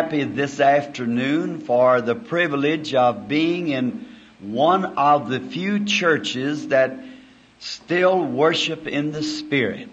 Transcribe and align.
happy 0.00 0.24
this 0.24 0.60
afternoon 0.60 1.60
for 1.60 2.00
the 2.00 2.14
privilege 2.14 2.94
of 2.94 3.28
being 3.28 3.68
in 3.68 4.08
one 4.40 4.86
of 4.96 5.28
the 5.28 5.38
few 5.38 5.84
churches 5.84 6.68
that 6.68 6.98
still 7.58 8.24
worship 8.24 8.86
in 8.86 9.12
the 9.12 9.22
Spirit. 9.22 9.90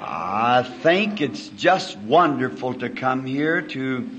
I 0.00 0.64
think 0.64 1.20
it's 1.20 1.48
just 1.50 1.96
wonderful 1.96 2.74
to 2.80 2.90
come 2.90 3.24
here 3.24 3.62
to 3.62 4.10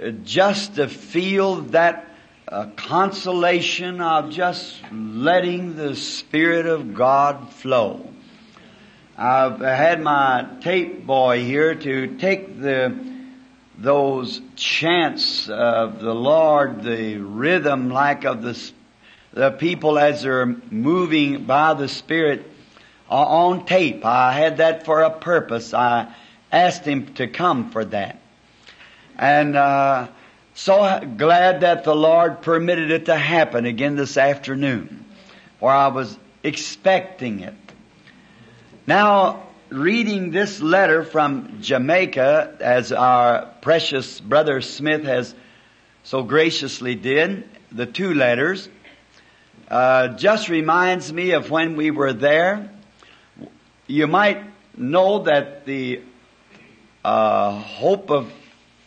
uh, 0.00 0.10
just 0.22 0.76
to 0.76 0.86
feel 0.86 1.62
that 1.72 2.08
uh, 2.46 2.66
consolation 2.76 4.00
of 4.00 4.30
just 4.30 4.80
letting 4.92 5.74
the 5.74 5.96
Spirit 5.96 6.66
of 6.66 6.94
God 6.94 7.52
flow. 7.54 8.08
I've 9.18 9.58
had 9.58 10.00
my 10.00 10.46
tape 10.60 11.04
boy 11.04 11.42
here 11.42 11.74
to 11.74 12.16
take 12.18 12.60
the 12.60 13.09
those 13.80 14.42
chants 14.56 15.48
of 15.48 16.00
the 16.00 16.14
Lord, 16.14 16.82
the 16.82 17.16
rhythm 17.16 17.88
like 17.90 18.24
of 18.24 18.42
the 18.42 18.70
the 19.32 19.50
people 19.52 19.98
as 19.98 20.22
they're 20.22 20.44
moving 20.44 21.44
by 21.44 21.72
the 21.74 21.88
Spirit 21.88 22.44
uh, 23.08 23.14
on 23.14 23.64
tape. 23.64 24.04
I 24.04 24.32
had 24.32 24.56
that 24.58 24.84
for 24.84 25.02
a 25.02 25.10
purpose. 25.10 25.72
I 25.72 26.12
asked 26.50 26.84
him 26.84 27.14
to 27.14 27.28
come 27.28 27.70
for 27.70 27.84
that, 27.86 28.20
and 29.16 29.56
uh, 29.56 30.08
so 30.54 31.00
glad 31.16 31.62
that 31.62 31.84
the 31.84 31.94
Lord 31.94 32.42
permitted 32.42 32.90
it 32.90 33.06
to 33.06 33.16
happen 33.16 33.64
again 33.64 33.96
this 33.96 34.18
afternoon, 34.18 35.06
for 35.58 35.70
I 35.70 35.88
was 35.88 36.18
expecting 36.42 37.40
it. 37.40 37.54
Now, 38.86 39.46
reading 39.70 40.32
this 40.32 40.60
letter 40.60 41.04
from 41.04 41.60
Jamaica, 41.60 42.56
as 42.60 42.92
our 42.92 43.46
precious 43.62 44.20
brother 44.20 44.60
Smith 44.60 45.04
has 45.04 45.34
so 46.02 46.22
graciously 46.22 46.94
did, 46.96 47.48
the 47.70 47.86
two 47.86 48.14
letters, 48.14 48.68
uh, 49.68 50.08
just 50.08 50.48
reminds 50.48 51.12
me 51.12 51.32
of 51.32 51.50
when 51.50 51.76
we 51.76 51.90
were 51.90 52.12
there. 52.12 52.70
You 53.86 54.06
might 54.06 54.42
know 54.76 55.20
that 55.24 55.66
the 55.66 56.02
uh, 57.04 57.52
Hope 57.52 58.10
of 58.10 58.32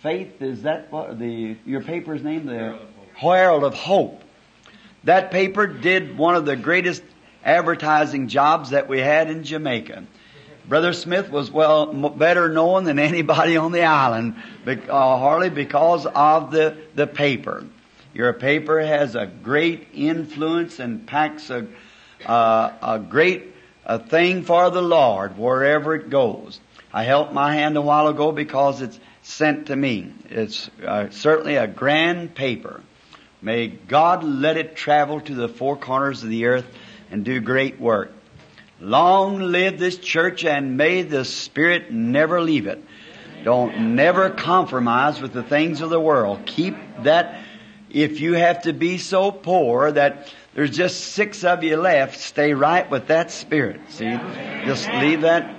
Faith 0.02 0.42
is 0.42 0.64
that 0.64 0.92
what 0.92 1.18
the 1.18 1.56
your 1.66 1.80
paper's 1.82 2.22
name? 2.22 2.46
The 2.46 2.78
Herald 3.14 3.64
of 3.64 3.74
Hope. 3.74 4.22
That 5.06 5.32
paper 5.32 5.66
did 5.66 6.18
one 6.18 6.36
of 6.36 6.46
the 6.46 6.58
greatest 6.58 7.04
advertising 7.42 8.28
jobs 8.28 8.72
that 8.72 8.90
we 8.90 9.00
had 9.00 9.30
in 9.30 9.46
Jamaica. 9.46 10.04
Brother 10.66 10.94
Smith 10.94 11.30
was 11.30 11.52
well 11.52 11.88
better 12.10 12.50
known 12.50 12.86
than 12.86 12.98
anybody 13.00 13.58
on 13.58 13.72
the 13.72 13.84
island, 13.84 14.36
uh, 14.66 14.78
Harley, 14.88 15.50
because 15.50 16.06
of 16.06 16.52
the 16.52 16.78
the 16.96 17.08
paper. 17.08 17.66
Your 18.14 18.32
paper 18.34 18.80
has 18.80 19.16
a 19.16 19.26
great 19.26 19.88
influence 19.94 20.80
and 20.80 21.08
packs 21.08 21.50
a, 21.50 21.68
uh, 22.26 22.72
a 22.82 23.00
great 23.00 23.54
a 23.86 24.00
thing 24.00 24.44
for 24.44 24.70
the 24.70 24.82
Lord 24.82 25.38
wherever 25.38 25.96
it 25.96 26.10
goes. 26.10 26.60
I 26.94 27.04
held 27.04 27.34
my 27.34 27.54
hand 27.54 27.76
a 27.76 27.82
while 27.82 28.08
ago 28.08 28.32
because 28.32 28.82
it's 28.82 29.00
sent 29.24 29.68
to 29.68 29.76
me. 29.76 30.14
It's 30.30 30.70
uh, 30.86 31.10
certainly 31.10 31.56
a 31.56 31.68
grand 31.68 32.36
paper. 32.36 32.82
May 33.42 33.68
God 33.68 34.24
let 34.24 34.58
it 34.58 34.76
travel 34.76 35.20
to 35.22 35.34
the 35.34 35.50
four 35.50 35.76
corners 35.76 36.24
of 36.24 36.30
the 36.30 36.46
earth 36.46 36.66
and 37.12 37.26
do 37.26 37.42
great 37.42 37.80
work. 37.80 38.14
Long 38.84 39.40
live 39.40 39.80
this 39.80 39.98
church 39.98 40.44
and 40.44 40.76
may 40.76 41.04
the 41.04 41.24
Spirit 41.24 41.94
never 41.94 42.42
leave 42.42 42.68
it. 42.68 42.84
Don't 43.46 43.96
never 43.96 44.30
compromise 44.30 45.22
with 45.22 45.32
the 45.32 45.42
things 45.42 45.80
of 45.80 45.90
the 45.90 46.02
world. 46.02 46.46
Keep 46.46 46.76
that, 47.04 47.40
if 47.90 48.20
you 48.20 48.34
have 48.34 48.64
to 48.64 48.74
be 48.74 48.98
so 48.98 49.32
poor 49.32 49.90
that 49.90 50.34
there's 50.54 50.72
just 50.72 51.00
six 51.00 51.46
of 51.46 51.64
you 51.64 51.78
left, 51.78 52.20
stay 52.20 52.54
right 52.54 52.92
with 52.92 53.08
that 53.08 53.32
spirit. 53.32 53.80
See? 53.88 54.20
Just 54.66 54.90
leave 54.90 55.22
that, 55.22 55.56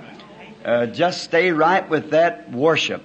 uh, 0.63 0.85
just 0.85 1.23
stay 1.23 1.49
right 1.49 1.89
with 1.89 2.11
that 2.11 2.51
worship. 2.51 3.01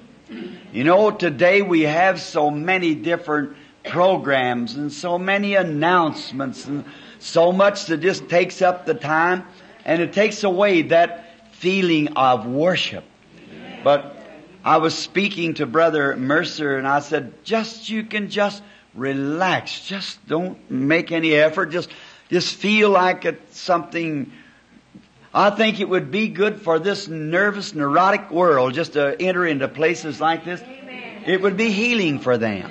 You 0.70 0.84
know, 0.84 1.12
today 1.12 1.62
we 1.62 1.82
have 1.82 2.20
so 2.20 2.50
many 2.50 2.94
different 2.94 3.56
programs 3.88 4.76
and 4.76 4.93
so 4.93 5.19
many 5.19 5.55
announcements 5.55 6.66
and 6.66 6.84
so 7.20 7.52
much 7.52 7.87
that 7.87 8.02
just 8.02 8.28
takes 8.28 8.61
up 8.61 8.84
the 8.84 8.93
time 8.93 9.46
and 9.85 10.03
it 10.03 10.12
takes 10.12 10.44
away 10.44 10.82
that 10.82 11.55
feeling 11.55 12.09
of 12.17 12.47
worship. 12.47 13.05
But 13.82 14.17
I 14.65 14.77
was 14.79 14.94
speaking 14.94 15.55
to 15.55 15.67
Brother 15.67 16.17
Mercer 16.17 16.77
and 16.77 16.87
I 16.87 17.00
said, 17.00 17.44
just, 17.44 17.88
you 17.88 18.05
can 18.05 18.29
just 18.29 18.62
relax. 18.94 19.81
Just 19.87 20.27
don't 20.27 20.71
make 20.71 21.12
any 21.12 21.35
effort. 21.35 21.67
Just, 21.67 21.91
just 22.31 22.56
feel 22.56 22.91
like 22.91 23.25
it's 23.25 23.59
something. 23.59 24.32
I 25.32 25.50
think 25.50 25.81
it 25.81 25.88
would 25.88 26.11
be 26.11 26.29
good 26.29 26.61
for 26.61 26.79
this 26.79 27.09
nervous, 27.09 27.75
neurotic 27.75 28.31
world 28.31 28.75
just 28.75 28.94
to 28.94 29.17
enter 29.21 29.47
into 29.47 29.69
places 29.69 30.21
like 30.21 30.44
this. 30.44 30.62
It 31.26 31.41
would 31.41 31.56
be 31.56 31.71
healing 31.71 32.19
for 32.19 32.37
them. 32.37 32.71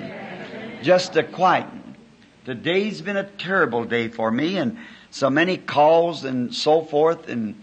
Just 0.82 1.14
to 1.14 1.22
quieten. 1.22 1.96
Today's 2.44 3.02
been 3.02 3.16
a 3.16 3.24
terrible 3.24 3.84
day 3.84 4.08
for 4.08 4.30
me 4.30 4.56
and 4.58 4.78
so 5.10 5.30
many 5.30 5.56
calls 5.56 6.24
and 6.24 6.54
so 6.54 6.82
forth 6.82 7.28
and, 7.28 7.62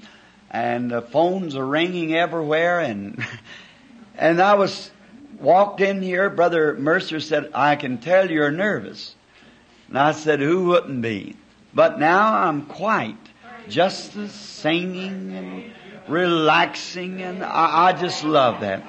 and 0.51 0.91
the 0.91 1.01
phones 1.01 1.55
are 1.55 1.65
ringing 1.65 2.13
everywhere 2.13 2.79
and, 2.79 3.23
and 4.17 4.41
I 4.41 4.55
was 4.55 4.91
walked 5.39 5.81
in 5.81 6.01
here, 6.01 6.29
Brother 6.29 6.75
Mercer 6.75 7.19
said, 7.19 7.51
I 7.53 7.75
can 7.75 7.97
tell 7.97 8.29
you're 8.29 8.51
nervous. 8.51 9.15
And 9.87 9.97
I 9.97 10.11
said, 10.11 10.39
who 10.39 10.65
wouldn't 10.65 11.01
be? 11.01 11.35
But 11.73 11.99
now 11.99 12.33
I'm 12.33 12.65
quite 12.65 13.17
just 13.69 14.13
the 14.13 14.29
singing 14.29 15.31
and 15.33 15.71
relaxing 16.07 17.21
and 17.21 17.43
I, 17.43 17.87
I 17.87 17.93
just 17.93 18.23
love 18.23 18.61
that. 18.61 18.83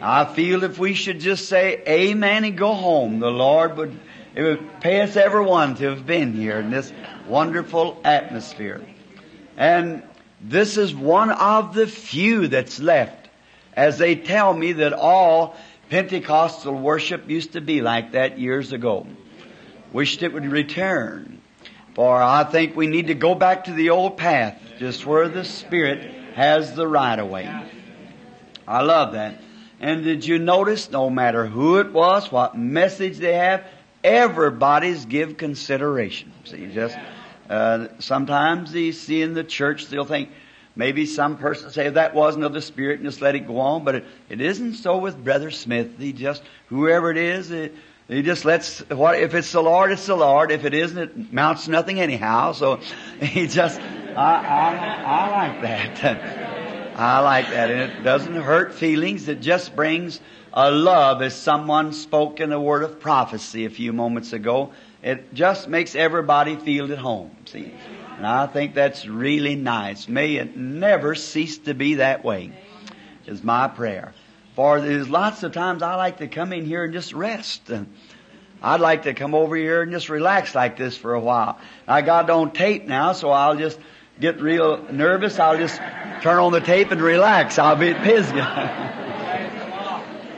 I 0.00 0.24
feel 0.26 0.64
if 0.64 0.78
we 0.78 0.94
should 0.94 1.20
just 1.20 1.48
say 1.48 1.82
amen 1.88 2.44
and 2.44 2.58
go 2.58 2.74
home, 2.74 3.20
the 3.20 3.30
Lord 3.30 3.76
would, 3.76 3.98
it 4.34 4.42
would 4.42 4.80
pay 4.80 5.00
us 5.00 5.16
everyone 5.16 5.76
to 5.76 5.90
have 5.90 6.06
been 6.06 6.32
here 6.32 6.58
in 6.58 6.70
this 6.70 6.92
wonderful 7.28 8.00
atmosphere. 8.04 8.84
And 9.56 10.02
this 10.40 10.76
is 10.76 10.94
one 10.94 11.30
of 11.30 11.74
the 11.74 11.86
few 11.86 12.48
that's 12.48 12.80
left 12.80 13.28
as 13.74 13.98
they 13.98 14.16
tell 14.16 14.52
me 14.52 14.72
that 14.72 14.92
all 14.92 15.56
Pentecostal 15.88 16.74
worship 16.74 17.28
used 17.28 17.52
to 17.52 17.60
be 17.60 17.80
like 17.80 18.12
that 18.12 18.38
years 18.38 18.72
ago. 18.72 19.06
Wished 19.92 20.22
it 20.22 20.32
would 20.32 20.46
return. 20.46 21.40
For 21.94 22.20
I 22.20 22.42
think 22.42 22.74
we 22.74 22.88
need 22.88 23.06
to 23.06 23.14
go 23.14 23.36
back 23.36 23.64
to 23.64 23.72
the 23.72 23.90
old 23.90 24.16
path, 24.16 24.60
just 24.78 25.06
where 25.06 25.28
the 25.28 25.44
Spirit 25.44 26.10
has 26.34 26.74
the 26.74 26.88
right 26.88 27.16
of 27.16 27.28
way. 27.28 27.48
I 28.66 28.82
love 28.82 29.12
that. 29.12 29.40
And 29.78 30.02
did 30.02 30.26
you 30.26 30.40
notice, 30.40 30.90
no 30.90 31.10
matter 31.10 31.46
who 31.46 31.78
it 31.78 31.92
was, 31.92 32.32
what 32.32 32.58
message 32.58 33.18
they 33.18 33.34
have, 33.34 33.64
everybody's 34.04 35.06
give 35.06 35.36
consideration. 35.36 36.32
See, 36.44 36.72
just, 36.72 36.96
uh, 37.50 37.88
sometimes 37.98 38.70
they 38.70 38.92
see 38.92 39.22
in 39.22 39.34
the 39.34 39.42
church, 39.44 39.88
they'll 39.88 40.04
think, 40.04 40.30
Maybe 40.76 41.06
some 41.06 41.38
person 41.38 41.70
say 41.70 41.88
that 41.88 42.14
wasn't 42.14 42.44
of 42.44 42.52
the 42.52 42.60
Spirit 42.60 42.98
and 42.98 43.08
just 43.08 43.20
let 43.20 43.36
it 43.36 43.46
go 43.46 43.60
on, 43.60 43.84
but 43.84 43.94
it, 43.94 44.04
it 44.28 44.40
isn't 44.40 44.74
so 44.74 44.98
with 44.98 45.22
Brother 45.22 45.52
Smith. 45.52 45.98
He 45.98 46.12
just, 46.12 46.42
whoever 46.66 47.12
it 47.12 47.16
is, 47.16 47.52
it, 47.52 47.76
he 48.08 48.22
just 48.22 48.44
lets, 48.44 48.80
what, 48.90 49.18
if 49.20 49.34
it's 49.34 49.52
the 49.52 49.62
Lord, 49.62 49.92
it's 49.92 50.06
the 50.06 50.16
Lord. 50.16 50.50
If 50.50 50.64
it 50.64 50.74
isn't, 50.74 50.98
it 50.98 51.32
mounts 51.32 51.68
nothing 51.68 52.00
anyhow. 52.00 52.52
So 52.52 52.80
he 53.20 53.46
just, 53.46 53.80
I, 53.80 54.14
I, 54.16 55.02
I 55.04 55.48
like 55.48 55.62
that. 55.62 56.96
I 56.98 57.20
like 57.20 57.48
that. 57.50 57.70
And 57.70 57.92
it 57.92 58.02
doesn't 58.02 58.34
hurt 58.34 58.74
feelings. 58.74 59.28
It 59.28 59.40
just 59.40 59.76
brings 59.76 60.20
a 60.56 60.70
love 60.70 61.20
as 61.20 61.34
someone 61.34 61.92
spoke 61.92 62.38
in 62.38 62.52
a 62.52 62.60
word 62.60 62.84
of 62.84 63.00
prophecy 63.00 63.64
a 63.64 63.70
few 63.70 63.92
moments 63.92 64.32
ago. 64.32 64.72
It 65.02 65.34
just 65.34 65.68
makes 65.68 65.96
everybody 65.96 66.54
feel 66.54 66.92
at 66.92 66.98
home. 66.98 67.36
See? 67.46 67.74
And 68.16 68.24
I 68.24 68.46
think 68.46 68.74
that's 68.74 69.04
really 69.04 69.56
nice. 69.56 70.08
May 70.08 70.36
it 70.36 70.56
never 70.56 71.16
cease 71.16 71.58
to 71.58 71.74
be 71.74 71.94
that 71.94 72.24
way, 72.24 72.52
is 73.26 73.42
my 73.42 73.66
prayer. 73.66 74.14
For 74.54 74.80
there's 74.80 75.08
lots 75.08 75.42
of 75.42 75.52
times 75.52 75.82
I 75.82 75.96
like 75.96 76.18
to 76.18 76.28
come 76.28 76.52
in 76.52 76.64
here 76.64 76.84
and 76.84 76.92
just 76.92 77.12
rest. 77.12 77.72
I'd 78.62 78.80
like 78.80 79.02
to 79.02 79.12
come 79.12 79.34
over 79.34 79.56
here 79.56 79.82
and 79.82 79.90
just 79.90 80.08
relax 80.08 80.54
like 80.54 80.76
this 80.76 80.96
for 80.96 81.14
a 81.14 81.20
while. 81.20 81.58
I 81.88 82.02
got 82.02 82.30
on 82.30 82.52
tape 82.52 82.86
now, 82.86 83.12
so 83.12 83.30
I'll 83.30 83.56
just 83.56 83.80
get 84.20 84.40
real 84.40 84.80
nervous. 84.92 85.40
I'll 85.40 85.58
just 85.58 85.76
turn 86.22 86.38
on 86.38 86.52
the 86.52 86.60
tape 86.60 86.92
and 86.92 87.02
relax. 87.02 87.58
I'll 87.58 87.74
be 87.74 87.90
at. 87.90 89.00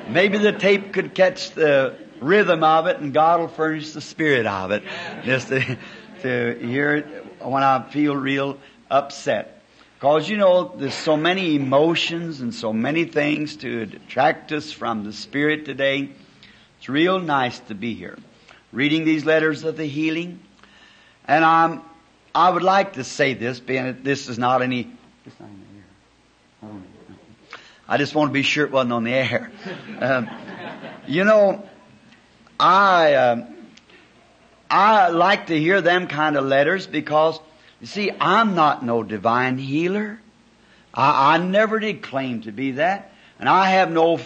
Maybe 0.08 0.38
the 0.38 0.52
tape 0.52 0.92
could 0.92 1.14
catch 1.14 1.50
the 1.50 1.96
rhythm 2.20 2.62
of 2.62 2.86
it 2.86 2.98
and 2.98 3.12
God 3.12 3.40
will 3.40 3.48
furnish 3.48 3.92
the 3.92 4.00
spirit 4.00 4.46
of 4.46 4.70
it. 4.70 4.82
Just 5.24 5.48
to, 5.48 5.78
to 6.22 6.58
hear 6.60 6.96
it 6.96 7.06
when 7.40 7.62
I 7.62 7.82
feel 7.90 8.16
real 8.16 8.58
upset. 8.90 9.62
Cause 9.98 10.28
you 10.28 10.36
know, 10.36 10.74
there's 10.76 10.94
so 10.94 11.16
many 11.16 11.56
emotions 11.56 12.40
and 12.40 12.54
so 12.54 12.72
many 12.72 13.04
things 13.04 13.56
to 13.56 13.86
detract 13.86 14.52
us 14.52 14.70
from 14.70 15.04
the 15.04 15.12
Spirit 15.12 15.64
today. 15.64 16.10
It's 16.78 16.88
real 16.88 17.18
nice 17.18 17.58
to 17.60 17.74
be 17.74 17.94
here. 17.94 18.18
Reading 18.72 19.04
these 19.04 19.24
letters 19.24 19.64
of 19.64 19.76
the 19.76 19.86
healing. 19.86 20.40
And 21.26 21.44
I'm, 21.44 21.82
I 22.34 22.50
would 22.50 22.62
like 22.62 22.94
to 22.94 23.04
say 23.04 23.32
this, 23.32 23.58
being 23.58 23.84
that 23.84 24.04
this 24.04 24.28
is 24.28 24.38
not 24.38 24.60
any, 24.60 24.92
I 27.88 27.98
just 27.98 28.14
want 28.14 28.30
to 28.30 28.32
be 28.32 28.42
sure 28.42 28.66
it 28.66 28.72
wasn't 28.72 28.92
on 28.92 29.04
the 29.04 29.12
air. 29.12 29.50
Um, 30.00 30.28
you 31.06 31.24
know, 31.24 31.68
I, 32.58 33.14
um, 33.14 33.56
I 34.68 35.08
like 35.08 35.46
to 35.48 35.58
hear 35.58 35.80
them 35.80 36.08
kind 36.08 36.36
of 36.36 36.44
letters 36.44 36.86
because, 36.86 37.38
you 37.80 37.86
see, 37.86 38.10
I'm 38.20 38.54
not 38.54 38.84
no 38.84 39.02
divine 39.02 39.58
healer. 39.58 40.20
I, 40.92 41.34
I 41.34 41.38
never 41.38 41.78
did 41.78 42.02
claim 42.02 42.42
to 42.42 42.52
be 42.52 42.72
that. 42.72 43.12
And 43.38 43.48
I 43.48 43.70
have 43.70 43.92
no 43.92 44.18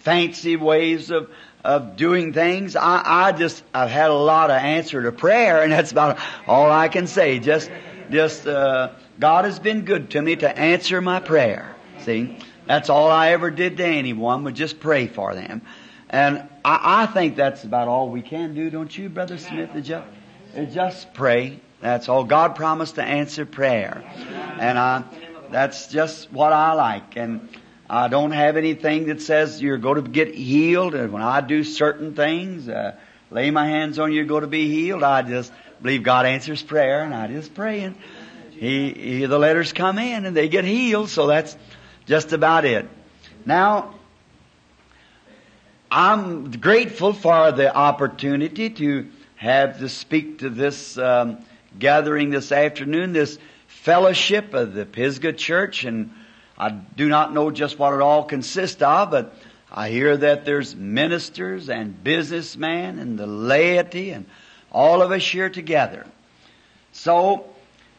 fancy 0.00 0.56
ways 0.56 1.10
of, 1.10 1.30
of 1.64 1.96
doing 1.96 2.32
things. 2.32 2.76
I, 2.76 3.02
I 3.04 3.32
just, 3.32 3.62
I've 3.72 3.90
had 3.90 4.10
a 4.10 4.14
lot 4.14 4.50
of 4.50 4.56
answer 4.56 5.02
to 5.02 5.12
prayer 5.12 5.62
and 5.62 5.72
that's 5.72 5.92
about 5.92 6.18
all 6.46 6.70
I 6.70 6.88
can 6.88 7.06
say. 7.06 7.38
Just, 7.38 7.70
just, 8.10 8.46
uh, 8.46 8.90
God 9.18 9.46
has 9.46 9.58
been 9.58 9.84
good 9.84 10.10
to 10.10 10.20
me 10.20 10.36
to 10.36 10.58
answer 10.58 11.00
my 11.00 11.20
prayer. 11.20 11.74
See? 12.00 12.38
That's 12.68 12.90
all 12.90 13.10
I 13.10 13.30
ever 13.30 13.50
did 13.50 13.78
to 13.78 13.84
anyone, 13.84 14.44
would 14.44 14.54
just 14.54 14.78
pray 14.78 15.06
for 15.06 15.34
them. 15.34 15.62
And 16.10 16.46
I, 16.62 17.02
I 17.02 17.06
think 17.06 17.34
that's 17.34 17.64
about 17.64 17.88
all 17.88 18.10
we 18.10 18.20
can 18.20 18.54
do, 18.54 18.68
don't 18.68 18.96
you, 18.96 19.08
Brother 19.08 19.38
Smith? 19.38 19.70
Just, 19.82 20.06
just 20.70 21.14
pray. 21.14 21.60
That's 21.80 22.10
all. 22.10 22.24
God 22.24 22.56
promised 22.56 22.96
to 22.96 23.02
answer 23.02 23.46
prayer. 23.46 24.04
And 24.60 24.78
I, 24.78 25.04
that's 25.50 25.86
just 25.86 26.30
what 26.30 26.52
I 26.52 26.74
like. 26.74 27.16
And 27.16 27.48
I 27.88 28.08
don't 28.08 28.32
have 28.32 28.58
anything 28.58 29.06
that 29.06 29.22
says 29.22 29.62
you're 29.62 29.78
going 29.78 30.04
to 30.04 30.10
get 30.10 30.34
healed. 30.34 30.94
And 30.94 31.10
when 31.10 31.22
I 31.22 31.40
do 31.40 31.64
certain 31.64 32.14
things, 32.14 32.68
uh, 32.68 32.96
lay 33.30 33.50
my 33.50 33.66
hands 33.66 33.98
on 33.98 34.10
you, 34.10 34.16
you're 34.16 34.26
going 34.26 34.42
to 34.42 34.46
be 34.46 34.68
healed. 34.68 35.02
I 35.02 35.22
just 35.22 35.50
believe 35.80 36.02
God 36.02 36.26
answers 36.26 36.62
prayer, 36.62 37.02
and 37.02 37.14
I 37.14 37.28
just 37.28 37.54
pray. 37.54 37.80
And 37.80 37.96
he, 38.50 38.92
he, 38.92 39.24
the 39.24 39.38
letters 39.38 39.72
come 39.72 39.98
in, 39.98 40.26
and 40.26 40.36
they 40.36 40.48
get 40.48 40.66
healed. 40.66 41.08
So 41.08 41.28
that's 41.28 41.56
just 42.08 42.32
about 42.32 42.64
it. 42.64 42.88
Now, 43.44 43.94
I'm 45.90 46.50
grateful 46.52 47.12
for 47.12 47.52
the 47.52 47.74
opportunity 47.74 48.70
to 48.70 49.10
have 49.36 49.78
to 49.80 49.90
speak 49.90 50.38
to 50.38 50.48
this 50.48 50.96
um, 50.96 51.44
gathering 51.78 52.30
this 52.30 52.50
afternoon, 52.50 53.12
this 53.12 53.38
fellowship 53.66 54.54
of 54.54 54.72
the 54.72 54.86
Pisgah 54.86 55.34
Church, 55.34 55.84
and 55.84 56.10
I 56.56 56.70
do 56.70 57.10
not 57.10 57.34
know 57.34 57.50
just 57.50 57.78
what 57.78 57.92
it 57.92 58.00
all 58.00 58.24
consists 58.24 58.80
of, 58.80 59.10
but 59.10 59.34
I 59.70 59.90
hear 59.90 60.16
that 60.16 60.46
there's 60.46 60.74
ministers 60.74 61.68
and 61.68 62.02
businessmen 62.02 62.98
and 62.98 63.18
the 63.18 63.26
laity 63.26 64.12
and 64.12 64.24
all 64.72 65.02
of 65.02 65.12
us 65.12 65.30
here 65.30 65.50
together. 65.50 66.06
So 66.92 67.44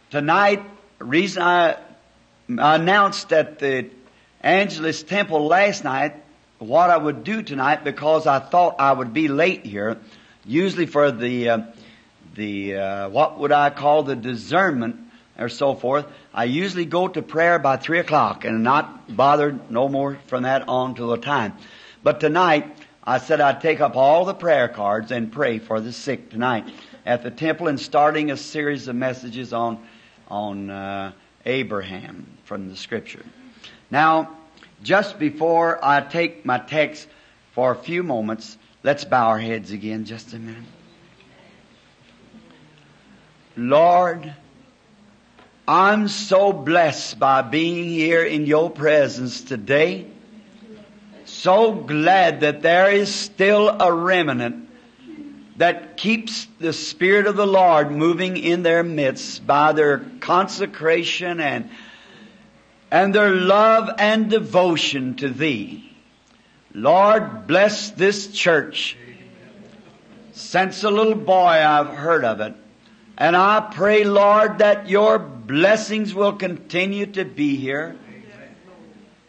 tonight, 0.09 0.63
reason 0.97 1.43
I 1.43 1.77
announced 2.49 3.31
at 3.31 3.59
the 3.59 3.91
Angelus 4.41 5.03
Temple 5.03 5.47
last 5.47 5.83
night 5.83 6.15
what 6.59 6.89
I 6.89 6.97
would 6.97 7.23
do 7.23 7.41
tonight 7.41 7.83
because 7.83 8.27
I 8.27 8.39
thought 8.39 8.75
I 8.79 8.91
would 8.91 9.13
be 9.13 9.27
late 9.27 9.65
here, 9.65 9.97
usually 10.45 10.85
for 10.85 11.11
the 11.11 11.49
uh, 11.49 11.61
the 12.35 12.75
uh, 12.75 13.09
what 13.09 13.39
would 13.39 13.51
I 13.51 13.69
call 13.69 14.03
the 14.03 14.15
discernment 14.15 14.97
or 15.37 15.49
so 15.49 15.75
forth. 15.75 16.05
I 16.33 16.45
usually 16.45 16.85
go 16.85 17.07
to 17.07 17.21
prayer 17.21 17.59
by 17.59 17.77
three 17.77 17.99
o'clock 17.99 18.45
and 18.45 18.63
not 18.63 19.13
bothered 19.15 19.71
no 19.71 19.89
more 19.89 20.17
from 20.27 20.43
that 20.43 20.67
on 20.67 20.95
till 20.95 21.09
the 21.09 21.17
time. 21.17 21.53
But 22.03 22.19
tonight 22.19 22.77
I 23.03 23.17
said 23.17 23.41
I'd 23.41 23.61
take 23.61 23.81
up 23.81 23.95
all 23.95 24.25
the 24.25 24.33
prayer 24.33 24.67
cards 24.67 25.11
and 25.11 25.31
pray 25.31 25.59
for 25.59 25.81
the 25.81 25.91
sick 25.91 26.29
tonight 26.29 26.69
at 27.05 27.23
the 27.23 27.31
temple 27.31 27.67
and 27.67 27.79
starting 27.79 28.31
a 28.31 28.37
series 28.37 28.87
of 28.87 28.95
messages 28.95 29.51
on 29.51 29.85
on 30.29 30.69
uh, 30.69 31.11
Abraham 31.45 32.37
from 32.45 32.69
the 32.69 32.75
Scripture. 32.75 33.25
Now, 33.91 34.37
just 34.83 35.19
before 35.19 35.83
I 35.83 36.01
take 36.01 36.45
my 36.45 36.57
text 36.57 37.07
for 37.53 37.71
a 37.71 37.75
few 37.75 38.03
moments, 38.03 38.57
let's 38.83 39.03
bow 39.03 39.27
our 39.27 39.39
heads 39.39 39.71
again 39.71 40.05
just 40.05 40.33
a 40.33 40.39
minute. 40.39 40.63
Lord, 43.57 44.33
I'm 45.67 46.07
so 46.07 46.53
blessed 46.53 47.19
by 47.19 47.41
being 47.41 47.89
here 47.89 48.23
in 48.23 48.45
your 48.45 48.69
presence 48.69 49.41
today. 49.41 50.07
So 51.25 51.73
glad 51.73 52.41
that 52.41 52.61
there 52.61 52.89
is 52.89 53.13
still 53.13 53.69
a 53.69 53.93
remnant 53.93 54.67
that 55.57 55.97
keeps 55.97 56.47
the 56.59 56.71
Spirit 56.71 57.27
of 57.27 57.35
the 57.35 57.45
Lord 57.45 57.91
moving 57.91 58.37
in 58.37 58.63
their 58.63 58.81
midst 58.81 59.45
by 59.45 59.73
their 59.73 59.99
consecration 60.21 61.39
and, 61.41 61.69
and 62.91 63.13
their 63.13 63.31
love 63.31 63.89
and 63.97 64.29
devotion 64.29 65.15
to 65.15 65.29
Thee. 65.29 65.85
Lord, 66.73 67.47
bless 67.47 67.91
this 67.91 68.27
church. 68.27 68.97
Since 70.31 70.83
a 70.83 70.89
little 70.89 71.15
boy 71.15 71.35
I've 71.35 71.89
heard 71.89 72.23
of 72.23 72.41
it. 72.41 72.55
And 73.17 73.35
I 73.35 73.59
pray, 73.59 74.05
Lord, 74.05 74.59
that 74.59 74.89
your 74.89 75.19
blessings 75.19 76.13
will 76.13 76.33
continue 76.33 77.05
to 77.07 77.25
be 77.25 77.57
here. 77.57 77.97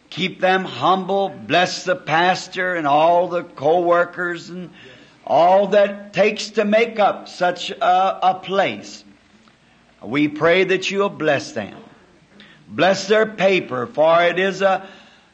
Keep 0.09 0.39
them 0.39 0.63
humble. 0.63 1.29
Bless 1.29 1.83
the 1.83 1.95
pastor 1.95 2.75
and 2.75 2.87
all 2.87 3.27
the 3.27 3.43
co-workers 3.43 4.49
and 4.49 4.69
all 5.25 5.67
that 5.67 6.13
takes 6.13 6.51
to 6.51 6.65
make 6.65 6.99
up 6.99 7.27
such 7.27 7.71
a, 7.71 8.29
a 8.29 8.35
place. 8.35 9.03
We 10.01 10.27
pray 10.27 10.63
that 10.63 10.89
you'll 10.89 11.09
bless 11.09 11.51
them. 11.51 11.80
Bless 12.71 13.07
their 13.09 13.25
paper, 13.25 13.85
for 13.85 14.23
it 14.23 14.39
is 14.39 14.61
a, 14.61 14.87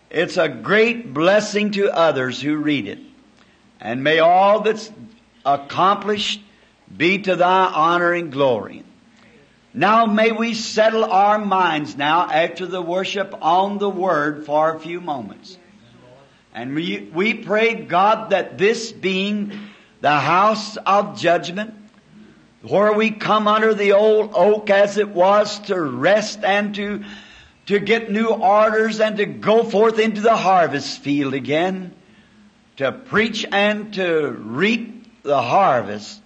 it's 0.09 0.37
a 0.37 0.49
great 0.49 1.13
blessing 1.13 1.71
to 1.71 1.95
others 1.95 2.41
who 2.41 2.57
read 2.57 2.87
it. 2.87 2.99
And 3.79 4.03
may 4.03 4.17
all 4.17 4.61
that's 4.61 4.91
accomplished 5.45 6.41
be 6.95 7.19
to 7.19 7.35
thy 7.35 7.65
honor 7.67 8.11
and 8.13 8.31
glory. 8.31 8.83
Now 9.71 10.07
may 10.07 10.31
we 10.31 10.55
settle 10.55 11.05
our 11.05 11.37
minds 11.37 11.95
now 11.95 12.27
after 12.27 12.65
the 12.65 12.81
worship 12.81 13.35
on 13.43 13.77
the 13.77 13.89
word 13.89 14.47
for 14.47 14.73
a 14.73 14.79
few 14.79 14.99
moments. 14.99 15.59
And 16.55 16.73
we, 16.73 17.11
we 17.13 17.35
pray 17.35 17.75
God 17.75 18.31
that 18.31 18.57
this 18.57 18.91
being 18.91 19.51
the 20.01 20.17
house 20.17 20.75
of 20.77 21.19
judgment, 21.19 21.75
where 22.63 22.93
we 22.93 23.11
come 23.11 23.47
under 23.47 23.75
the 23.75 23.93
old 23.93 24.31
oak 24.33 24.71
as 24.71 24.97
it 24.97 25.09
was 25.09 25.59
to 25.59 25.79
rest 25.79 26.43
and 26.43 26.73
to, 26.73 27.03
to 27.67 27.79
get 27.79 28.09
new 28.09 28.29
orders 28.29 28.99
and 28.99 29.17
to 29.17 29.25
go 29.25 29.63
forth 29.63 29.99
into 29.99 30.21
the 30.21 30.35
harvest 30.35 31.01
field 31.01 31.33
again, 31.33 31.93
to 32.77 32.91
preach 32.91 33.45
and 33.51 33.93
to 33.93 34.29
reap 34.29 35.23
the 35.23 35.41
harvest. 35.41 36.21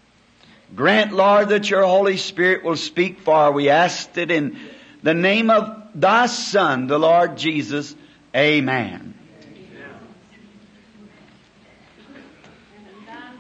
Grant, 0.76 1.12
Lord, 1.12 1.50
that 1.50 1.70
your 1.70 1.84
Holy 1.84 2.18
Spirit 2.18 2.64
will 2.64 2.78
speak 2.78 3.22
for. 3.22 3.52
We 3.52 3.70
asked 3.70 4.18
it 4.18 4.32
in 4.32 4.58
the 5.04 5.14
name 5.14 5.50
of 5.50 5.88
thy 5.96 6.28
Son, 6.28 6.88
the 6.88 7.00
Lord 7.00 7.38
Jesus. 7.38 7.96
Amen. 8.36 9.16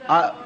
I, 0.09 0.40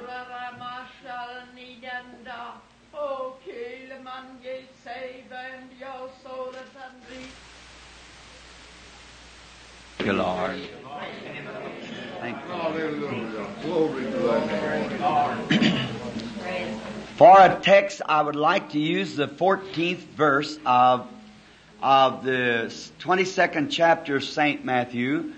you, 10.06 10.14
Lord. 10.14 10.62
Thank 12.20 12.38
you. 12.48 12.54
For 17.18 17.40
a 17.40 17.60
text, 17.62 18.02
I 18.06 18.22
would 18.22 18.36
like 18.36 18.72
to 18.72 18.80
use 18.80 19.16
the 19.16 19.28
14th 19.28 19.98
verse 19.98 20.60
of, 20.66 21.08
of 21.82 22.24
the 22.24 22.72
22nd 23.00 23.70
chapter 23.72 24.18
of 24.18 24.24
St. 24.24 24.64
Matthew. 24.64 25.34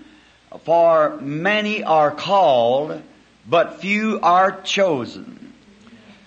For 0.64 1.18
many 1.20 1.84
are 1.84 2.10
called, 2.10 3.00
but 3.46 3.80
few 3.80 4.20
are 4.22 4.60
chosen. 4.62 5.54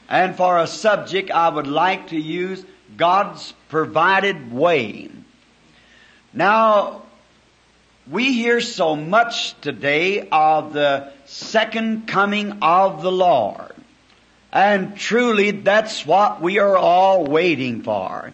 And 0.09 0.35
for 0.35 0.57
a 0.57 0.67
subject, 0.67 1.31
I 1.31 1.49
would 1.49 1.67
like 1.67 2.07
to 2.07 2.17
use 2.17 2.65
God's 2.97 3.53
provided 3.69 4.51
way. 4.51 5.09
Now, 6.33 7.00
we 8.11 8.33
hear 8.33 8.59
so 8.59 8.97
much 8.97 9.59
today 9.61 10.27
of 10.29 10.73
the 10.73 11.13
second 11.25 12.09
coming 12.09 12.59
of 12.61 13.01
the 13.01 13.11
Lord. 13.11 13.71
And 14.51 14.97
truly, 14.97 15.51
that's 15.51 16.05
what 16.05 16.41
we 16.41 16.59
are 16.59 16.75
all 16.75 17.23
waiting 17.23 17.83
for. 17.83 18.33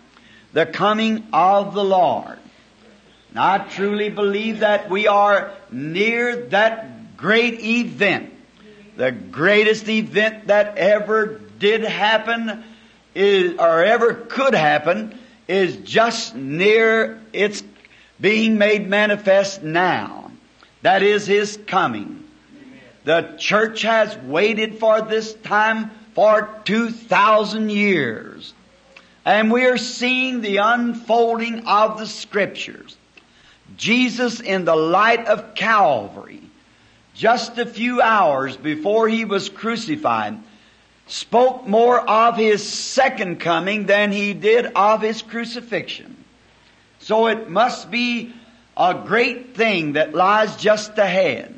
The 0.53 0.65
coming 0.65 1.27
of 1.31 1.75
the 1.75 1.83
Lord. 1.83 2.39
And 3.29 3.39
I 3.39 3.59
truly 3.59 4.09
believe 4.09 4.61
that 4.61 4.89
we 4.89 5.07
are 5.07 5.53
near 5.71 6.47
that 6.47 7.15
great 7.15 7.59
event. 7.59 8.33
The 8.95 9.11
greatest 9.11 9.87
event 9.87 10.47
that 10.47 10.79
ever 10.79 11.39
did 11.59 11.83
happen 11.83 12.63
is, 13.13 13.59
or 13.59 13.83
ever 13.83 14.15
could 14.15 14.55
happen 14.55 15.19
is 15.47 15.77
just 15.77 16.33
near 16.33 17.21
its 17.31 17.63
being 18.19 18.57
made 18.57 18.87
manifest 18.87 19.63
now. 19.63 20.31
That 20.81 21.03
is 21.03 21.25
His 21.25 21.57
coming. 21.67 22.23
The 23.03 23.35
church 23.37 23.83
has 23.83 24.17
waited 24.17 24.79
for 24.79 25.01
this 25.01 25.33
time 25.33 25.91
for 26.13 26.49
2,000 26.65 27.69
years. 27.69 28.53
And 29.23 29.51
we 29.51 29.65
are 29.65 29.77
seeing 29.77 30.41
the 30.41 30.57
unfolding 30.57 31.67
of 31.67 31.99
the 31.99 32.07
scriptures. 32.07 32.97
Jesus 33.75 34.39
in 34.39 34.65
the 34.65 34.75
light 34.75 35.25
of 35.27 35.55
Calvary, 35.55 36.41
just 37.13 37.57
a 37.57 37.65
few 37.65 38.01
hours 38.01 38.57
before 38.57 39.07
he 39.07 39.25
was 39.25 39.49
crucified, 39.49 40.37
spoke 41.07 41.67
more 41.67 41.99
of 41.99 42.35
his 42.35 42.67
second 42.67 43.39
coming 43.39 43.85
than 43.85 44.11
he 44.11 44.33
did 44.33 44.65
of 44.75 45.01
his 45.01 45.21
crucifixion. 45.21 46.16
So 47.07 47.27
it 47.27 47.49
must 47.49 47.89
be 47.89 48.33
a 48.75 48.93
great 48.93 49.55
thing 49.55 49.93
that 49.93 50.13
lies 50.13 50.57
just 50.57 50.97
ahead. 50.97 51.57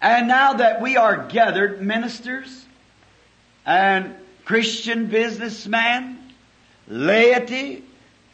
And 0.00 0.28
now 0.28 0.52
that 0.52 0.80
we 0.80 0.96
are 0.96 1.26
gathered 1.26 1.82
ministers, 1.82 2.66
and 3.66 4.14
Christian 4.44 5.06
businessmen, 5.06 6.20
laity, 6.86 7.82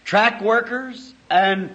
track 0.05 0.43
workers, 0.43 1.15
and 1.31 1.75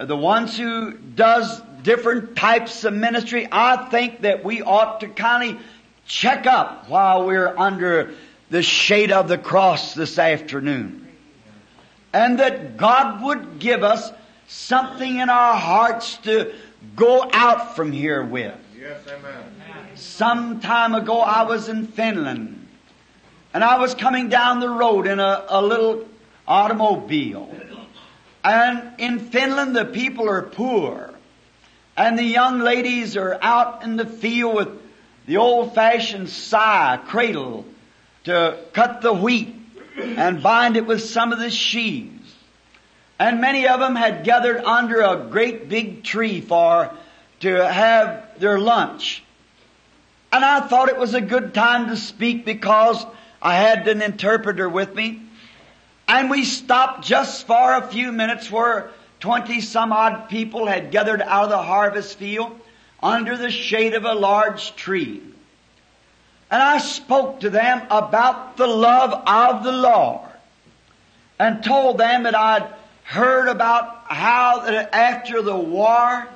the 0.00 0.16
ones 0.16 0.56
who 0.56 0.92
does 0.92 1.60
different 1.82 2.36
types 2.36 2.84
of 2.84 2.94
ministry, 2.94 3.48
I 3.50 3.88
think 3.88 4.20
that 4.20 4.44
we 4.44 4.62
ought 4.62 5.00
to 5.00 5.08
kind 5.08 5.56
of 5.56 5.62
check 6.06 6.46
up 6.46 6.88
while 6.88 7.26
we're 7.26 7.52
under 7.58 8.14
the 8.50 8.62
shade 8.62 9.10
of 9.10 9.26
the 9.26 9.36
cross 9.36 9.94
this 9.94 10.16
afternoon. 10.16 11.05
And 12.16 12.38
that 12.38 12.78
God 12.78 13.22
would 13.22 13.58
give 13.58 13.82
us 13.82 14.10
something 14.48 15.18
in 15.18 15.28
our 15.28 15.54
hearts 15.54 16.16
to 16.18 16.54
go 16.94 17.28
out 17.30 17.76
from 17.76 17.92
here 17.92 18.24
with. 18.24 18.54
Yes, 18.74 19.00
amen. 19.06 19.44
Some 19.96 20.60
time 20.60 20.94
ago 20.94 21.20
I 21.20 21.42
was 21.42 21.68
in 21.68 21.86
Finland 21.88 22.68
and 23.52 23.62
I 23.62 23.78
was 23.78 23.94
coming 23.94 24.30
down 24.30 24.60
the 24.60 24.70
road 24.70 25.06
in 25.06 25.20
a, 25.20 25.44
a 25.48 25.60
little 25.60 26.06
automobile. 26.48 27.54
And 28.42 28.92
in 28.96 29.18
Finland, 29.18 29.76
the 29.76 29.84
people 29.84 30.26
are 30.30 30.40
poor. 30.40 31.12
And 31.98 32.18
the 32.18 32.24
young 32.24 32.60
ladies 32.60 33.18
are 33.18 33.38
out 33.42 33.82
in 33.82 33.96
the 33.96 34.06
field 34.06 34.54
with 34.54 34.68
the 35.26 35.36
old 35.36 35.74
fashioned 35.74 36.30
scythe, 36.30 37.04
cradle, 37.08 37.66
to 38.24 38.58
cut 38.72 39.02
the 39.02 39.12
wheat 39.12 39.65
and 39.96 40.42
bind 40.42 40.76
it 40.76 40.86
with 40.86 41.02
some 41.02 41.32
of 41.32 41.38
the 41.38 41.50
sheaves. 41.50 42.34
And 43.18 43.40
many 43.40 43.66
of 43.66 43.80
them 43.80 43.96
had 43.96 44.24
gathered 44.24 44.62
under 44.64 45.00
a 45.00 45.26
great 45.30 45.68
big 45.68 46.04
tree 46.04 46.40
for 46.40 46.90
to 47.40 47.66
have 47.66 48.38
their 48.38 48.58
lunch. 48.58 49.22
And 50.32 50.44
I 50.44 50.60
thought 50.60 50.88
it 50.88 50.98
was 50.98 51.14
a 51.14 51.20
good 51.20 51.54
time 51.54 51.88
to 51.88 51.96
speak 51.96 52.44
because 52.44 53.06
I 53.40 53.54
had 53.54 53.88
an 53.88 54.02
interpreter 54.02 54.68
with 54.68 54.94
me. 54.94 55.22
And 56.08 56.30
we 56.30 56.44
stopped 56.44 57.04
just 57.04 57.46
for 57.46 57.74
a 57.74 57.86
few 57.88 58.12
minutes 58.12 58.50
where 58.50 58.90
twenty 59.18 59.60
some 59.60 59.92
odd 59.92 60.28
people 60.28 60.66
had 60.66 60.90
gathered 60.90 61.22
out 61.22 61.44
of 61.44 61.50
the 61.50 61.62
harvest 61.62 62.18
field 62.18 62.58
under 63.02 63.36
the 63.36 63.50
shade 63.50 63.94
of 63.94 64.04
a 64.04 64.14
large 64.14 64.76
tree. 64.76 65.22
And 66.50 66.62
I 66.62 66.78
spoke 66.78 67.40
to 67.40 67.50
them 67.50 67.82
about 67.90 68.56
the 68.56 68.66
love 68.66 69.12
of 69.12 69.64
the 69.64 69.72
Lord 69.72 70.30
and 71.38 71.62
told 71.62 71.98
them 71.98 72.22
that 72.22 72.36
I'd 72.36 72.66
heard 73.02 73.48
about 73.48 74.04
how 74.06 74.60
that 74.60 74.94
after 74.94 75.42
the 75.42 75.56
war 75.56 76.28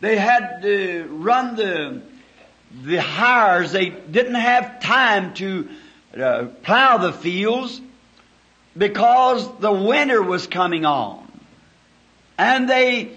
they 0.00 0.16
had 0.16 0.62
to 0.62 1.06
run 1.10 1.56
the 1.56 2.02
the 2.84 3.00
hires. 3.00 3.72
They 3.72 3.90
didn't 3.90 4.36
have 4.36 4.80
time 4.80 5.34
to 5.34 5.68
uh, 6.16 6.44
plow 6.62 6.98
the 6.98 7.12
fields 7.12 7.80
because 8.76 9.48
the 9.58 9.72
winter 9.72 10.22
was 10.22 10.46
coming 10.46 10.84
on. 10.84 11.26
And 12.38 12.68
they 12.68 13.10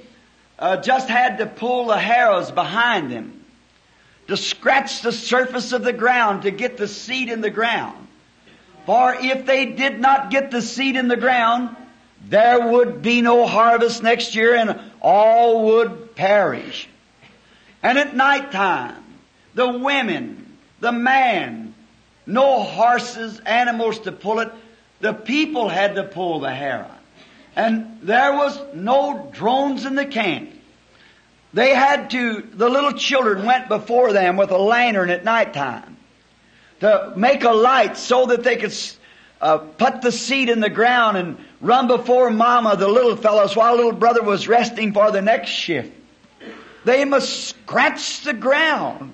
uh, 0.58 0.78
just 0.78 1.08
had 1.08 1.38
to 1.38 1.46
pull 1.46 1.86
the 1.86 1.98
harrows 1.98 2.52
behind 2.52 3.12
them 3.12 3.43
to 4.28 4.38
scratch 4.38 5.02
the 5.02 5.12
surface 5.12 5.74
of 5.74 5.84
the 5.84 5.94
ground 5.94 6.44
to 6.44 6.52
get 6.52 6.78
the 6.78 6.88
seed 6.88 7.30
in 7.30 7.42
the 7.42 7.50
ground. 7.50 8.08
For 8.86 9.16
if 9.16 9.46
they 9.46 9.66
did 9.68 10.00
not 10.00 10.30
get 10.30 10.52
the 10.52 10.62
seed 10.62 10.96
in 10.96 11.08
the 11.08 11.18
ground, 11.18 11.76
there 12.28 12.72
would 12.72 13.02
be 13.02 13.22
no 13.22 13.46
harvest 13.46 14.04
next 14.04 14.36
year 14.36 14.56
and 14.56 14.80
all 15.02 15.66
would 15.66 16.16
perish. 16.16 16.88
And 17.82 17.98
at 17.98 18.16
night 18.16 18.52
time, 18.52 19.04
the 19.56 19.78
women, 19.78 20.58
the 20.80 20.92
man, 20.92 21.74
no 22.26 22.64
horses, 22.64 23.40
animals 23.46 24.00
to 24.00 24.12
pull 24.12 24.40
it, 24.40 24.52
the 25.02 25.14
people 25.14 25.68
had 25.68 25.96
to 25.96 26.04
pull 26.04 26.40
the 26.40 26.54
harrow. 26.54 26.90
And 27.56 28.00
there 28.02 28.34
was 28.34 28.60
no 28.74 29.30
drones 29.34 29.86
in 29.86 29.96
the 29.96 30.06
camp. 30.06 30.53
They 31.54 31.76
had 31.76 32.10
to, 32.12 32.42
the 32.42 32.68
little 32.68 32.94
children 32.94 33.46
went 33.46 33.68
before 33.68 34.12
them 34.12 34.38
with 34.38 34.50
a 34.52 34.58
lantern 34.58 35.10
at 35.10 35.24
night 35.24 35.54
time 35.54 35.98
to 36.80 37.14
make 37.16 37.44
a 37.44 37.52
light 37.52 37.96
so 37.96 38.26
that 38.28 38.44
they 38.44 38.58
could 38.58 38.76
uh, 39.40 39.60
put 39.60 40.02
the 40.02 40.12
seed 40.12 40.50
in 40.50 40.60
the 40.60 40.70
ground 40.70 41.18
and 41.18 41.38
run 41.62 41.88
before 41.88 42.32
mama, 42.32 42.76
the 42.76 42.88
little 42.88 43.16
fellows, 43.16 43.56
while 43.56 43.76
little 43.76 43.92
brother 43.92 44.24
was 44.24 44.48
resting 44.48 44.94
for 44.94 45.12
the 45.12 45.22
next 45.22 45.50
shift. 45.50 45.92
They 46.86 47.06
must 47.06 47.48
scratch 47.48 48.22
the 48.22 48.34
ground 48.34 49.14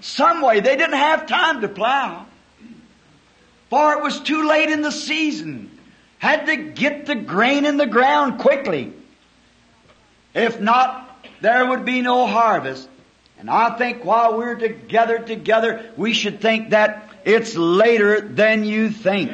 some 0.00 0.40
way. 0.40 0.60
They 0.60 0.76
didn't 0.76 0.96
have 0.96 1.26
time 1.26 1.60
to 1.60 1.68
plow. 1.68 2.26
For 3.70 3.94
it 3.94 4.02
was 4.02 4.20
too 4.20 4.48
late 4.48 4.70
in 4.70 4.82
the 4.82 4.92
season. 4.92 5.70
Had 6.18 6.46
to 6.46 6.56
get 6.56 7.06
the 7.06 7.14
grain 7.14 7.66
in 7.66 7.76
the 7.76 7.86
ground 7.86 8.38
quickly. 8.38 8.92
If 10.34 10.60
not, 10.60 11.05
there 11.40 11.66
would 11.66 11.84
be 11.84 12.02
no 12.02 12.26
harvest. 12.26 12.88
And 13.38 13.50
I 13.50 13.76
think 13.76 14.04
while 14.04 14.38
we're 14.38 14.54
together 14.54 15.18
together, 15.18 15.90
we 15.96 16.14
should 16.14 16.40
think 16.40 16.70
that 16.70 17.10
it's 17.24 17.54
later 17.54 18.20
than 18.20 18.64
you 18.64 18.90
think. 18.90 19.30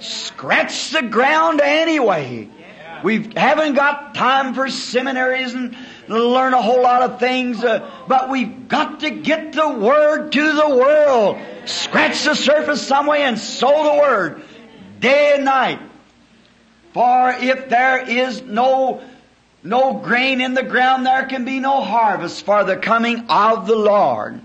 Scratch 0.00 0.90
the 0.90 1.02
ground 1.02 1.60
anyway. 1.60 2.48
We 3.02 3.30
haven't 3.34 3.74
got 3.74 4.14
time 4.14 4.54
for 4.54 4.68
seminaries 4.68 5.54
and 5.54 5.76
learn 6.08 6.54
a 6.54 6.62
whole 6.62 6.82
lot 6.82 7.02
of 7.02 7.18
things, 7.18 7.62
uh, 7.64 7.88
but 8.08 8.28
we've 8.28 8.68
got 8.68 9.00
to 9.00 9.10
get 9.10 9.52
the 9.52 9.68
Word 9.68 10.32
to 10.32 10.52
the 10.52 10.68
world. 10.68 11.38
Scratch 11.66 12.24
the 12.24 12.34
surface 12.34 12.86
some 12.86 13.06
way 13.06 13.22
and 13.22 13.38
sow 13.38 13.94
the 13.94 14.00
Word 14.00 14.42
day 14.98 15.32
and 15.34 15.44
night. 15.44 15.80
For 16.92 17.30
if 17.30 17.68
there 17.68 18.08
is 18.08 18.42
no 18.42 19.02
no 19.62 19.94
grain 19.94 20.40
in 20.40 20.54
the 20.54 20.62
ground, 20.62 21.06
there 21.06 21.26
can 21.26 21.44
be 21.44 21.60
no 21.60 21.80
harvest 21.80 22.44
for 22.44 22.64
the 22.64 22.76
coming 22.76 23.26
of 23.28 23.66
the 23.66 23.76
Lord. 23.76 24.40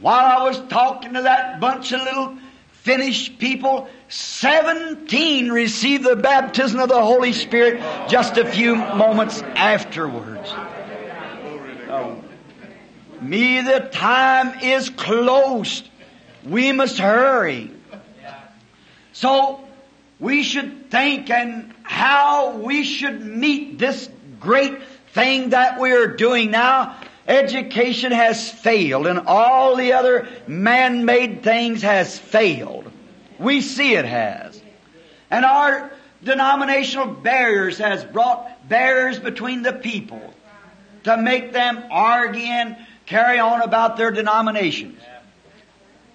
While 0.00 0.40
I 0.40 0.44
was 0.44 0.60
talking 0.68 1.14
to 1.14 1.22
that 1.22 1.60
bunch 1.60 1.92
of 1.92 2.00
little 2.00 2.36
Finnish 2.72 3.38
people, 3.38 3.88
17 4.08 5.50
received 5.52 6.04
the 6.04 6.16
baptism 6.16 6.80
of 6.80 6.88
the 6.88 7.00
Holy 7.00 7.32
Spirit 7.32 7.80
just 8.08 8.36
a 8.38 8.44
few 8.44 8.74
moments 8.74 9.40
afterwards. 9.42 10.52
Me, 13.20 13.60
the 13.60 13.88
time 13.92 14.58
is 14.60 14.90
close. 14.90 15.84
We 16.44 16.72
must 16.72 16.98
hurry. 16.98 17.70
So, 19.12 19.62
we 20.22 20.44
should 20.44 20.88
think 20.88 21.30
and 21.30 21.74
how 21.82 22.52
we 22.58 22.84
should 22.84 23.20
meet 23.26 23.76
this 23.76 24.08
great 24.38 24.80
thing 25.14 25.50
that 25.50 25.80
we 25.80 25.90
are 25.90 26.06
doing 26.06 26.52
now. 26.52 26.96
Education 27.26 28.12
has 28.12 28.48
failed 28.48 29.08
and 29.08 29.26
all 29.26 29.74
the 29.74 29.94
other 29.94 30.28
man-made 30.46 31.42
things 31.42 31.82
has 31.82 32.16
failed. 32.16 32.88
We 33.40 33.62
see 33.62 33.94
it 33.94 34.04
has. 34.04 34.62
And 35.28 35.44
our 35.44 35.92
denominational 36.22 37.08
barriers 37.08 37.78
has 37.78 38.04
brought 38.04 38.68
barriers 38.68 39.18
between 39.18 39.62
the 39.62 39.72
people 39.72 40.22
to 41.02 41.16
make 41.16 41.52
them 41.52 41.82
argue 41.90 42.42
and 42.42 42.76
carry 43.06 43.40
on 43.40 43.60
about 43.60 43.96
their 43.96 44.12
denominations. 44.12 45.00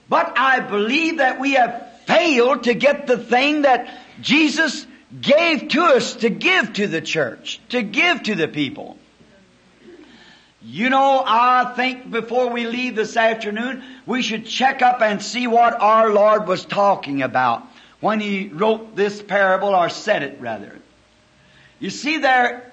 But 0.07 0.37
I 0.37 0.61
believe 0.61 1.17
that 1.17 1.41
we 1.41 1.53
have 1.55 1.87
failed 2.07 2.63
to 2.63 2.73
get 2.73 3.05
the 3.05 3.17
thing 3.17 3.63
that 3.63 3.93
Jesus 4.21 4.87
gave 5.21 5.69
to 5.69 5.81
us 5.83 6.15
to 6.15 6.29
give 6.29 6.73
to 6.73 6.87
the 6.87 7.01
church, 7.01 7.61
to 7.69 7.81
give 7.81 8.23
to 8.23 8.35
the 8.35 8.47
people. 8.47 8.97
You 10.61 10.89
know, 10.89 11.23
I 11.25 11.73
think 11.75 12.09
before 12.09 12.49
we 12.49 12.65
leave 12.65 12.95
this 12.95 13.15
afternoon, 13.15 13.83
we 14.05 14.21
should 14.21 14.45
check 14.45 14.81
up 14.81 15.01
and 15.01 15.21
see 15.21 15.47
what 15.47 15.79
our 15.79 16.11
Lord 16.11 16.47
was 16.47 16.65
talking 16.65 17.21
about 17.21 17.63
when 17.99 18.19
He 18.19 18.47
wrote 18.47 18.95
this 18.95 19.21
parable, 19.21 19.69
or 19.69 19.89
said 19.89 20.23
it 20.23 20.41
rather. 20.41 20.77
You 21.79 21.89
see 21.89 22.17
there, 22.17 22.71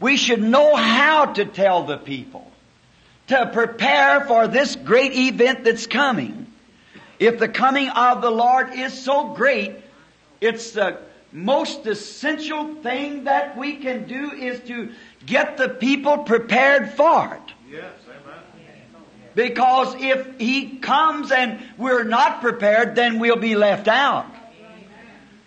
we 0.00 0.16
should 0.16 0.42
know 0.42 0.74
how 0.74 1.26
to 1.26 1.44
tell 1.44 1.84
the 1.84 1.98
people 1.98 2.50
to 3.28 3.50
prepare 3.52 4.22
for 4.22 4.48
this 4.48 4.76
great 4.76 5.14
event 5.14 5.64
that's 5.64 5.86
coming. 5.86 6.45
If 7.18 7.38
the 7.38 7.48
coming 7.48 7.88
of 7.88 8.20
the 8.20 8.30
Lord 8.30 8.74
is 8.74 8.92
so 8.92 9.34
great, 9.34 9.76
it's 10.40 10.72
the 10.72 10.98
most 11.32 11.86
essential 11.86 12.74
thing 12.76 13.24
that 13.24 13.56
we 13.56 13.76
can 13.76 14.06
do 14.06 14.32
is 14.32 14.60
to 14.68 14.92
get 15.24 15.56
the 15.56 15.68
people 15.68 16.18
prepared 16.18 16.92
for 16.92 17.34
it. 17.34 17.54
Yes, 17.70 17.92
amen. 18.08 18.40
Because 19.34 19.94
if 19.98 20.38
He 20.38 20.78
comes 20.78 21.30
and 21.32 21.60
we're 21.76 22.04
not 22.04 22.40
prepared, 22.40 22.94
then 22.94 23.18
we'll 23.18 23.36
be 23.36 23.54
left 23.54 23.88
out. 23.88 24.26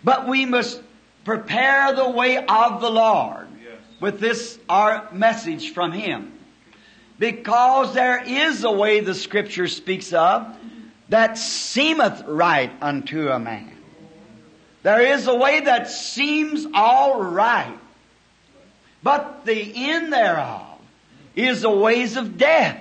But 0.02 0.26
we 0.28 0.46
must 0.46 0.80
prepare 1.24 1.94
the 1.94 2.08
way 2.08 2.38
of 2.38 2.80
the 2.80 2.90
Lord 2.90 3.46
with 4.00 4.18
this, 4.18 4.58
our 4.68 5.08
message 5.12 5.72
from 5.72 5.92
Him. 5.92 6.32
Because 7.18 7.92
there 7.92 8.22
is 8.24 8.64
a 8.64 8.72
way 8.72 9.00
the 9.00 9.14
Scripture 9.14 9.68
speaks 9.68 10.12
of 10.12 10.56
that 11.10 11.36
seemeth 11.36 12.22
right 12.26 12.72
unto 12.80 13.28
a 13.28 13.38
man. 13.38 13.76
There 14.82 15.02
is 15.02 15.26
a 15.26 15.34
way 15.34 15.60
that 15.60 15.90
seems 15.90 16.66
all 16.72 17.22
right. 17.22 17.78
But 19.02 19.44
the 19.44 19.72
end 19.74 20.12
thereof 20.12 20.78
is 21.34 21.62
the 21.62 21.70
ways 21.70 22.16
of 22.16 22.38
death. 22.38 22.80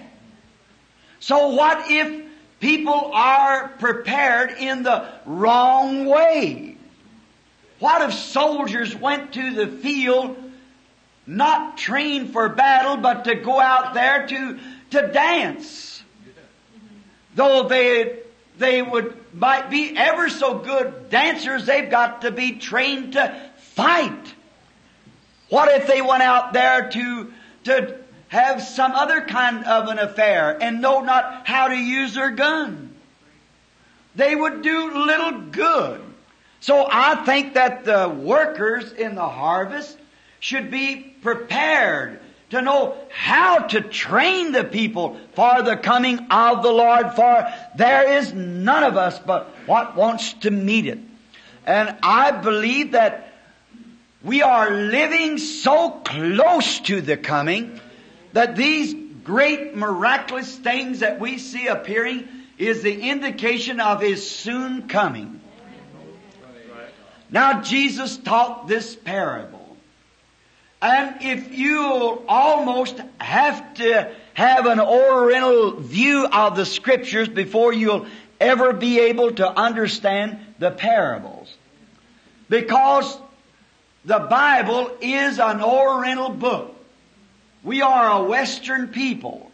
So 1.19 1.49
what 1.49 1.91
if 1.91 2.25
people 2.59 3.11
are 3.13 3.69
prepared 3.79 4.51
in 4.51 4.83
the 4.83 5.07
wrong 5.25 6.05
way? 6.05 6.77
What 7.79 8.01
if 8.09 8.13
soldiers 8.13 8.95
went 8.95 9.33
to 9.33 9.53
the 9.53 9.67
field 9.67 10.37
not 11.25 11.77
trained 11.77 12.31
for 12.31 12.49
battle, 12.49 12.97
but 12.97 13.25
to 13.25 13.35
go 13.35 13.59
out 13.59 13.93
there 13.93 14.27
to, 14.27 14.59
to 14.91 15.07
dance? 15.07 16.03
Though 17.35 17.67
they, 17.67 18.19
they 18.57 18.81
would, 18.81 19.15
might 19.33 19.69
be 19.69 19.95
ever 19.95 20.29
so 20.29 20.59
good 20.59 21.09
dancers, 21.09 21.65
they've 21.65 21.89
got 21.89 22.21
to 22.21 22.31
be 22.31 22.53
trained 22.53 23.13
to 23.13 23.49
fight. 23.57 24.33
What 25.49 25.69
if 25.69 25.87
they 25.87 26.01
went 26.01 26.23
out 26.23 26.53
there 26.53 26.89
to, 26.89 27.33
to 27.65 27.99
have 28.29 28.61
some 28.61 28.91
other 28.93 29.21
kind 29.21 29.65
of 29.65 29.87
an 29.87 29.99
affair 29.99 30.57
and 30.61 30.81
know 30.81 31.01
not 31.01 31.47
how 31.47 31.67
to 31.67 31.75
use 31.75 32.13
their 32.13 32.31
gun. 32.31 32.95
They 34.15 34.35
would 34.35 34.61
do 34.61 35.05
little 35.05 35.41
good. 35.41 36.01
So 36.59 36.87
I 36.89 37.15
think 37.25 37.55
that 37.55 37.85
the 37.85 38.07
workers 38.07 38.91
in 38.91 39.15
the 39.15 39.27
harvest 39.27 39.97
should 40.39 40.69
be 40.69 41.15
prepared 41.21 42.19
to 42.49 42.61
know 42.61 42.95
how 43.09 43.59
to 43.59 43.81
train 43.81 44.51
the 44.51 44.63
people 44.63 45.19
for 45.33 45.61
the 45.61 45.77
coming 45.77 46.27
of 46.31 46.63
the 46.63 46.71
Lord, 46.71 47.13
for 47.13 47.47
there 47.75 48.17
is 48.17 48.33
none 48.33 48.83
of 48.83 48.97
us 48.97 49.19
but 49.19 49.47
what 49.65 49.95
wants 49.95 50.33
to 50.33 50.51
meet 50.51 50.87
it. 50.87 50.99
And 51.65 51.95
I 52.01 52.31
believe 52.31 52.93
that 52.93 53.33
we 54.23 54.41
are 54.41 54.71
living 54.71 55.37
so 55.37 55.91
close 55.91 56.79
to 56.81 57.01
the 57.01 57.17
coming 57.17 57.79
that 58.33 58.55
these 58.55 58.95
great 59.23 59.75
miraculous 59.75 60.55
things 60.55 60.99
that 60.99 61.19
we 61.19 61.37
see 61.37 61.67
appearing 61.67 62.27
is 62.57 62.81
the 62.81 63.09
indication 63.09 63.79
of 63.79 64.01
His 64.01 64.27
soon 64.29 64.87
coming. 64.87 65.39
Now 67.29 67.61
Jesus 67.61 68.17
taught 68.17 68.67
this 68.67 68.95
parable. 68.95 69.58
And 70.81 71.21
if 71.21 71.53
you 71.53 72.23
almost 72.27 72.99
have 73.19 73.73
to 73.75 74.11
have 74.33 74.65
an 74.65 74.79
oriental 74.79 75.71
view 75.71 76.25
of 76.27 76.55
the 76.55 76.65
scriptures 76.65 77.27
before 77.27 77.73
you'll 77.73 78.05
ever 78.39 78.71
be 78.71 78.99
able 78.99 79.31
to 79.33 79.49
understand 79.49 80.39
the 80.59 80.71
parables. 80.71 81.53
Because 82.47 83.17
the 84.05 84.19
Bible 84.19 84.91
is 85.01 85.39
an 85.39 85.61
oriental 85.61 86.29
book. 86.29 86.75
We 87.63 87.81
are 87.81 88.21
a 88.21 88.23
Western 88.23 88.87
people 88.87 89.51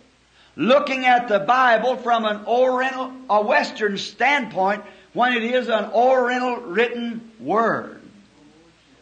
looking 0.55 1.05
at 1.05 1.27
the 1.27 1.39
Bible 1.39 1.97
from 1.97 2.25
an 2.25 2.45
Oriental, 2.45 3.11
a 3.29 3.41
Western 3.41 3.97
standpoint 3.97 4.83
when 5.13 5.33
it 5.33 5.43
is 5.43 5.67
an 5.67 5.85
Oriental 5.91 6.57
written 6.57 7.31
word. 7.39 8.01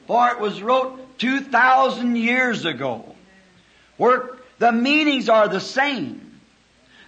For 0.07 0.29
it 0.29 0.39
was 0.39 0.61
wrote 0.61 0.99
2,000 1.23 2.17
years 2.17 2.65
ago, 2.65 3.15
where 3.95 4.31
the 4.59 4.73
meanings 4.73 5.29
are 5.29 5.47
the 5.47 5.61
same. 5.61 6.41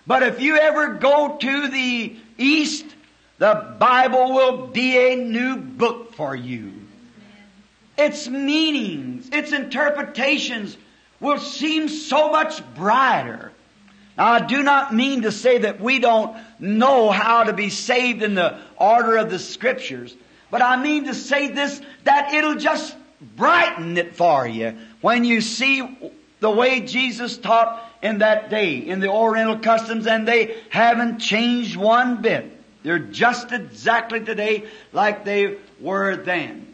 But 0.07 0.23
if 0.23 0.39
you 0.39 0.55
ever 0.55 0.93
go 0.93 1.35
to 1.35 1.67
the 1.67 2.15
East, 2.37 2.85
the 3.39 3.75
Bible 3.77 4.31
will 4.33 4.67
be 4.67 4.97
a 4.97 5.17
new 5.17 5.57
book 5.57 6.13
for 6.13 6.33
you. 6.33 6.71
Its 7.97 8.29
meanings, 8.29 9.27
its 9.33 9.51
interpretations 9.51 10.77
will 11.19 11.39
seem 11.39 11.89
so 11.89 12.31
much 12.31 12.63
brighter. 12.73 13.51
Now, 14.17 14.27
I 14.27 14.39
do 14.39 14.63
not 14.63 14.95
mean 14.95 15.23
to 15.23 15.31
say 15.33 15.57
that 15.57 15.81
we 15.81 15.99
don't 15.99 16.37
know 16.57 17.11
how 17.11 17.43
to 17.43 17.51
be 17.51 17.69
saved 17.69 18.23
in 18.23 18.33
the 18.33 18.59
order 18.77 19.17
of 19.17 19.29
the 19.29 19.39
Scriptures, 19.39 20.15
but 20.49 20.61
I 20.61 20.81
mean 20.81 21.03
to 21.07 21.13
say 21.13 21.49
this, 21.49 21.81
that 22.05 22.33
it'll 22.33 22.55
just 22.55 22.95
brighten 23.21 23.97
it 23.97 24.15
for 24.15 24.47
you 24.47 24.77
when 25.01 25.23
you 25.23 25.41
see 25.41 26.11
the 26.39 26.49
way 26.49 26.81
Jesus 26.81 27.37
taught 27.37 27.83
in 28.01 28.19
that 28.19 28.49
day, 28.49 28.77
in 28.77 28.99
the 28.99 29.09
Oriental 29.09 29.59
customs, 29.59 30.05
and 30.05 30.27
they 30.27 30.55
haven't 30.69 31.19
changed 31.19 31.75
one 31.75 32.21
bit. 32.21 32.51
They're 32.83 32.99
just 32.99 33.51
exactly 33.51 34.19
today 34.19 34.65
like 34.93 35.25
they 35.25 35.57
were 35.79 36.17
then. 36.17 36.73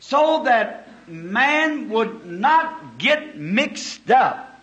So 0.00 0.42
that 0.44 0.88
man 1.06 1.88
would 1.90 2.26
not 2.26 2.98
get 2.98 3.38
mixed 3.38 4.10
up. 4.10 4.60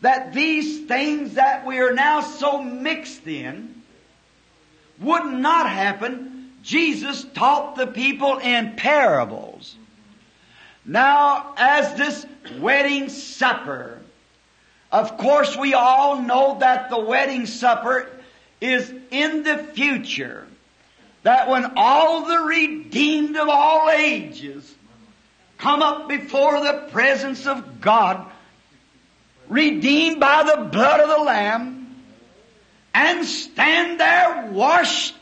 That 0.00 0.32
these 0.32 0.86
things 0.86 1.34
that 1.34 1.66
we 1.66 1.80
are 1.80 1.92
now 1.92 2.20
so 2.20 2.62
mixed 2.62 3.26
in 3.26 3.82
would 5.00 5.26
not 5.26 5.68
happen. 5.68 6.52
Jesus 6.62 7.24
taught 7.34 7.76
the 7.76 7.86
people 7.86 8.38
in 8.38 8.76
parables. 8.76 9.76
Now, 10.88 11.52
as 11.58 11.94
this 11.96 12.24
wedding 12.58 13.10
supper, 13.10 13.98
of 14.90 15.18
course 15.18 15.54
we 15.54 15.74
all 15.74 16.22
know 16.22 16.56
that 16.60 16.88
the 16.88 16.98
wedding 16.98 17.44
supper 17.44 18.08
is 18.58 18.90
in 19.10 19.42
the 19.42 19.58
future. 19.58 20.46
That 21.24 21.50
when 21.50 21.72
all 21.76 22.24
the 22.24 22.38
redeemed 22.38 23.36
of 23.36 23.50
all 23.50 23.90
ages 23.90 24.74
come 25.58 25.82
up 25.82 26.08
before 26.08 26.58
the 26.62 26.88
presence 26.90 27.46
of 27.46 27.82
God, 27.82 28.24
redeemed 29.46 30.20
by 30.20 30.42
the 30.44 30.62
blood 30.62 31.00
of 31.00 31.08
the 31.10 31.22
Lamb, 31.22 32.02
and 32.94 33.26
stand 33.26 34.00
there 34.00 34.48
washed 34.52 35.16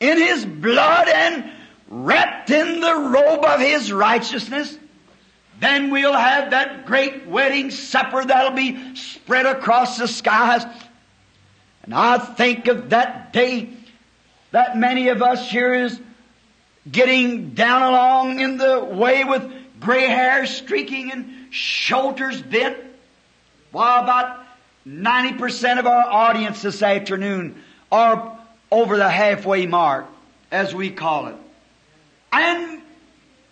in 0.00 0.18
His 0.18 0.44
blood 0.44 1.08
and 1.08 1.50
wrapped 1.88 2.50
in 2.50 2.80
the 2.80 2.94
robe 2.94 3.44
of 3.44 3.60
His 3.60 3.92
righteousness, 3.92 4.76
then 5.60 5.90
we'll 5.90 6.12
have 6.12 6.50
that 6.50 6.86
great 6.86 7.26
wedding 7.26 7.70
supper 7.70 8.24
that'll 8.24 8.56
be 8.56 8.94
spread 8.96 9.46
across 9.46 9.98
the 9.98 10.06
skies. 10.08 10.64
And 11.82 11.94
I 11.94 12.18
think 12.18 12.66
of 12.66 12.90
that 12.90 13.32
day 13.32 13.70
that 14.50 14.76
many 14.76 15.08
of 15.08 15.22
us 15.22 15.50
here 15.50 15.74
is 15.74 16.00
getting 16.90 17.50
down 17.50 17.82
along 17.82 18.40
in 18.40 18.58
the 18.58 18.84
way 18.84 19.24
with 19.24 19.50
gray 19.80 20.06
hair 20.06 20.46
streaking 20.46 21.10
and 21.12 21.52
shoulders 21.54 22.42
bent. 22.42 22.76
While 23.72 24.04
about 24.04 24.44
90% 24.86 25.78
of 25.78 25.86
our 25.86 26.04
audience 26.04 26.62
this 26.62 26.82
afternoon 26.82 27.62
are 27.90 28.38
over 28.70 28.96
the 28.96 29.08
halfway 29.08 29.66
mark, 29.66 30.06
as 30.50 30.74
we 30.74 30.90
call 30.90 31.28
it. 31.28 31.36
And 32.36 32.82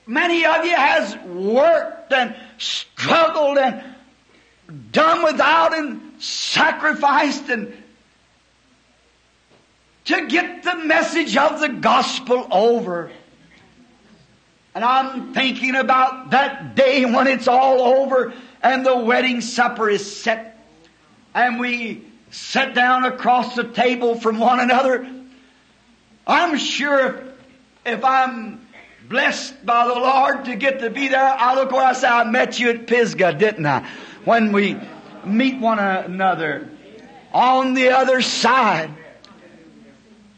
many 0.07 0.44
of 0.44 0.64
you 0.64 0.77
has 0.77 1.16
worked 1.25 2.12
and 2.12 2.37
struggled 2.59 3.59
and 3.59 3.83
done 4.92 5.25
without 5.25 5.75
and 5.75 6.23
sacrificed 6.23 7.49
and 7.49 7.75
to 10.05 10.27
get 10.27 10.64
the 10.64 10.75
message 10.77 11.35
of 11.37 11.61
the 11.61 11.68
gospel 11.70 12.47
over. 12.51 13.11
And 14.75 14.85
I'm 14.85 15.33
thinking 15.33 15.77
about 15.77 16.31
that 16.31 16.75
day 16.75 17.07
when 17.07 17.27
it's 17.27 17.49
all 17.49 17.81
over 17.81 18.35
and 18.62 18.85
the 18.85 18.97
wedding 18.97 19.40
supper 19.40 19.88
is 19.88 20.20
set 20.20 20.59
and 21.35 21.59
we 21.59 22.05
sit 22.31 22.75
down 22.75 23.05
across 23.05 23.55
the 23.55 23.64
table 23.64 24.14
from 24.14 24.38
one 24.38 24.61
another. 24.61 25.09
I'm 26.27 26.59
sure 26.59 27.07
if, 27.07 27.97
if 27.99 28.05
I'm 28.05 28.63
blessed 29.09 29.64
by 29.64 29.87
the 29.87 29.95
Lord 29.95 30.47
to 30.47 30.57
get 30.57 30.81
to 30.81 30.90
be 30.90 31.09
there, 31.09 31.23
I 31.23 31.55
look 31.55 31.71
where 31.71 31.85
I 31.85 31.93
say, 31.93 32.09
I 32.09 32.25
met 32.25 32.59
you 32.59 32.71
at 32.71 32.87
Pisgah, 32.87 33.35
didn't 33.35 33.67
I? 33.67 33.88
When 34.25 34.53
we 34.53 34.79
meet 35.25 35.61
one 35.61 35.79
another 35.79 36.69
on 37.33 37.75
the 37.75 37.90
other 37.90 38.23
side 38.23 38.90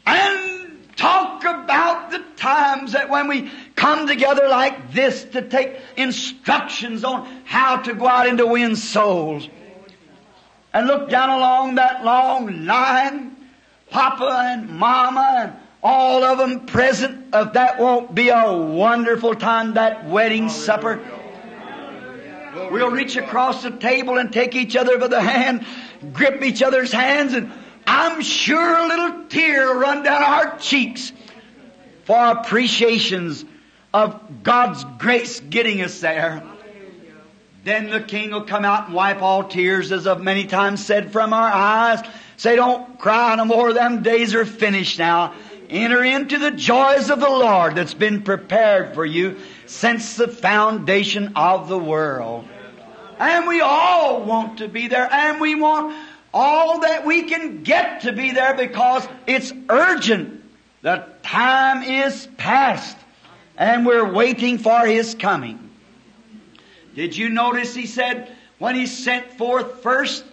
and 0.05 0.87
talk 0.95 1.43
about 1.43 2.11
the 2.11 2.23
times 2.37 2.93
that 2.93 3.09
when 3.09 3.27
we 3.27 3.51
come 3.75 4.07
together 4.07 4.47
like 4.47 4.91
this 4.93 5.23
to 5.25 5.47
take 5.47 5.79
instructions 5.95 7.03
on 7.03 7.25
how 7.45 7.77
to 7.77 7.93
go 7.93 8.07
out 8.07 8.27
and 8.27 8.37
to 8.39 8.47
win 8.47 8.75
souls. 8.75 9.47
And 10.73 10.87
look 10.87 11.09
down 11.09 11.29
along 11.29 11.75
that 11.75 12.03
long 12.03 12.65
line, 12.65 13.35
Papa 13.89 14.53
and 14.53 14.69
Mama 14.69 15.35
and 15.39 15.66
all 15.87 16.25
of 16.25 16.37
them 16.37 16.65
present. 16.65 17.27
If 17.33 17.53
that 17.53 17.79
won't 17.79 18.13
be 18.13 18.27
a 18.27 18.51
wonderful 18.51 19.35
time, 19.35 19.75
that 19.75 20.05
wedding 20.05 20.49
supper. 20.49 20.99
We'll 22.53 22.91
reach 22.91 23.15
across 23.15 23.63
the 23.63 23.71
table 23.71 24.17
and 24.17 24.33
take 24.33 24.53
each 24.53 24.75
other 24.75 24.97
by 24.97 25.07
the 25.07 25.21
hand, 25.21 25.65
grip 26.11 26.43
each 26.43 26.61
other's 26.61 26.91
hands, 26.91 27.33
and 27.33 27.53
I'm 27.85 28.21
sure 28.21 28.77
a 28.77 28.87
little 28.87 29.27
tear 29.29 29.67
will 29.67 29.79
run 29.79 30.03
down 30.03 30.23
our 30.23 30.57
cheeks 30.57 31.13
for 32.03 32.17
appreciations 32.31 33.45
of 33.93 34.43
God's 34.43 34.83
grace 34.97 35.39
getting 35.39 35.81
us 35.81 36.01
there. 36.01 36.43
Then 37.63 37.89
the 37.89 38.01
King 38.01 38.31
will 38.31 38.43
come 38.43 38.65
out 38.65 38.87
and 38.87 38.93
wipe 38.93 39.21
all 39.21 39.45
tears, 39.45 39.93
as 39.93 40.05
I've 40.05 40.21
many 40.21 40.47
times 40.47 40.85
said, 40.85 41.13
from 41.13 41.31
our 41.31 41.49
eyes. 41.49 42.01
Say, 42.35 42.55
don't 42.57 42.99
cry 42.99 43.35
no 43.35 43.45
more. 43.45 43.71
Them 43.71 44.03
days 44.03 44.35
are 44.35 44.45
finished 44.45 44.99
now. 44.99 45.33
Enter 45.69 46.03
into 46.03 46.37
the 46.37 46.51
joys 46.51 47.09
of 47.09 47.19
the 47.19 47.29
Lord 47.29 47.75
that's 47.75 47.93
been 47.93 48.23
prepared 48.23 48.93
for 48.93 49.05
you 49.05 49.37
since 49.65 50.15
the 50.15 50.27
foundation 50.27 51.33
of 51.35 51.67
the 51.67 51.77
world. 51.77 52.47
And 53.19 53.47
we 53.47 53.61
all 53.61 54.23
want 54.23 54.59
to 54.59 54.67
be 54.67 54.87
there, 54.87 55.11
and 55.11 55.41
we 55.41 55.55
want 55.55 55.95
all 56.33 56.81
that 56.81 57.05
we 57.05 57.23
can 57.23 57.63
get 57.63 58.01
to 58.01 58.13
be 58.13 58.31
there 58.31 58.53
because 58.53 59.07
it's 59.25 59.51
urgent. 59.69 60.43
The 60.83 61.05
time 61.23 61.83
is 61.83 62.27
past, 62.37 62.95
and 63.57 63.85
we're 63.85 64.11
waiting 64.11 64.59
for 64.59 64.85
His 64.85 65.15
coming. 65.15 65.69
Did 66.95 67.17
you 67.17 67.29
notice 67.29 67.73
He 67.73 67.87
said, 67.87 68.31
when 68.59 68.75
he 68.75 68.87
sent 68.87 69.31
forth 69.33 69.83
first, 69.83 70.23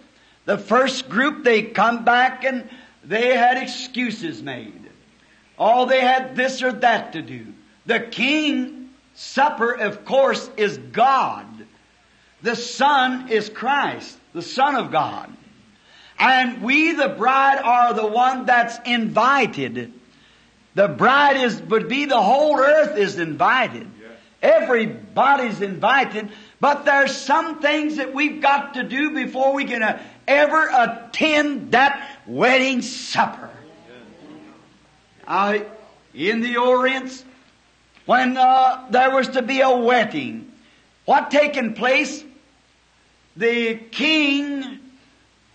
the 0.45 0.57
first 0.57 1.09
group, 1.09 1.43
they 1.43 1.63
come 1.63 2.05
back 2.05 2.43
and 2.43 2.67
they 3.03 3.35
had 3.35 3.57
excuses 3.57 4.41
made. 4.41 4.84
Oh, 5.57 5.85
they 5.85 6.01
had 6.01 6.35
this 6.35 6.61
or 6.61 6.71
that 6.71 7.13
to 7.13 7.21
do. 7.21 7.47
The 7.85 7.99
king 7.99 8.89
supper, 9.13 9.71
of 9.71 10.05
course, 10.05 10.49
is 10.57 10.77
God. 10.77 11.45
The 12.41 12.55
Son 12.55 13.29
is 13.29 13.49
Christ, 13.49 14.17
the 14.33 14.41
Son 14.41 14.75
of 14.75 14.91
God. 14.91 15.31
And 16.19 16.61
we, 16.61 16.93
the 16.93 17.09
bride, 17.09 17.59
are 17.59 17.93
the 17.93 18.07
one 18.07 18.45
that's 18.45 18.77
invited. 18.85 19.93
The 20.75 20.87
bride 20.87 21.37
is, 21.37 21.61
would 21.61 21.87
be 21.87 22.05
the 22.05 22.21
whole 22.21 22.59
earth 22.59 22.97
is 22.97 23.17
invited. 23.17 23.89
Everybody's 24.41 25.61
invited, 25.61 26.29
but 26.59 26.85
there's 26.85 27.15
some 27.15 27.61
things 27.61 27.95
that 27.95 28.13
we've 28.13 28.41
got 28.41 28.75
to 28.75 28.83
do 28.83 29.11
before 29.11 29.53
we 29.53 29.65
can 29.65 29.81
uh, 29.81 29.99
ever 30.27 30.69
attend 30.71 31.71
that 31.71 32.19
wedding 32.27 32.83
supper. 32.83 33.49
Uh, 35.27 35.59
in 36.13 36.41
the 36.41 36.57
Orient, 36.57 37.23
when 38.05 38.37
uh, 38.37 38.85
there 38.89 39.11
was 39.11 39.29
to 39.29 39.41
be 39.41 39.61
a 39.61 39.75
wedding, 39.75 40.51
what 41.05 41.31
taken 41.31 41.73
place? 41.73 42.23
The 43.35 43.75
king 43.75 44.79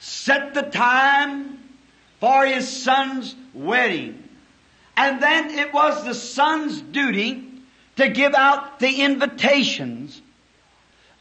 set 0.01 0.55
the 0.55 0.63
time 0.63 1.59
for 2.21 2.45
his 2.45 2.69
son's 2.69 3.35
wedding. 3.55 4.23
And 4.97 5.23
then 5.23 5.51
it 5.51 5.73
was 5.73 6.05
the 6.05 6.15
son's 6.15 6.81
duty 6.81 7.45
to 7.97 8.09
give 8.09 8.35
out 8.35 8.81
the 8.81 9.03
invitations. 9.03 10.21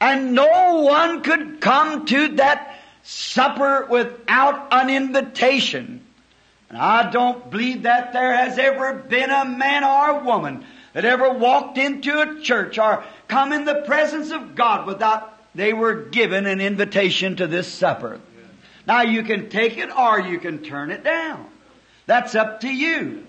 And 0.02 0.34
no 0.34 0.82
one 0.82 1.22
could 1.22 1.62
come 1.62 2.06
to 2.08 2.30
that 2.36 2.80
supper 3.04 3.86
without 3.90 4.68
an 4.72 4.90
invitation. 4.90 6.06
And 6.70 6.78
I 6.78 7.10
don't 7.10 7.50
believe 7.50 7.84
that 7.84 8.14
there 8.14 8.34
has 8.34 8.58
ever 8.60 8.94
been 8.94 9.30
a 9.30 9.46
man 9.46 9.84
or 9.84 10.20
a 10.20 10.24
woman 10.24 10.66
that 10.94 11.06
ever 11.06 11.32
walked 11.32 11.78
into 11.78 12.20
a 12.20 12.42
church 12.42 12.78
or 12.78 13.04
come 13.28 13.52
in 13.54 13.66
the 13.66 13.82
presence 13.82 14.32
of 14.32 14.56
God 14.56 14.86
without 14.86 15.36
they 15.56 15.74
were 15.74 15.96
given 15.96 16.46
an 16.46 16.62
invitation 16.62 17.36
to 17.38 17.48
this 17.48 17.68
supper. 17.68 18.20
Now 18.86 19.02
you 19.02 19.24
can 19.24 19.50
take 19.50 19.78
it 19.78 19.96
or 19.96 20.20
you 20.20 20.40
can 20.40 20.60
turn 20.60 20.92
it 20.92 21.04
down. 21.04 21.48
That's 22.06 22.36
up 22.36 22.62
to 22.62 22.70
you. 22.70 23.26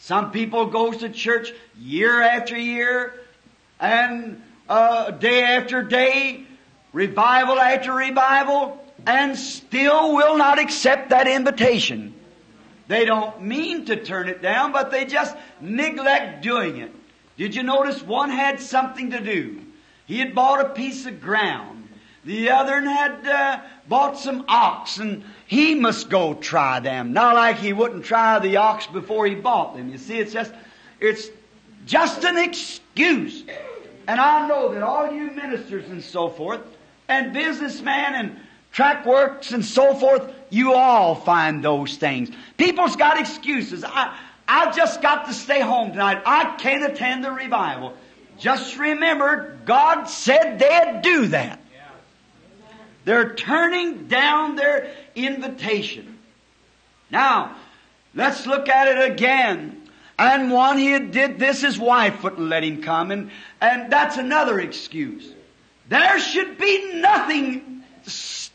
Some 0.00 0.32
people 0.32 0.66
goes 0.66 0.98
to 0.98 1.08
church 1.08 1.52
year 1.78 2.20
after 2.20 2.56
year 2.58 3.14
and 3.78 4.42
uh, 4.68 5.12
day 5.12 5.42
after 5.42 5.82
day, 5.82 6.44
revival 6.92 7.58
after 7.58 7.92
revival, 7.92 8.84
and 9.06 9.36
still 9.36 10.14
will 10.14 10.36
not 10.36 10.58
accept 10.58 11.10
that 11.10 11.26
invitation. 11.26 12.14
They 12.90 13.04
don't 13.04 13.42
mean 13.42 13.84
to 13.84 14.02
turn 14.02 14.28
it 14.28 14.42
down, 14.42 14.72
but 14.72 14.90
they 14.90 15.04
just 15.04 15.36
neglect 15.60 16.42
doing 16.42 16.78
it. 16.78 16.90
Did 17.36 17.54
you 17.54 17.62
notice 17.62 18.02
one 18.02 18.30
had 18.30 18.60
something 18.60 19.12
to 19.12 19.20
do? 19.20 19.60
He 20.06 20.18
had 20.18 20.34
bought 20.34 20.60
a 20.60 20.70
piece 20.70 21.06
of 21.06 21.20
ground. 21.20 21.88
The 22.24 22.50
other 22.50 22.80
had 22.80 23.24
uh, 23.28 23.60
bought 23.86 24.18
some 24.18 24.44
ox, 24.48 24.98
and 24.98 25.22
he 25.46 25.76
must 25.76 26.10
go 26.10 26.34
try 26.34 26.80
them. 26.80 27.12
Not 27.12 27.36
like 27.36 27.58
he 27.58 27.72
wouldn't 27.72 28.06
try 28.06 28.40
the 28.40 28.56
ox 28.56 28.88
before 28.88 29.24
he 29.24 29.36
bought 29.36 29.76
them. 29.76 29.90
You 29.90 29.96
see, 29.96 30.18
it's 30.18 30.32
just, 30.32 30.52
it's 30.98 31.30
just 31.86 32.24
an 32.24 32.38
excuse. 32.38 33.44
And 34.08 34.20
I 34.20 34.48
know 34.48 34.74
that 34.74 34.82
all 34.82 35.12
you 35.12 35.30
ministers 35.30 35.88
and 35.88 36.02
so 36.02 36.28
forth, 36.28 36.62
and 37.06 37.32
businessmen 37.32 38.14
and 38.14 38.40
track 38.72 39.06
works 39.06 39.52
and 39.52 39.64
so 39.64 39.94
forth, 39.94 40.28
you 40.50 40.74
all 40.74 41.14
find 41.14 41.64
those 41.64 41.96
things. 41.96 42.30
People's 42.56 42.96
got 42.96 43.18
excuses. 43.18 43.84
I, 43.84 44.16
I 44.46 44.72
just 44.72 45.00
got 45.00 45.26
to 45.26 45.32
stay 45.32 45.60
home 45.60 45.92
tonight. 45.92 46.22
I 46.26 46.56
can't 46.56 46.84
attend 46.84 47.24
the 47.24 47.30
revival. 47.30 47.94
Just 48.38 48.76
remember, 48.78 49.56
God 49.64 50.04
said 50.06 50.58
they'd 50.58 51.00
do 51.02 51.28
that. 51.28 51.60
They're 53.04 53.34
turning 53.34 54.08
down 54.08 54.56
their 54.56 54.92
invitation. 55.14 56.18
Now, 57.10 57.56
let's 58.14 58.46
look 58.46 58.68
at 58.68 58.88
it 58.88 59.12
again. 59.12 59.88
And 60.18 60.50
one 60.50 60.76
he 60.76 60.98
did 60.98 61.38
this, 61.38 61.62
his 61.62 61.78
wife 61.78 62.22
wouldn't 62.22 62.48
let 62.48 62.62
him 62.62 62.82
come, 62.82 63.10
and, 63.10 63.30
and 63.60 63.90
that's 63.90 64.18
another 64.18 64.60
excuse. 64.60 65.32
There 65.88 66.20
should 66.20 66.58
be 66.58 67.00
nothing 67.00 67.82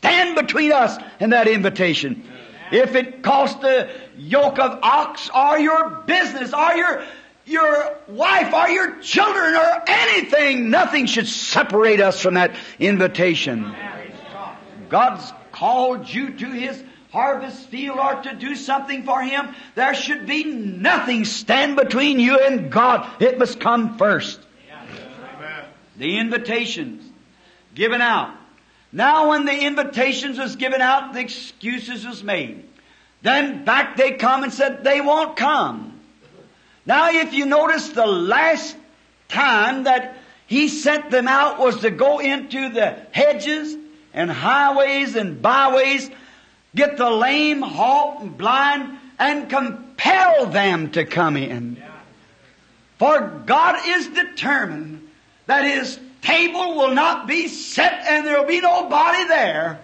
stand 0.06 0.36
between 0.36 0.72
us 0.72 0.96
and 1.20 1.32
that 1.32 1.48
invitation. 1.48 2.24
If 2.70 2.94
it 2.94 3.22
cost 3.22 3.60
the 3.60 3.88
yoke 4.16 4.58
of 4.58 4.80
ox 4.82 5.30
or 5.34 5.58
your 5.58 6.02
business 6.06 6.52
or 6.52 6.74
your 6.74 7.04
your 7.44 7.96
wife 8.08 8.52
or 8.52 8.68
your 8.68 9.00
children 9.00 9.54
or 9.54 9.82
anything, 9.86 10.68
nothing 10.70 11.06
should 11.06 11.28
separate 11.28 12.00
us 12.00 12.20
from 12.20 12.34
that 12.34 12.56
invitation. 12.80 13.72
God's 14.88 15.32
called 15.52 16.08
you 16.08 16.30
to 16.32 16.46
His 16.46 16.82
harvest 17.12 17.68
field 17.68 18.00
or 18.00 18.20
to 18.22 18.34
do 18.34 18.56
something 18.56 19.04
for 19.04 19.22
Him. 19.22 19.54
There 19.76 19.94
should 19.94 20.26
be 20.26 20.42
nothing 20.42 21.24
stand 21.24 21.76
between 21.76 22.18
you 22.18 22.38
and 22.38 22.70
God. 22.70 23.08
It 23.22 23.38
must 23.38 23.60
come 23.60 23.96
first. 23.96 24.40
The 25.96 26.18
invitations 26.18 27.08
given 27.74 28.02
out. 28.02 28.35
Now 28.96 29.28
when 29.28 29.44
the 29.44 29.52
invitations 29.52 30.38
was 30.38 30.56
given 30.56 30.80
out, 30.80 31.12
the 31.12 31.20
excuses 31.20 32.06
was 32.06 32.24
made. 32.24 32.64
Then 33.20 33.62
back 33.66 33.98
they 33.98 34.12
come 34.12 34.42
and 34.42 34.50
said 34.50 34.84
they 34.84 35.02
won't 35.02 35.36
come. 35.36 36.00
Now 36.86 37.10
if 37.10 37.34
you 37.34 37.44
notice 37.44 37.90
the 37.90 38.06
last 38.06 38.74
time 39.28 39.82
that 39.82 40.16
he 40.46 40.68
sent 40.68 41.10
them 41.10 41.28
out 41.28 41.58
was 41.58 41.80
to 41.80 41.90
go 41.90 42.20
into 42.20 42.70
the 42.70 42.96
hedges 43.12 43.76
and 44.14 44.30
highways 44.30 45.14
and 45.14 45.42
byways, 45.42 46.10
get 46.74 46.96
the 46.96 47.10
lame, 47.10 47.60
halt, 47.60 48.22
and 48.22 48.38
blind, 48.38 48.98
and 49.18 49.50
compel 49.50 50.46
them 50.46 50.90
to 50.92 51.04
come 51.04 51.36
in. 51.36 51.82
For 52.98 53.42
God 53.44 53.78
is 53.86 54.06
determined 54.06 55.06
that 55.44 55.66
His 55.66 56.00
table 56.26 56.74
will 56.74 56.94
not 56.94 57.26
be 57.26 57.48
set 57.48 58.04
and 58.08 58.26
there 58.26 58.40
will 58.40 58.48
be 58.48 58.60
nobody 58.60 59.26
there. 59.28 59.80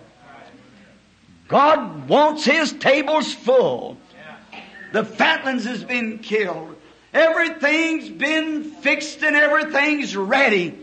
God 1.49 2.09
wants 2.09 2.45
His 2.45 2.73
tables 2.73 3.33
full. 3.33 3.97
The 4.93 5.05
fatlings 5.05 5.65
has 5.65 5.85
been 5.85 6.19
killed. 6.19 6.77
Everything's 7.15 8.09
been 8.09 8.65
fixed 8.65 9.23
and 9.23 9.37
everything's 9.37 10.17
ready. 10.17 10.79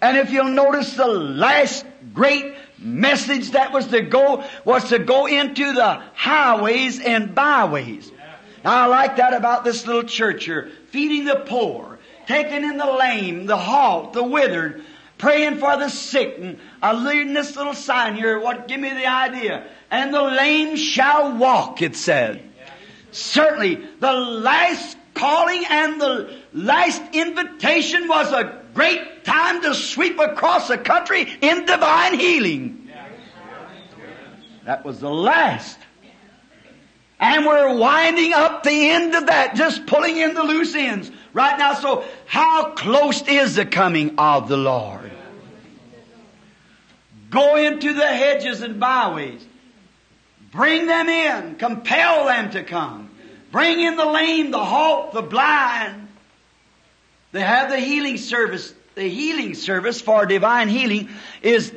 And 0.00 0.16
if 0.16 0.30
you'll 0.30 0.50
notice 0.50 0.94
the 0.94 1.06
last 1.06 1.84
great 2.14 2.54
message 2.78 3.52
that 3.52 3.72
was 3.72 3.88
to 3.88 4.00
go 4.00 4.44
was 4.64 4.90
to 4.90 4.98
go 4.98 5.26
into 5.26 5.72
the 5.72 6.02
highways 6.14 7.00
and 7.00 7.34
byways. 7.34 8.10
Now 8.64 8.84
I 8.84 8.86
like 8.86 9.16
that 9.16 9.32
about 9.32 9.64
this 9.64 9.86
little 9.86 10.04
church 10.04 10.44
here. 10.44 10.70
Feeding 10.90 11.24
the 11.24 11.36
poor, 11.36 11.95
taking 12.26 12.64
in 12.64 12.76
the 12.76 12.92
lame, 12.92 13.46
the 13.46 13.56
halt, 13.56 14.12
the 14.12 14.22
withered, 14.22 14.84
praying 15.18 15.58
for 15.58 15.76
the 15.76 15.88
sick, 15.88 16.36
and 16.38 16.58
I 16.82 16.92
leading 16.92 17.32
this 17.32 17.56
little 17.56 17.74
sign 17.74 18.14
here, 18.14 18.38
what 18.38 18.68
give 18.68 18.80
me 18.80 18.90
the 18.90 19.06
idea. 19.06 19.66
And 19.90 20.12
the 20.12 20.22
lame 20.22 20.76
shall 20.76 21.36
walk, 21.36 21.80
it 21.82 21.96
said. 21.96 22.42
Certainly, 23.12 23.76
the 24.00 24.12
last 24.12 24.98
calling 25.14 25.64
and 25.70 26.00
the 26.00 26.36
last 26.52 27.02
invitation 27.14 28.08
was 28.08 28.30
a 28.32 28.62
great 28.74 29.24
time 29.24 29.62
to 29.62 29.74
sweep 29.74 30.18
across 30.18 30.68
the 30.68 30.76
country 30.76 31.26
in 31.40 31.64
divine 31.64 32.18
healing. 32.18 32.90
That 34.64 34.84
was 34.84 35.00
the 35.00 35.10
last. 35.10 35.78
And 37.18 37.46
we're 37.46 37.74
winding 37.74 38.34
up 38.34 38.62
the 38.62 38.90
end 38.90 39.14
of 39.14 39.28
that, 39.28 39.54
just 39.54 39.86
pulling 39.86 40.18
in 40.18 40.34
the 40.34 40.42
loose 40.42 40.74
ends 40.74 41.10
right 41.36 41.58
now. 41.58 41.74
So 41.74 42.04
how 42.24 42.70
close 42.70 43.22
is 43.28 43.54
the 43.54 43.66
coming 43.66 44.18
of 44.18 44.48
the 44.48 44.56
Lord? 44.56 45.12
Go 47.28 47.56
into 47.56 47.92
the 47.92 48.06
hedges 48.06 48.62
and 48.62 48.80
byways. 48.80 49.44
Bring 50.50 50.86
them 50.86 51.08
in. 51.08 51.56
Compel 51.56 52.24
them 52.24 52.50
to 52.52 52.62
come. 52.64 53.10
Bring 53.52 53.80
in 53.80 53.96
the 53.96 54.06
lame, 54.06 54.50
the 54.50 54.64
halt, 54.64 55.12
the 55.12 55.22
blind. 55.22 56.08
They 57.32 57.42
have 57.42 57.70
the 57.70 57.78
healing 57.78 58.16
service. 58.16 58.72
The 58.94 59.08
healing 59.08 59.54
service 59.54 60.00
for 60.00 60.24
divine 60.24 60.70
healing 60.70 61.10
is, 61.42 61.70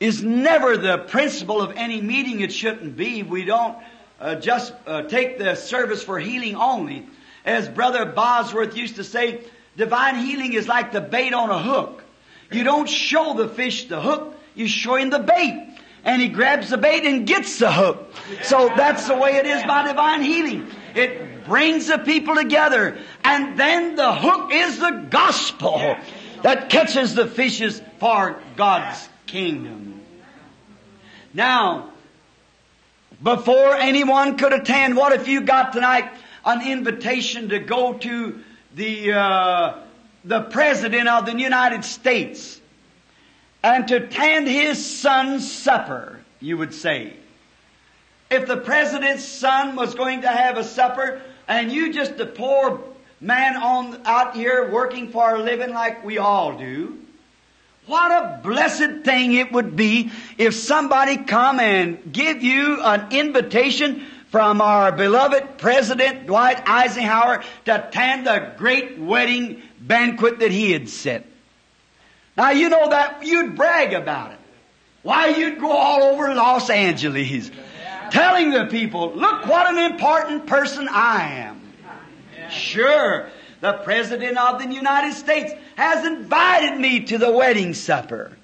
is 0.00 0.24
never 0.24 0.76
the 0.76 0.98
principle 0.98 1.62
of 1.62 1.76
any 1.76 2.00
meeting. 2.00 2.40
It 2.40 2.52
shouldn't 2.52 2.96
be. 2.96 3.22
We 3.22 3.44
don't 3.44 3.78
uh, 4.20 4.34
just 4.34 4.72
uh, 4.84 5.02
take 5.02 5.38
the 5.38 5.54
service 5.54 6.02
for 6.02 6.18
healing 6.18 6.56
only. 6.56 7.06
As 7.46 7.68
Brother 7.68 8.04
Bosworth 8.04 8.76
used 8.76 8.96
to 8.96 9.04
say, 9.04 9.40
divine 9.76 10.16
healing 10.16 10.52
is 10.52 10.66
like 10.66 10.92
the 10.92 11.00
bait 11.00 11.32
on 11.32 11.48
a 11.48 11.62
hook. 11.62 12.02
You 12.50 12.64
don't 12.64 12.88
show 12.88 13.34
the 13.34 13.48
fish 13.48 13.84
the 13.84 14.00
hook, 14.00 14.36
You 14.54 14.66
show 14.66 14.96
him 14.96 15.10
the 15.10 15.20
bait. 15.20 15.78
And 16.04 16.22
he 16.22 16.28
grabs 16.28 16.70
the 16.70 16.78
bait 16.78 17.04
and 17.04 17.26
gets 17.26 17.58
the 17.58 17.72
hook. 17.72 18.12
So 18.42 18.68
that's 18.76 19.08
the 19.08 19.16
way 19.16 19.36
it 19.36 19.46
is 19.46 19.62
by 19.64 19.88
divine 19.88 20.22
healing. 20.22 20.68
It 20.94 21.44
brings 21.44 21.88
the 21.88 21.98
people 21.98 22.36
together. 22.36 22.96
And 23.24 23.58
then 23.58 23.96
the 23.96 24.12
hook 24.12 24.50
is 24.52 24.78
the 24.78 25.06
gospel 25.10 25.96
that 26.42 26.68
catches 26.68 27.14
the 27.14 27.26
fishes 27.26 27.82
for 27.98 28.40
God's 28.56 29.08
kingdom. 29.26 30.00
Now, 31.34 31.90
before 33.22 33.74
anyone 33.74 34.36
could 34.36 34.52
attend, 34.52 34.96
what 34.96 35.12
if 35.12 35.26
you 35.26 35.40
got 35.40 35.72
tonight 35.72 36.08
an 36.46 36.66
invitation 36.66 37.48
to 37.48 37.58
go 37.58 37.94
to 37.94 38.38
the, 38.76 39.12
uh, 39.12 39.74
the 40.24 40.42
President 40.42 41.08
of 41.08 41.26
the 41.26 41.36
United 41.36 41.84
States 41.84 42.60
and 43.62 43.88
to 43.88 43.96
attend 43.96 44.46
his 44.46 44.84
son's 45.00 45.50
supper, 45.50 46.20
you 46.40 46.56
would 46.56 46.72
say. 46.72 47.14
If 48.30 48.46
the 48.46 48.56
President's 48.56 49.24
son 49.24 49.74
was 49.74 49.94
going 49.94 50.22
to 50.22 50.28
have 50.28 50.56
a 50.56 50.64
supper 50.64 51.20
and 51.48 51.72
you 51.72 51.92
just 51.92 52.18
a 52.20 52.26
poor 52.26 52.80
man 53.20 53.56
on, 53.56 54.00
out 54.04 54.36
here 54.36 54.70
working 54.70 55.10
for 55.10 55.34
a 55.34 55.42
living 55.42 55.70
like 55.70 56.04
we 56.04 56.18
all 56.18 56.56
do, 56.56 56.98
what 57.86 58.10
a 58.10 58.40
blessed 58.42 59.04
thing 59.04 59.32
it 59.32 59.52
would 59.52 59.76
be 59.76 60.10
if 60.38 60.54
somebody 60.54 61.16
come 61.18 61.60
and 61.60 62.12
give 62.12 62.42
you 62.42 62.80
an 62.82 63.12
invitation 63.12 64.04
from 64.30 64.60
our 64.60 64.92
beloved 64.92 65.58
President 65.58 66.26
Dwight 66.26 66.62
Eisenhower 66.68 67.44
to 67.64 67.88
attend 67.88 68.26
the 68.26 68.52
great 68.56 68.98
wedding 68.98 69.62
banquet 69.80 70.40
that 70.40 70.50
he 70.50 70.72
had 70.72 70.88
set. 70.88 71.24
Now 72.36 72.50
you 72.50 72.68
know 72.68 72.90
that 72.90 73.24
you'd 73.24 73.56
brag 73.56 73.92
about 73.92 74.32
it. 74.32 74.38
Why 75.02 75.28
you'd 75.28 75.60
go 75.60 75.70
all 75.70 76.02
over 76.02 76.34
Los 76.34 76.68
Angeles 76.68 77.50
telling 78.10 78.50
the 78.50 78.66
people, 78.66 79.12
look 79.14 79.46
what 79.46 79.72
an 79.72 79.92
important 79.92 80.46
person 80.46 80.88
I 80.90 81.28
am. 81.34 81.60
Sure, 82.50 83.28
the 83.60 83.74
President 83.84 84.36
of 84.36 84.60
the 84.60 84.72
United 84.72 85.14
States 85.14 85.52
has 85.76 86.04
invited 86.04 86.78
me 86.78 87.00
to 87.04 87.18
the 87.18 87.30
wedding 87.30 87.74
supper. 87.74 88.36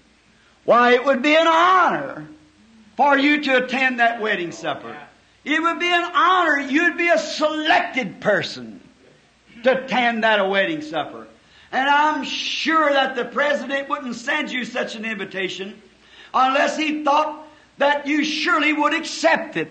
Why, 0.64 0.95
it 0.95 1.05
would 1.05 1.23
be 1.23 1.35
an 1.35 1.47
honor 1.47 2.29
for 2.97 3.18
you 3.18 3.42
to 3.42 3.64
attend 3.64 3.99
that 3.99 4.21
wedding 4.21 4.53
supper. 4.53 4.97
It 5.44 5.61
would 5.61 5.78
be 5.81 5.92
an 5.92 6.05
honor. 6.14 6.61
You'd 6.61 6.96
be 6.96 7.09
a 7.09 7.18
selected 7.18 8.20
person 8.20 8.81
to 9.64 9.85
attend 9.85 10.24
that 10.24 10.48
wedding 10.48 10.83
supper. 10.83 11.26
And 11.72 11.88
I'm 11.88 12.22
sure 12.24 12.92
that 12.92 13.16
the 13.16 13.24
President 13.24 13.88
wouldn't 13.88 14.14
send 14.14 14.52
you 14.52 14.64
such 14.64 14.94
an 14.94 15.05
invitation 15.05 15.81
unless 16.35 16.76
he 16.76 17.02
thought 17.02 17.46
that 17.78 18.07
you 18.07 18.24
surely 18.24 18.72
would 18.72 18.94
accept 18.94 19.57
it. 19.57 19.70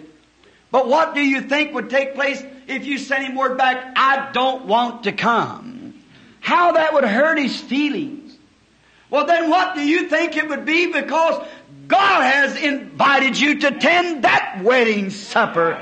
But 0.71 0.87
what 0.87 1.13
do 1.13 1.21
you 1.21 1.41
think 1.41 1.73
would 1.73 1.89
take 1.89 2.15
place 2.15 2.43
if 2.67 2.85
you 2.85 2.97
sent 2.97 3.25
him 3.25 3.35
word 3.35 3.57
back, 3.57 3.93
I 3.95 4.31
don't 4.31 4.65
want 4.65 5.03
to 5.03 5.11
come? 5.11 6.01
How 6.39 6.73
that 6.73 6.93
would 6.93 7.03
hurt 7.03 7.37
his 7.37 7.59
feelings. 7.59 8.37
Well 9.09 9.25
then 9.25 9.49
what 9.49 9.75
do 9.75 9.81
you 9.81 10.07
think 10.07 10.35
it 10.37 10.47
would 10.47 10.65
be 10.65 10.91
because 10.91 11.45
God 11.91 12.23
has 12.23 12.55
invited 12.55 13.37
you 13.37 13.59
to 13.59 13.67
attend 13.67 14.23
that 14.23 14.61
wedding 14.63 15.09
supper? 15.09 15.77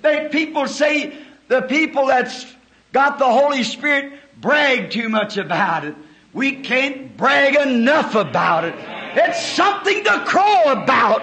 They, 0.00 0.28
people 0.30 0.66
say 0.66 1.14
the 1.48 1.60
people 1.60 2.06
that's 2.06 2.46
got 2.92 3.18
the 3.18 3.30
Holy 3.30 3.64
Spirit 3.64 4.14
brag 4.40 4.90
too 4.90 5.10
much 5.10 5.36
about 5.36 5.84
it. 5.84 5.94
We 6.32 6.62
can't 6.62 7.14
brag 7.18 7.54
enough 7.54 8.14
about 8.14 8.64
it. 8.64 8.74
It's 9.14 9.44
something 9.46 10.04
to 10.04 10.24
crow 10.24 10.72
about. 10.72 11.22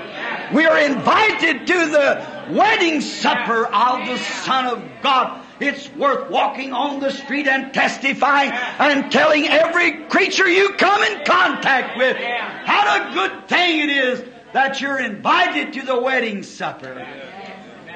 We 0.53 0.67
are 0.67 0.77
invited 0.77 1.65
to 1.65 1.73
the 1.73 2.27
wedding 2.51 3.01
supper 3.01 3.65
of 3.65 4.07
the 4.07 4.17
Son 4.19 4.67
of 4.67 4.83
God. 5.01 5.43
It's 5.59 5.89
worth 5.95 6.29
walking 6.29 6.73
on 6.73 6.99
the 6.99 7.11
street 7.11 7.47
and 7.47 7.73
testifying 7.73 8.51
and 8.51 9.11
telling 9.11 9.47
every 9.47 10.05
creature 10.05 10.47
you 10.47 10.73
come 10.73 11.03
in 11.03 11.25
contact 11.25 11.97
with 11.97 12.15
how 12.17 13.11
a 13.11 13.13
good 13.13 13.49
thing 13.49 13.81
it 13.81 13.89
is 13.89 14.23
that 14.53 14.79
you're 14.79 14.99
invited 14.99 15.73
to 15.73 15.85
the 15.85 15.99
wedding 15.99 16.43
supper. 16.43 17.05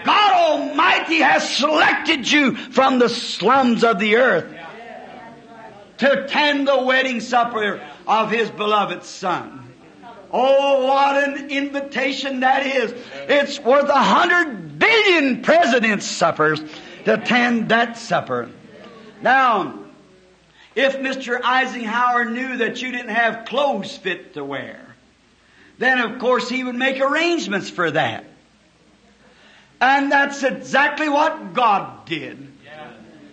God 0.04 0.34
Almighty 0.34 1.20
has 1.20 1.50
selected 1.56 2.30
you 2.30 2.56
from 2.56 3.00
the 3.00 3.10
slums 3.10 3.84
of 3.84 4.00
the 4.00 4.18
earth 4.18 4.54
to 6.00 6.24
attend 6.24 6.68
the 6.68 6.84
wedding 6.84 7.22
supper 7.22 7.82
of 8.06 8.30
His 8.30 8.52
beloved 8.52 9.04
Son. 9.04 9.62
Oh, 10.32 10.88
what 10.88 11.30
an 11.30 11.52
invitation 11.52 12.42
that 12.42 12.66
is. 12.66 12.94
It's 13.30 13.60
worth 13.60 13.88
a 13.88 14.04
hundred 14.04 14.80
billion 14.80 15.44
president's 15.44 16.08
suppers 16.08 16.60
to 17.06 17.16
attend 17.16 17.70
that 17.70 17.98
supper. 17.98 18.50
Now, 19.22 19.80
if 20.76 20.98
Mr. 20.98 21.40
Eisenhower 21.42 22.26
knew 22.26 22.58
that 22.58 22.82
you 22.82 22.92
didn't 22.92 23.10
have 23.10 23.46
clothes 23.46 23.96
fit 23.96 24.34
to 24.34 24.44
wear, 24.44 24.80
then 25.78 26.00
of 26.00 26.20
course 26.20 26.50
he 26.50 26.64
would 26.64 26.76
make 26.76 27.00
arrangements 27.00 27.70
for 27.70 27.92
that. 27.92 28.26
And 29.80 30.12
that's 30.12 30.44
exactly 30.44 31.10
what 31.10 31.54
God 31.54 32.06
did. 32.06 32.52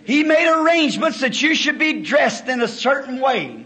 He 0.04 0.24
made 0.24 0.48
arrangements 0.48 1.20
that 1.20 1.40
you 1.40 1.54
should 1.54 1.78
be 1.78 2.02
dressed 2.02 2.48
in 2.48 2.60
a 2.60 2.68
certain 2.68 3.20
way. 3.20 3.64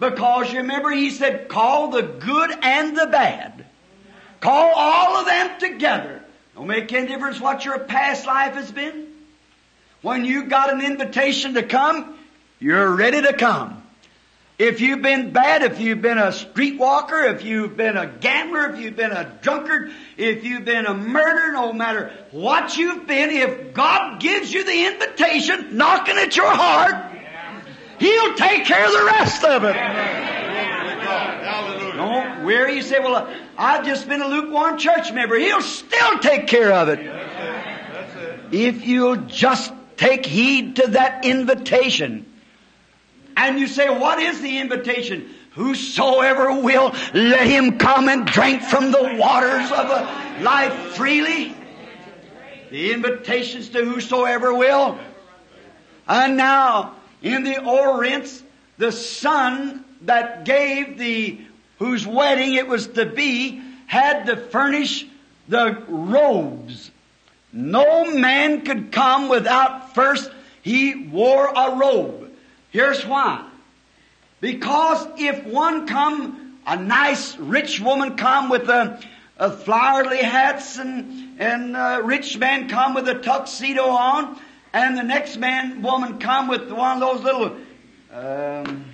Because 0.00 0.52
remember 0.52 0.90
he 0.90 1.10
said, 1.10 1.48
call 1.48 1.88
the 1.88 2.02
good 2.02 2.50
and 2.62 2.96
the 2.96 3.06
bad. 3.06 3.66
Call 4.40 4.72
all 4.74 5.18
of 5.18 5.26
them 5.26 5.60
together. 5.60 6.22
Don't 6.56 6.66
make 6.66 6.92
any 6.92 7.06
difference 7.06 7.40
what 7.40 7.64
your 7.64 7.78
past 7.78 8.26
life 8.26 8.54
has 8.54 8.72
been. 8.72 9.09
When 10.02 10.24
you 10.24 10.44
got 10.44 10.72
an 10.72 10.80
invitation 10.80 11.54
to 11.54 11.62
come, 11.62 12.16
you're 12.58 12.94
ready 12.94 13.20
to 13.22 13.32
come. 13.32 13.82
If 14.58 14.80
you've 14.82 15.00
been 15.00 15.32
bad, 15.32 15.62
if 15.62 15.80
you've 15.80 16.02
been 16.02 16.18
a 16.18 16.28
streetwalker, 16.28 17.32
if 17.34 17.42
you've 17.44 17.78
been 17.78 17.96
a 17.96 18.06
gambler, 18.06 18.70
if 18.70 18.78
you've 18.78 18.96
been 18.96 19.12
a 19.12 19.24
drunkard, 19.40 19.90
if 20.18 20.44
you've 20.44 20.66
been 20.66 20.84
a 20.84 20.92
murderer, 20.92 21.52
no 21.52 21.72
matter 21.72 22.12
what 22.30 22.76
you've 22.76 23.06
been, 23.06 23.30
if 23.30 23.72
God 23.72 24.20
gives 24.20 24.52
you 24.52 24.64
the 24.64 24.86
invitation 24.86 25.78
knocking 25.78 26.18
at 26.18 26.36
your 26.36 26.54
heart, 26.54 27.10
He'll 27.98 28.34
take 28.34 28.66
care 28.66 28.84
of 28.84 28.92
the 28.92 29.04
rest 29.04 29.44
of 29.44 29.64
it. 29.64 29.76
Don't 31.96 32.44
weary. 32.44 32.76
You 32.76 32.82
say, 32.82 32.98
well, 32.98 33.16
uh, 33.16 33.34
I've 33.58 33.84
just 33.84 34.08
been 34.08 34.22
a 34.22 34.28
lukewarm 34.28 34.78
church 34.78 35.12
member. 35.12 35.38
He'll 35.38 35.60
still 35.62 36.18
take 36.18 36.46
care 36.46 36.72
of 36.72 36.88
it. 36.88 37.00
If 38.52 38.86
you'll 38.86 39.16
just 39.16 39.72
take 40.00 40.24
heed 40.24 40.76
to 40.76 40.88
that 40.92 41.26
invitation. 41.26 42.24
And 43.36 43.58
you 43.60 43.66
say, 43.66 43.90
what 43.90 44.18
is 44.18 44.40
the 44.40 44.58
invitation? 44.58 45.34
Whosoever 45.52 46.62
will, 46.62 46.94
let 47.12 47.46
him 47.46 47.78
come 47.78 48.08
and 48.08 48.26
drink 48.26 48.62
from 48.62 48.92
the 48.92 49.16
waters 49.18 49.70
of 49.70 50.42
life 50.42 50.72
freely. 50.96 51.54
The 52.70 52.92
invitations 52.92 53.68
to 53.70 53.84
whosoever 53.84 54.54
will. 54.54 54.98
And 56.08 56.36
now, 56.36 56.94
in 57.20 57.44
the 57.44 57.62
Orients, 57.62 58.42
the 58.78 58.92
son 58.92 59.84
that 60.02 60.46
gave 60.46 60.96
the, 60.96 61.40
whose 61.78 62.06
wedding 62.06 62.54
it 62.54 62.66
was 62.66 62.86
to 62.88 63.04
be, 63.04 63.60
had 63.86 64.26
to 64.26 64.36
furnish 64.36 65.04
the 65.48 65.82
robes. 65.88 66.90
No 67.52 68.10
man 68.10 68.62
could 68.62 68.92
come 68.92 69.28
without 69.28 69.94
first 69.94 70.30
he 70.62 71.08
wore 71.08 71.46
a 71.46 71.76
robe. 71.76 72.30
Here's 72.70 73.04
why. 73.04 73.46
Because 74.40 75.06
if 75.18 75.44
one 75.44 75.86
come, 75.86 76.58
a 76.66 76.76
nice 76.76 77.36
rich 77.36 77.80
woman 77.80 78.16
come 78.16 78.48
with 78.48 78.68
a, 78.68 79.00
a 79.38 79.50
hats 80.24 80.78
and, 80.78 81.40
and 81.40 81.76
a 81.76 82.00
rich 82.02 82.38
man 82.38 82.68
come 82.68 82.94
with 82.94 83.08
a 83.08 83.14
tuxedo 83.14 83.84
on, 83.84 84.38
and 84.72 84.96
the 84.96 85.02
next 85.02 85.36
man, 85.36 85.82
woman 85.82 86.18
come 86.18 86.48
with 86.48 86.70
one 86.70 87.02
of 87.02 87.14
those 87.16 87.24
little, 87.24 87.56
um, 88.12 88.84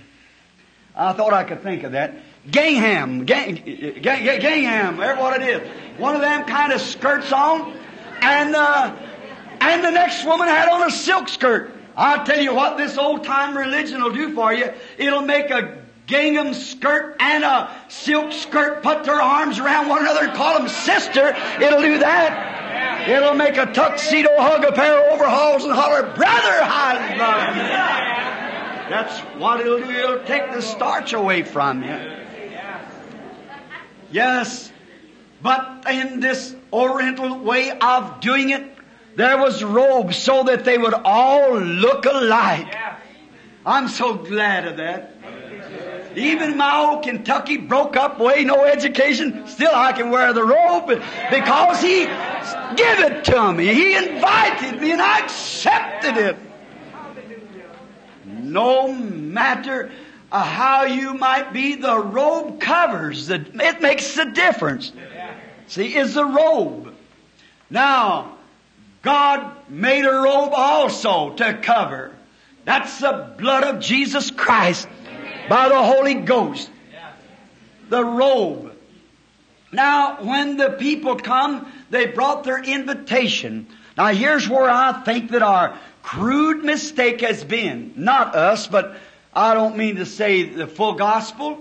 I 0.95 1.13
thought 1.13 1.33
I 1.35 1.45
could 1.45 1.63
think 1.63 1.83
of 1.83 1.93
that. 1.93 2.15
Gingham, 2.49 3.25
gang, 3.25 3.57
gang, 4.01 4.41
gingham, 4.41 4.97
whatever 4.97 5.21
what 5.21 5.43
it 5.43 5.49
is. 5.49 5.99
One 5.99 6.15
of 6.15 6.21
them 6.23 6.45
kind 6.45 6.73
of 6.73 6.81
skirts 6.81 7.33
on, 7.33 7.77
and 8.21 8.55
uh, 8.55 8.95
and 9.61 9.85
the 9.85 9.91
next 9.91 10.25
woman 10.25 10.49
had 10.49 10.69
on 10.69 10.87
a 10.87 10.91
silk 10.91 11.29
skirt. 11.29 11.73
I'll 11.97 12.25
tell 12.25 12.41
you 12.41 12.55
what 12.55 12.77
this 12.77 12.99
old 12.99 13.25
time 13.25 13.57
religion 13.57 14.03
will 14.03 14.13
do 14.13 14.35
for 14.35 14.53
you. 14.53 14.71
It'll 14.99 15.23
make 15.23 15.51
a 15.51 15.83
gingham 16.07 16.55
skirt 16.55 17.17
and 17.21 17.43
a 17.43 17.75
silk 17.89 18.33
skirt 18.33 18.83
put 18.83 19.05
their 19.05 19.21
arms 19.21 19.59
around 19.59 19.89
one 19.89 20.03
another 20.03 20.27
and 20.27 20.35
call 20.35 20.59
them 20.59 20.69
sister. 20.69 21.35
It'll 21.61 21.81
do 21.81 21.99
that. 21.99 23.09
It'll 23.09 23.35
make 23.35 23.57
a 23.57 23.67
tuxedo 23.67 24.31
hug 24.37 24.65
a 24.65 24.73
pair 24.73 24.99
of 24.99 25.15
overalls 25.15 25.65
and 25.65 25.73
holler, 25.73 26.03
brother, 26.03 26.61
I 26.63 27.17
love 27.17 27.57
you. 27.57 28.91
That's 28.91 29.19
what 29.41 29.61
it'll 29.61 29.79
do. 29.79 29.91
It'll 29.91 30.25
take 30.25 30.53
the 30.53 30.61
starch 30.61 31.13
away 31.13 31.43
from 31.43 31.83
you. 31.83 31.99
Yes, 34.11 34.73
but 35.43 35.85
in 35.91 36.21
this 36.21 36.55
Oriental 36.73 37.39
way 37.39 37.71
of 37.71 38.21
doing 38.21 38.51
it, 38.51 38.65
there 39.17 39.39
was 39.39 39.63
robes 39.63 40.17
so 40.17 40.45
that 40.45 40.65
they 40.65 40.77
would 40.77 40.95
all 40.95 41.59
look 41.59 42.05
alike. 42.05 42.75
I'm 43.65 43.89
so 43.89 44.15
glad 44.15 44.67
of 44.67 44.77
that. 44.77 45.17
Even 46.17 46.57
my 46.57 46.79
old 46.79 47.05
Kentucky 47.05 47.59
broke 47.59 47.95
up 47.95 48.19
way, 48.19 48.45
no 48.45 48.65
education, 48.65 49.47
still 49.47 49.73
I 49.75 49.93
can 49.93 50.11
wear 50.11 50.33
the 50.33 50.45
robe 50.45 51.03
because 51.31 51.83
he 51.83 52.07
gave 52.07 53.01
it 53.01 53.25
to 53.27 53.53
me. 53.53 53.67
He 53.67 53.95
invited 53.95 54.81
me 54.81 54.93
and 54.93 55.03
I 55.03 55.19
accepted 55.19 56.17
it. 56.17 56.37
No 58.25 58.93
matter 58.93 59.91
uh, 60.33 60.43
how 60.43 60.85
you 60.85 61.15
might 61.15 61.53
be, 61.53 61.77
the 61.77 61.99
robe 61.99 62.61
covers. 62.61 63.27
The, 63.27 63.45
it 63.55 63.83
makes 63.83 64.15
the 64.15 64.25
difference. 64.25 64.93
See, 65.69 65.97
is 65.97 66.15
the 66.15 66.25
robe. 66.25 66.95
Now, 67.71 68.37
God 69.03 69.69
made 69.69 70.05
a 70.05 70.13
robe 70.13 70.53
also 70.55 71.31
to 71.35 71.59
cover. 71.63 72.13
That's 72.65 72.99
the 73.01 73.35
blood 73.39 73.65
of 73.65 73.81
Jesus 73.81 74.31
Christ 74.31 74.89
by 75.49 75.69
the 75.69 75.83
Holy 75.83 76.15
Ghost. 76.15 76.71
The 77.89 78.05
robe. 78.05 78.73
Now, 79.73 80.23
when 80.25 80.57
the 80.57 80.71
people 80.71 81.17
come, 81.17 81.73
they 81.91 82.07
brought 82.07 82.45
their 82.45 82.63
invitation. 82.63 83.67
Now, 83.97 84.09
here's 84.09 84.49
where 84.49 84.69
I 84.69 85.03
think 85.05 85.31
that 85.31 85.43
our 85.43 85.79
crude 86.03 86.65
mistake 86.65 87.21
has 87.21 87.45
been. 87.45 87.93
Not 87.97 88.35
us, 88.35 88.67
but 88.67 88.97
I 89.33 89.55
don't 89.55 89.77
mean 89.77 89.97
to 89.97 90.07
say 90.07 90.45
the 90.45 90.67
full 90.67 90.95
gospel. 90.95 91.59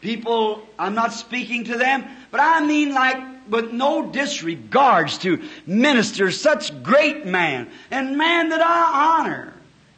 People, 0.00 0.62
I'm 0.78 0.94
not 0.94 1.12
speaking 1.12 1.64
to 1.64 1.76
them, 1.76 2.04
but 2.30 2.40
I 2.40 2.64
mean 2.64 2.94
like 2.94 3.18
with 3.50 3.72
no 3.72 4.10
disregards 4.10 5.18
to 5.18 5.42
ministers, 5.66 6.40
such 6.40 6.82
great 6.82 7.26
man, 7.26 7.68
and 7.90 8.16
man 8.16 8.50
that 8.50 8.60
I 8.60 9.20
honor, 9.20 9.54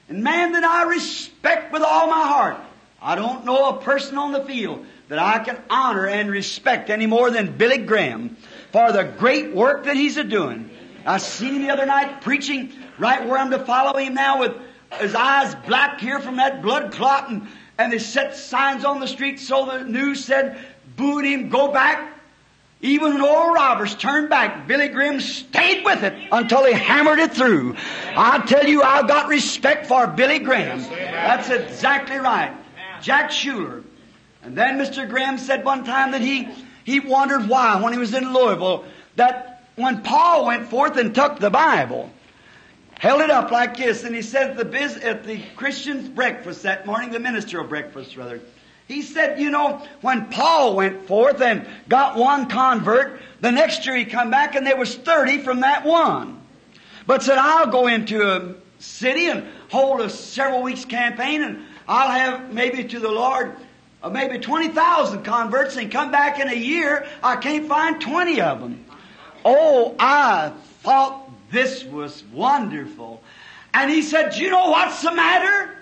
and 0.09 0.23
man 0.23 0.53
that 0.53 0.65
I 0.65 0.85
respect 0.85 1.73
with 1.73 1.83
all 1.83 2.07
my 2.07 2.27
heart. 2.27 2.61
I 3.03 3.15
don't 3.15 3.45
know 3.45 3.71
a 3.71 3.81
person 3.81 4.19
on 4.19 4.33
the 4.33 4.45
field 4.45 4.85
that 5.09 5.19
I 5.19 5.39
can 5.39 5.59
honor 5.71 6.07
and 6.07 6.31
respect 6.31 6.91
any 6.91 7.07
more 7.07 7.31
than 7.31 7.57
Billy 7.57 7.79
Graham 7.79 8.37
for 8.73 8.93
the 8.93 9.05
great 9.05 9.55
work 9.55 9.85
that 9.85 9.97
he's 9.97 10.17
a 10.17 10.25
doing. 10.25 10.71
I 11.05 11.19
seen 11.19 11.55
him 11.55 11.63
the 11.63 11.71
other 11.71 11.87
night 11.87 12.21
preaching 12.21 12.73
right 12.99 13.27
where 13.27 13.39
I'm 13.39 13.51
to 13.51 13.59
follow 13.59 13.99
him 13.99 14.15
now 14.15 14.41
with 14.41 14.55
his 15.01 15.15
eyes 15.15 15.55
black 15.67 16.01
here 16.01 16.21
from 16.21 16.37
that 16.37 16.63
blood 16.63 16.93
clot 16.93 17.31
and, 17.31 17.49
and 17.79 17.93
they 17.93 17.99
set 17.99 18.37
signs 18.37 18.85
on 18.85 19.01
the 19.01 19.09
street 19.09 19.41
so 19.41 19.67
the 19.67 19.85
news 19.85 20.25
said, 20.25 20.59
booed 20.97 21.25
him, 21.25 21.49
go 21.49 21.73
back. 21.73 22.20
Even 22.83 23.14
when 23.14 23.22
old 23.22 23.55
Roberts 23.55 23.95
turned 23.95 24.31
back, 24.31 24.66
Billy 24.66 24.89
Graham 24.89 25.20
stayed 25.20 25.85
with 25.85 26.03
it 26.03 26.14
until 26.33 26.64
he 26.64 26.72
hammered 26.72 27.18
it 27.18 27.35
through. 27.35 27.76
I 28.16 28.39
tell 28.47 28.66
you, 28.66 28.83
I've 28.83 29.07
got 29.07 29.28
respect 29.28 29.87
for 29.87 30.07
Billy 30.07 30.39
Graham. 30.39 30.81
That's 30.91 31.51
exactly 31.51 32.16
right. 32.16 32.55
Jack 33.03 33.31
Shuler. 33.31 33.85
And 34.43 34.57
then 34.57 34.78
Mr. 34.78 35.09
Graham 35.09 35.37
said 35.37 35.64
one 35.64 35.85
time 35.85 36.12
that 36.12 36.22
he, 36.22 36.49
he 36.85 37.01
wondered 37.01 37.49
why, 37.49 37.81
when 37.83 37.93
he 37.93 37.99
was 37.99 38.14
in 38.14 38.33
Louisville, 38.33 38.87
that 39.16 39.64
when 39.76 40.03
Paul 40.03 40.47
went 40.47 40.68
forth 40.68 40.97
and 40.97 41.14
took 41.14 41.39
the 41.39 41.51
Bible, 41.51 42.11
held 42.99 43.20
it 43.20 43.31
up 43.31 43.51
like 43.51 43.76
this, 43.76 44.05
and 44.05 44.14
he 44.14 44.22
said 44.22 44.53
at 44.53 44.57
the, 44.57 44.64
biz, 44.64 44.97
at 44.97 45.24
the 45.24 45.43
Christian's 45.57 46.09
breakfast 46.09 46.62
that 46.62 46.87
morning, 46.87 47.11
the 47.11 47.20
ministerial 47.20 47.68
breakfast 47.68 48.16
rather, 48.16 48.41
he 48.91 49.03
said, 49.03 49.38
you 49.38 49.51
know, 49.51 49.80
when 50.01 50.26
Paul 50.26 50.74
went 50.74 51.07
forth 51.07 51.41
and 51.41 51.64
got 51.88 52.16
one 52.16 52.49
convert, 52.49 53.20
the 53.41 53.53
next 53.53 53.86
year 53.86 53.95
he 53.95 54.05
come 54.05 54.32
back 54.32 54.57
and 54.57 54.66
there 54.66 54.76
was 54.76 54.97
30 54.97 55.43
from 55.43 55.61
that 55.61 55.84
one. 55.84 56.41
But 57.07 57.22
said, 57.22 57.38
I'll 57.38 57.70
go 57.70 57.86
into 57.86 58.28
a 58.28 58.55
city 58.80 59.28
and 59.28 59.47
hold 59.70 60.01
a 60.01 60.11
several 60.11 60.62
weeks 60.62 60.84
campaign 60.84 61.43
and 61.43 61.62
I'll 61.86 62.11
have 62.11 62.53
maybe 62.53 62.82
to 62.82 62.99
the 62.99 63.11
Lord 63.11 63.55
uh, 64.03 64.11
maybe 64.11 64.41
20,000 64.41 65.22
converts 65.22 65.76
and 65.76 65.93
come 65.93 66.11
back 66.11 66.41
in 66.41 66.49
a 66.49 66.55
year, 66.55 67.07
I 67.22 67.36
can't 67.36 67.68
find 67.68 68.01
20 68.01 68.41
of 68.41 68.61
them. 68.61 68.84
Oh, 69.45 69.95
I 70.01 70.53
thought 70.82 71.30
this 71.53 71.84
was 71.84 72.24
wonderful. 72.32 73.22
And 73.72 73.88
he 73.88 74.03
said, 74.03 74.36
you 74.36 74.51
know 74.51 74.70
what's 74.70 75.03
the 75.03 75.12
matter? 75.12 75.76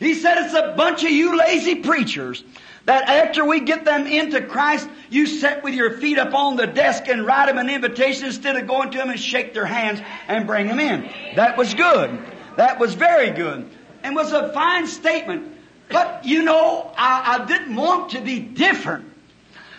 He 0.00 0.14
said, 0.14 0.38
it's 0.38 0.54
a 0.54 0.74
bunch 0.76 1.04
of 1.04 1.10
you 1.10 1.38
lazy 1.38 1.76
preachers 1.76 2.42
that 2.86 3.08
after 3.08 3.44
we 3.44 3.60
get 3.60 3.84
them 3.84 4.06
into 4.06 4.40
Christ, 4.40 4.88
you 5.10 5.26
sit 5.26 5.62
with 5.62 5.74
your 5.74 5.98
feet 5.98 6.18
up 6.18 6.34
on 6.34 6.56
the 6.56 6.66
desk 6.66 7.06
and 7.06 7.26
write 7.26 7.46
them 7.46 7.58
an 7.58 7.68
invitation 7.68 8.24
instead 8.24 8.56
of 8.56 8.66
going 8.66 8.90
to 8.90 8.98
them 8.98 9.10
and 9.10 9.20
shake 9.20 9.52
their 9.52 9.66
hands 9.66 10.00
and 10.26 10.46
bring 10.46 10.66
them 10.66 10.80
in. 10.80 11.08
That 11.36 11.58
was 11.58 11.74
good. 11.74 12.18
That 12.56 12.80
was 12.80 12.94
very 12.94 13.30
good. 13.30 13.68
And 14.02 14.16
was 14.16 14.32
a 14.32 14.50
fine 14.54 14.86
statement. 14.86 15.54
But 15.90 16.24
you 16.24 16.42
know, 16.42 16.90
I, 16.96 17.38
I 17.38 17.44
didn't 17.44 17.76
want 17.76 18.12
to 18.12 18.22
be 18.22 18.40
different. 18.40 19.04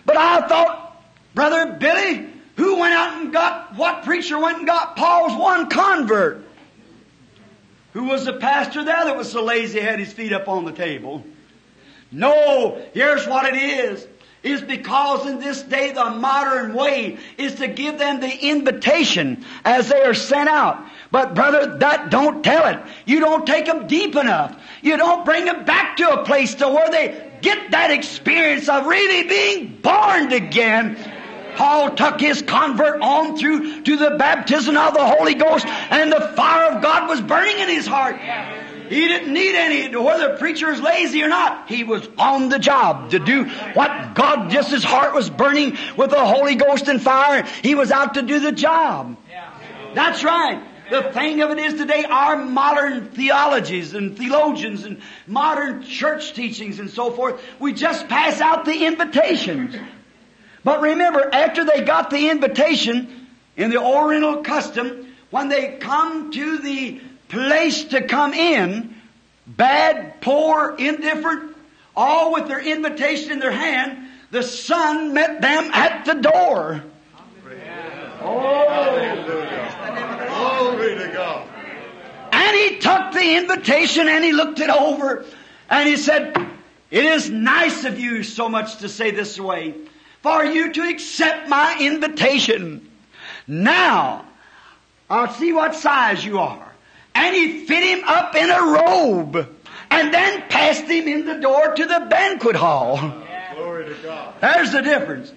But 0.06 0.18
I 0.18 0.48
thought, 0.48 1.04
Brother 1.34 1.78
Billy, 1.80 2.28
who 2.58 2.80
went 2.80 2.94
out 2.94 3.22
and 3.22 3.34
got, 3.34 3.76
what 3.76 4.04
preacher 4.04 4.38
went 4.38 4.60
and 4.60 4.68
got 4.68 4.96
Paul's 4.96 5.36
one 5.36 5.68
convert? 5.70 6.46
Who 7.94 8.06
was 8.06 8.26
the 8.26 8.34
pastor 8.34 8.84
there 8.84 9.06
that 9.06 9.18
was 9.18 9.32
so 9.32 9.44
lazy 9.44 9.80
had 9.80 10.00
his 10.00 10.14
feet 10.14 10.32
up 10.32 10.48
on 10.48 10.66
the 10.66 10.72
table? 10.72 11.24
No, 12.12 12.82
here's 12.94 13.28
what 13.28 13.46
it 13.46 13.56
is. 13.56 14.08
Is 14.44 14.62
because 14.62 15.28
in 15.28 15.40
this 15.40 15.62
day 15.62 15.92
the 15.92 16.10
modern 16.10 16.74
way 16.74 17.20
is 17.38 17.56
to 17.56 17.68
give 17.68 18.00
them 18.00 18.22
the 18.22 18.50
invitation 18.50 19.46
as 19.64 19.90
they 19.90 20.02
are 20.02 20.16
sent 20.16 20.50
out. 20.50 20.84
But 21.12 21.36
brother, 21.36 21.78
that 21.78 22.10
don't 22.10 22.44
tell 22.44 22.66
it. 22.66 22.82
You 23.06 23.20
don't 23.20 23.46
take 23.46 23.68
them 23.68 23.86
deep 23.86 24.16
enough. 24.16 24.60
You 24.82 24.98
don't 24.98 25.26
bring 25.26 25.46
them 25.46 25.64
back 25.66 25.98
to 25.98 26.10
a 26.10 26.26
place 26.26 26.56
to 26.56 26.70
where 26.70 26.90
they 26.90 27.32
get 27.42 27.70
that 27.72 27.92
experience 27.92 28.68
of 28.68 28.88
really 28.88 29.28
being 29.28 29.80
born 29.82 30.32
again. 30.32 30.96
Paul 31.56 31.96
took 31.96 32.20
his 32.20 32.42
convert 32.42 33.02
on 33.02 33.38
through 33.38 33.82
to 33.84 33.98
the 33.98 34.12
baptism 34.12 34.78
of 34.78 34.94
the 34.94 35.06
Holy 35.06 35.36
Ghost 35.36 35.66
and 35.66 36.12
the 36.12 36.34
fire 36.36 36.74
of 36.74 36.82
God 36.82 37.10
was 37.10 37.22
burning 37.22 37.60
in 37.60 37.70
his 37.70 37.88
heart. 37.88 38.18
He 38.90 39.08
didn't 39.08 39.34
need 39.34 39.56
any, 39.56 39.96
whether 39.96 40.34
the 40.34 40.38
preacher 40.38 40.70
is 40.70 40.82
lazy 40.82 41.24
or 41.24 41.30
not. 41.30 41.70
He 41.70 41.86
was 41.86 42.08
on 42.18 42.50
the 42.50 42.60
job 42.60 43.12
to 43.12 43.20
do 43.20 43.46
what 43.74 44.16
God, 44.16 44.50
just 44.50 44.70
his 44.70 44.84
heart 44.84 45.14
was 45.14 45.30
burning 45.30 45.78
with 45.96 46.10
the 46.10 46.26
Holy 46.26 46.56
Ghost 46.56 46.90
and 46.90 47.02
fire. 47.02 47.44
He 47.64 47.74
was 47.74 47.90
out 47.92 48.16
to 48.16 48.22
do 48.22 48.40
the 48.42 48.52
job. 48.52 49.16
That's 49.94 50.26
right. 50.26 50.62
The 50.90 51.04
thing 51.04 51.42
of 51.42 51.52
it 51.52 51.58
is 51.58 51.76
today, 51.76 52.04
our 52.04 52.36
modern 52.36 53.06
theologies 53.12 53.94
and 53.94 54.18
theologians 54.18 54.84
and 54.84 55.02
modern 55.26 55.84
church 55.84 56.34
teachings 56.34 56.80
and 56.80 56.90
so 56.90 57.12
forth, 57.12 57.42
we 57.60 57.72
just 57.72 58.10
pass 58.10 58.42
out 58.42 58.66
the 58.66 58.86
invitations. 58.86 59.74
But 60.64 60.82
remember, 60.82 61.30
after 61.34 61.66
they 61.66 61.84
got 61.84 62.10
the 62.10 62.30
invitation 62.30 63.28
in 63.58 63.70
the 63.70 63.82
Oriental 63.82 64.44
custom, 64.44 65.14
when 65.30 65.50
they 65.50 65.78
come 65.78 66.32
to 66.32 66.58
the 66.60 67.02
place 67.30 67.86
to 67.86 68.02
come 68.02 68.34
in, 68.34 68.96
bad, 69.48 70.22
poor, 70.22 70.76
indifferent, 70.78 71.56
all 71.96 72.34
with 72.34 72.48
their 72.48 72.60
invitation 72.60 73.32
in 73.32 73.40
their 73.40 73.52
hand, 73.52 74.08
the 74.30 74.44
Son 74.44 75.14
met 75.14 75.42
them 75.42 75.72
at 75.74 76.06
the 76.06 76.14
door. 76.14 76.84
Oh, 78.24 78.72
Glory 80.28 80.96
to 80.96 81.12
God. 81.14 81.48
And 82.32 82.56
he 82.56 82.78
took 82.78 83.14
the 83.14 83.36
invitation 83.38 84.08
and 84.08 84.24
he 84.24 84.32
looked 84.32 84.60
it 84.60 84.70
over 84.70 85.26
and 85.70 85.90
he 85.90 85.98
said, 85.98 86.38
It 86.92 87.06
is 87.06 87.30
nice 87.30 87.84
of 87.84 88.00
you 88.00 88.24
so 88.24 88.48
much 88.48 88.78
to 88.78 88.90
say 88.90 89.12
this 89.12 89.40
way, 89.40 89.74
for 90.22 90.46
you 90.46 90.72
to 90.74 90.82
accept 90.82 91.50
my 91.50 91.78
invitation. 91.80 92.90
Now, 93.48 94.26
I'll 95.10 95.34
see 95.34 95.52
what 95.52 95.76
size 95.76 96.24
you 96.24 96.40
are. 96.40 96.72
And 97.14 97.36
he 97.36 97.66
fit 97.66 97.84
him 97.84 98.04
up 98.08 98.36
in 98.36 98.50
a 98.50 98.62
robe 98.62 99.50
and 99.90 100.14
then 100.14 100.44
passed 100.48 100.86
him 100.86 101.08
in 101.08 101.26
the 101.26 101.36
door 101.36 101.76
to 101.76 101.86
the 101.86 102.08
banquet 102.10 102.56
hall. 102.56 102.98
Glory 103.56 103.86
to 103.86 103.96
God. 104.02 104.34
There's 104.40 104.72
the 104.72 104.82
difference. 104.82 105.34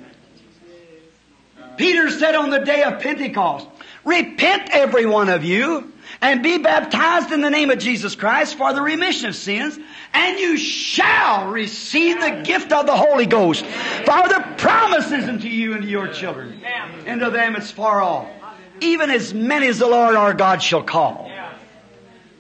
Peter 1.76 2.09
said 2.11 2.37
on 2.37 2.51
the 2.51 2.61
day 2.61 2.85
of 2.85 3.01
Pentecost, 3.01 3.66
Repent 4.05 4.68
every 4.70 5.07
one 5.07 5.28
of 5.28 5.45
you 5.45 5.93
and 6.25 6.43
be 6.43 6.57
baptized 6.57 7.33
in 7.33 7.43
the 7.43 7.51
name 7.51 7.70
of 7.70 7.79
Jesus 7.79 8.14
Christ 8.14 8.57
for 8.57 8.72
the 8.72 8.81
remission 8.81 9.29
of 9.29 9.37
sins 9.37 9.79
and 10.14 10.39
you 10.39 10.57
shall 10.57 11.51
receive 11.51 12.18
the 12.18 12.41
gift 12.47 12.72
of 12.72 12.87
the 12.87 12.97
Holy 12.97 13.27
Ghost. 13.27 13.62
For 13.62 14.29
the 14.29 14.43
promises 14.57 15.29
unto 15.29 15.49
you 15.49 15.75
and 15.75 15.83
to 15.83 15.89
your 15.89 16.09
children. 16.09 16.62
And 17.05 17.20
to 17.20 17.29
them 17.29 17.57
it's 17.57 17.70
far 17.70 18.01
off. 18.01 18.27
Even 18.81 19.11
as 19.11 19.35
many 19.35 19.66
as 19.66 19.79
the 19.79 19.87
Lord 19.87 20.14
our 20.14 20.33
God 20.33 20.62
shall 20.62 20.83
call. 20.83 21.31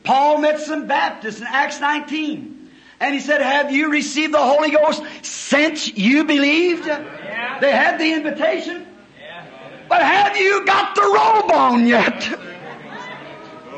Paul 0.02 0.38
met 0.38 0.60
some 0.60 0.86
Baptists 0.86 1.40
in 1.40 1.46
Acts 1.46 1.78
19. 1.78 2.70
And 3.00 3.14
he 3.14 3.20
said, 3.20 3.42
Have 3.42 3.70
you 3.70 3.90
received 3.90 4.32
the 4.32 4.38
Holy 4.38 4.70
Ghost 4.70 5.02
since 5.20 5.94
you 5.94 6.24
believed? 6.24 6.84
They 6.84 7.70
had 7.70 7.98
the 7.98 8.14
invitation. 8.14 8.86
But 9.90 10.00
have 10.00 10.38
you 10.38 10.64
got 10.64 10.94
the 10.94 11.02
robe 11.02 11.52
on 11.52 11.86
yet? 11.86 12.53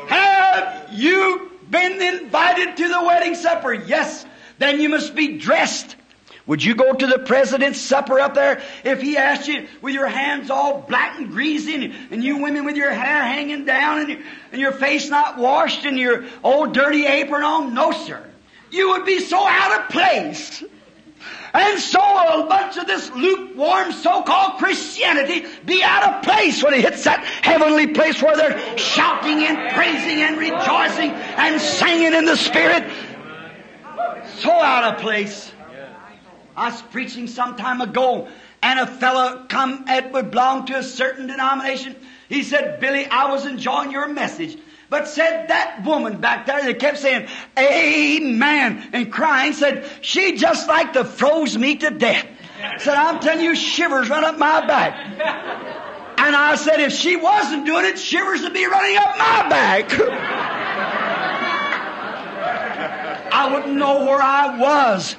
Have 0.07 0.89
you 0.93 1.51
been 1.69 2.01
invited 2.01 2.77
to 2.77 2.87
the 2.87 3.03
wedding 3.03 3.35
supper? 3.35 3.73
Yes. 3.73 4.25
Then 4.57 4.79
you 4.79 4.89
must 4.89 5.15
be 5.15 5.37
dressed. 5.37 5.95
Would 6.47 6.63
you 6.63 6.75
go 6.75 6.93
to 6.93 7.07
the 7.07 7.19
president's 7.19 7.79
supper 7.79 8.19
up 8.21 8.33
there 8.33 8.61
if 8.85 9.01
he 9.01 9.17
asked 9.17 9.49
you 9.49 9.67
with 9.81 9.93
your 9.93 10.07
hands 10.07 10.49
all 10.49 10.79
black 10.81 11.19
and 11.19 11.29
greasy 11.29 11.75
and, 11.75 11.93
and 12.09 12.23
you 12.23 12.37
women 12.37 12.63
with 12.63 12.77
your 12.77 12.91
hair 12.91 13.21
hanging 13.21 13.65
down 13.65 14.09
and, 14.09 14.23
and 14.53 14.61
your 14.61 14.71
face 14.71 15.09
not 15.09 15.37
washed 15.37 15.85
and 15.85 15.97
your 15.97 16.23
old 16.43 16.73
dirty 16.73 17.05
apron 17.05 17.43
on? 17.43 17.73
No, 17.73 17.91
sir. 17.91 18.23
You 18.71 18.91
would 18.91 19.05
be 19.05 19.19
so 19.19 19.45
out 19.45 19.81
of 19.81 19.89
place. 19.89 20.63
And 21.53 21.79
so 21.79 21.99
a 21.99 22.45
bunch 22.47 22.77
of 22.77 22.87
this 22.87 23.09
lukewarm 23.11 23.91
so-called 23.91 24.59
Christianity 24.59 25.45
be 25.65 25.81
out 25.83 26.03
of 26.03 26.23
place 26.23 26.63
when 26.63 26.73
it 26.73 26.81
hits 26.81 27.03
that 27.05 27.23
heavenly 27.23 27.87
place 27.87 28.21
where 28.21 28.35
they're 28.37 28.77
shouting 28.77 29.43
and 29.43 29.73
praising 29.73 30.21
and 30.21 30.37
rejoicing 30.37 31.11
and 31.11 31.59
singing 31.59 32.13
in 32.13 32.25
the 32.25 32.35
Spirit. 32.35 32.91
So 34.37 34.51
out 34.51 34.93
of 34.93 35.01
place. 35.01 35.51
I 36.55 36.71
was 36.71 36.81
preaching 36.81 37.27
some 37.27 37.55
time 37.55 37.81
ago, 37.81 38.27
and 38.63 38.79
a 38.79 38.87
fellow 38.87 39.45
come 39.47 39.85
and 39.87 40.11
would 40.13 40.31
belong 40.31 40.65
to 40.67 40.77
a 40.77 40.83
certain 40.83 41.27
denomination. 41.27 41.95
He 42.29 42.41
said, 42.43 42.79
Billy, 42.79 43.05
I 43.05 43.31
was 43.31 43.45
enjoying 43.45 43.91
your 43.91 44.07
message. 44.07 44.57
But 44.89 45.07
said 45.07 45.47
that 45.49 45.83
woman 45.85 46.21
back 46.21 46.45
there 46.45 46.63
that 46.63 46.79
kept 46.79 46.99
saying, 46.99 47.27
Amen, 47.59 48.89
and 48.93 49.11
crying, 49.11 49.53
said, 49.53 49.89
she 50.01 50.37
just 50.37 50.67
like 50.67 50.93
to 50.93 51.03
froze 51.03 51.57
me 51.57 51.75
to 51.77 51.89
death. 51.89 52.25
Said, 52.79 52.95
I'm 52.95 53.19
telling 53.19 53.43
you, 53.43 53.55
shivers 53.55 54.09
run 54.09 54.23
up 54.23 54.37
my 54.37 54.65
back. 54.65 54.95
And 56.19 56.35
I 56.35 56.55
said, 56.55 56.79
if 56.79 56.93
she 56.93 57.15
wasn't 57.15 57.65
doing 57.65 57.85
it, 57.85 57.99
shivers 57.99 58.41
would 58.41 58.53
be 58.53 58.65
running 58.65 58.97
up 58.97 59.17
my 59.17 59.49
back. 59.49 59.91
I 63.31 63.53
wouldn't 63.53 63.75
know 63.75 64.05
where 64.05 64.21
I 64.21 64.57
was. 64.57 65.15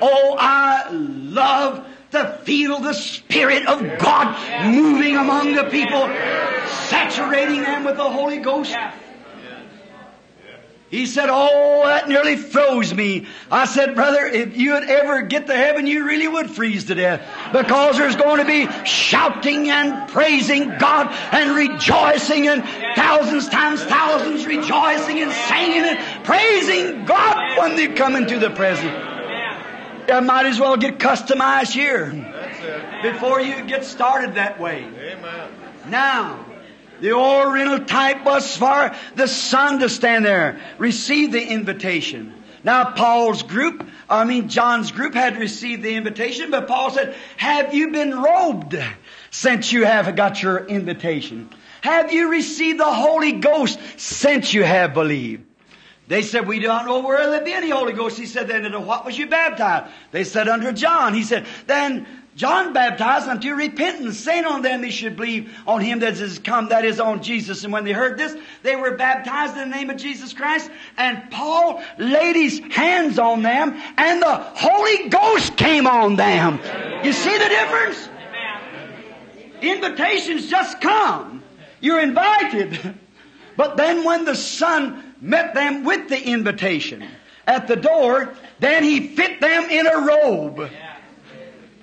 Oh, 0.00 0.36
I 0.38 0.90
love 0.90 1.86
to 2.12 2.38
feel 2.44 2.80
the 2.80 2.92
Spirit 2.92 3.66
of 3.66 3.80
God 3.98 4.66
moving 4.66 5.16
among 5.16 5.54
the 5.54 5.64
people, 5.64 6.08
saturating 6.92 7.62
them 7.62 7.84
with 7.84 7.96
the 7.96 8.08
Holy 8.08 8.38
Ghost. 8.38 8.76
He 10.90 11.06
said, 11.06 11.30
Oh, 11.30 11.84
that 11.86 12.06
nearly 12.06 12.36
froze 12.36 12.92
me. 12.92 13.26
I 13.50 13.64
said, 13.64 13.94
Brother, 13.94 14.26
if 14.26 14.58
you 14.58 14.74
would 14.74 14.84
ever 14.84 15.22
get 15.22 15.46
to 15.46 15.56
heaven, 15.56 15.86
you 15.86 16.04
really 16.04 16.28
would 16.28 16.50
freeze 16.50 16.84
to 16.84 16.94
death. 16.94 17.26
Because 17.50 17.96
there's 17.96 18.14
going 18.14 18.40
to 18.40 18.44
be 18.44 18.68
shouting 18.84 19.70
and 19.70 20.06
praising 20.10 20.76
God 20.76 21.08
and 21.32 21.56
rejoicing 21.56 22.46
and 22.48 22.62
thousands 22.94 23.48
times 23.48 23.82
thousands 23.82 24.44
rejoicing 24.44 25.20
and 25.20 25.32
singing 25.32 25.82
and 25.82 26.24
praising 26.26 27.06
God 27.06 27.58
when 27.58 27.74
they 27.74 27.88
come 27.88 28.14
into 28.14 28.38
the 28.38 28.50
presence. 28.50 28.92
I 30.12 30.20
might 30.20 30.44
as 30.44 30.60
well 30.60 30.76
get 30.76 30.98
customized 30.98 31.72
here 31.72 32.10
before 33.02 33.40
you 33.40 33.64
get 33.64 33.86
started 33.86 34.34
that 34.34 34.60
way. 34.60 34.86
Now, 35.86 36.51
the 37.02 37.12
oriental 37.12 37.84
type 37.84 38.24
was 38.24 38.56
for 38.56 38.94
the 39.16 39.26
son 39.26 39.80
to 39.80 39.88
stand 39.88 40.24
there, 40.24 40.60
receive 40.78 41.32
the 41.32 41.44
invitation. 41.44 42.32
Now, 42.62 42.92
Paul's 42.92 43.42
group, 43.42 43.84
I 44.08 44.24
mean, 44.24 44.48
John's 44.48 44.92
group 44.92 45.12
had 45.12 45.36
received 45.36 45.82
the 45.82 45.96
invitation, 45.96 46.52
but 46.52 46.68
Paul 46.68 46.92
said, 46.92 47.16
Have 47.38 47.74
you 47.74 47.90
been 47.90 48.16
robed 48.16 48.76
since 49.32 49.72
you 49.72 49.84
have 49.84 50.14
got 50.14 50.40
your 50.40 50.64
invitation? 50.64 51.50
Have 51.80 52.12
you 52.12 52.30
received 52.30 52.78
the 52.78 52.84
Holy 52.84 53.32
Ghost 53.32 53.80
since 53.96 54.54
you 54.54 54.62
have 54.62 54.94
believed? 54.94 55.44
They 56.06 56.22
said, 56.22 56.46
We 56.46 56.60
don't 56.60 56.86
know 56.86 57.00
where 57.00 57.30
there 57.30 57.44
be 57.44 57.52
any 57.52 57.70
Holy 57.70 57.94
Ghost. 57.94 58.16
He 58.16 58.26
said, 58.26 58.46
Then 58.46 58.64
into 58.64 58.78
what 58.78 59.04
was 59.04 59.18
you 59.18 59.26
baptized? 59.26 59.92
They 60.12 60.22
said, 60.22 60.46
Under 60.46 60.70
John. 60.70 61.14
He 61.14 61.24
said, 61.24 61.46
Then 61.66 62.06
John 62.34 62.72
baptized 62.72 63.28
unto 63.28 63.54
repentance, 63.54 64.18
saying 64.18 64.46
on 64.46 64.62
them 64.62 64.80
they 64.80 64.90
should 64.90 65.16
believe 65.16 65.54
on 65.66 65.82
him 65.82 65.98
that 65.98 66.18
is 66.18 66.38
come, 66.38 66.68
that 66.70 66.84
is 66.84 66.98
on 66.98 67.22
Jesus. 67.22 67.62
And 67.64 67.72
when 67.72 67.84
they 67.84 67.92
heard 67.92 68.16
this, 68.16 68.34
they 68.62 68.74
were 68.74 68.96
baptized 68.96 69.56
in 69.56 69.68
the 69.68 69.76
name 69.76 69.90
of 69.90 69.98
Jesus 69.98 70.32
Christ. 70.32 70.70
And 70.96 71.30
Paul 71.30 71.82
laid 71.98 72.36
his 72.36 72.58
hands 72.70 73.18
on 73.18 73.42
them, 73.42 73.78
and 73.98 74.22
the 74.22 74.34
Holy 74.34 75.10
Ghost 75.10 75.56
came 75.56 75.86
on 75.86 76.16
them. 76.16 76.58
You 77.04 77.12
see 77.12 77.36
the 77.36 77.48
difference? 77.48 78.08
Invitations 79.60 80.48
just 80.48 80.80
come. 80.80 81.42
You're 81.80 82.00
invited. 82.00 82.98
But 83.54 83.76
then 83.76 84.04
when 84.04 84.24
the 84.24 84.34
Son 84.34 85.14
met 85.20 85.52
them 85.52 85.84
with 85.84 86.08
the 86.08 86.18
invitation 86.18 87.06
at 87.46 87.68
the 87.68 87.76
door, 87.76 88.34
then 88.60 88.82
he 88.82 89.08
fit 89.08 89.42
them 89.42 89.64
in 89.64 89.86
a 89.86 89.98
robe. 89.98 90.70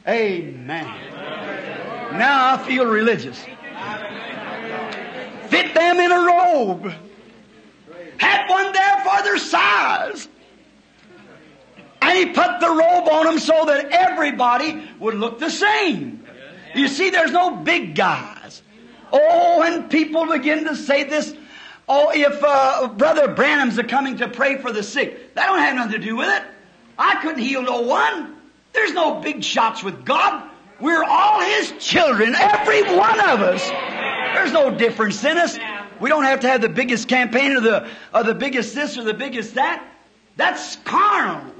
Amen. 0.09 0.85
Now 2.17 2.55
I 2.55 2.57
feel 2.65 2.85
religious. 2.87 3.37
Fit 5.49 5.73
them 5.75 5.99
in 5.99 6.11
a 6.11 6.19
robe. 6.19 6.91
Had 8.17 8.49
one 8.49 8.73
there 8.73 9.03
for 9.03 9.23
their 9.23 9.37
size. 9.37 10.27
And 12.01 12.17
he 12.17 12.25
put 12.25 12.59
the 12.59 12.69
robe 12.69 13.07
on 13.07 13.25
them 13.25 13.39
so 13.39 13.65
that 13.65 13.89
everybody 13.91 14.89
would 14.99 15.13
look 15.13 15.37
the 15.37 15.51
same. 15.51 16.25
You 16.73 16.87
see, 16.87 17.11
there's 17.11 17.31
no 17.31 17.57
big 17.57 17.93
guys. 17.93 18.63
Oh, 19.11 19.59
when 19.59 19.89
people 19.89 20.25
begin 20.25 20.65
to 20.65 20.75
say 20.75 21.03
this, 21.03 21.35
oh, 21.87 22.11
if 22.13 22.43
uh, 22.43 22.87
Brother 22.87 23.27
Branham's 23.27 23.77
a 23.77 23.83
coming 23.83 24.17
to 24.17 24.27
pray 24.27 24.57
for 24.57 24.71
the 24.71 24.81
sick, 24.81 25.35
that 25.35 25.45
don't 25.45 25.59
have 25.59 25.75
nothing 25.75 25.93
to 25.93 25.99
do 25.99 26.15
with 26.15 26.29
it. 26.29 26.43
I 26.97 27.21
couldn't 27.21 27.41
heal 27.41 27.61
no 27.61 27.81
one. 27.81 28.38
There's 28.73 28.93
no 28.93 29.19
big 29.21 29.43
shots 29.43 29.83
with 29.83 30.05
God. 30.05 30.49
We're 30.79 31.03
all 31.03 31.41
His 31.41 31.73
children, 31.79 32.35
every 32.35 32.83
one 32.95 33.19
of 33.19 33.41
us. 33.41 33.67
There's 34.35 34.53
no 34.53 34.69
difference 34.75 35.23
in 35.23 35.37
us. 35.37 35.57
We 35.99 36.09
don't 36.09 36.23
have 36.23 36.41
to 36.41 36.47
have 36.47 36.61
the 36.61 36.69
biggest 36.69 37.07
campaign 37.07 37.57
or 37.57 37.59
the, 37.59 37.87
or 38.13 38.23
the 38.23 38.33
biggest 38.33 38.73
this 38.73 38.97
or 38.97 39.03
the 39.03 39.13
biggest 39.13 39.55
that. 39.55 39.85
That's 40.37 40.77
carnal. 40.77 41.53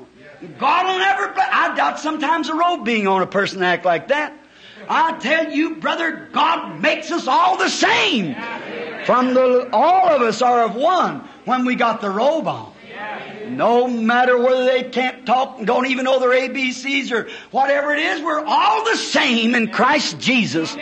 God 0.57 0.85
will 0.85 0.99
never, 0.99 1.33
I 1.37 1.75
doubt 1.75 1.99
sometimes 1.99 2.47
a 2.47 2.55
robe 2.55 2.85
being 2.85 3.07
on 3.07 3.21
a 3.21 3.27
person 3.27 3.61
act 3.61 3.83
like 3.83 4.07
that. 4.07 4.33
I 4.87 5.17
tell 5.19 5.51
you, 5.51 5.75
brother, 5.75 6.29
God 6.31 6.79
makes 6.79 7.11
us 7.11 7.27
all 7.27 7.57
the 7.57 7.69
same. 7.69 8.35
From 9.05 9.33
the, 9.33 9.69
all 9.73 10.07
of 10.07 10.21
us 10.21 10.41
are 10.41 10.63
of 10.63 10.75
one 10.75 11.27
when 11.43 11.65
we 11.65 11.75
got 11.75 11.99
the 11.99 12.09
robe 12.09 12.47
on. 12.47 12.73
No 13.47 13.87
matter 13.87 14.37
whether 14.37 14.65
they 14.65 14.83
can't 14.83 15.25
talk 15.25 15.57
and 15.57 15.67
don't 15.67 15.87
even 15.87 16.05
know 16.05 16.19
their 16.19 16.29
ABCs 16.29 17.11
or 17.11 17.29
whatever 17.51 17.93
it 17.93 17.99
is, 17.99 18.21
we're 18.21 18.43
all 18.45 18.85
the 18.85 18.95
same 18.95 19.55
in 19.55 19.71
Christ 19.71 20.19
Jesus. 20.19 20.75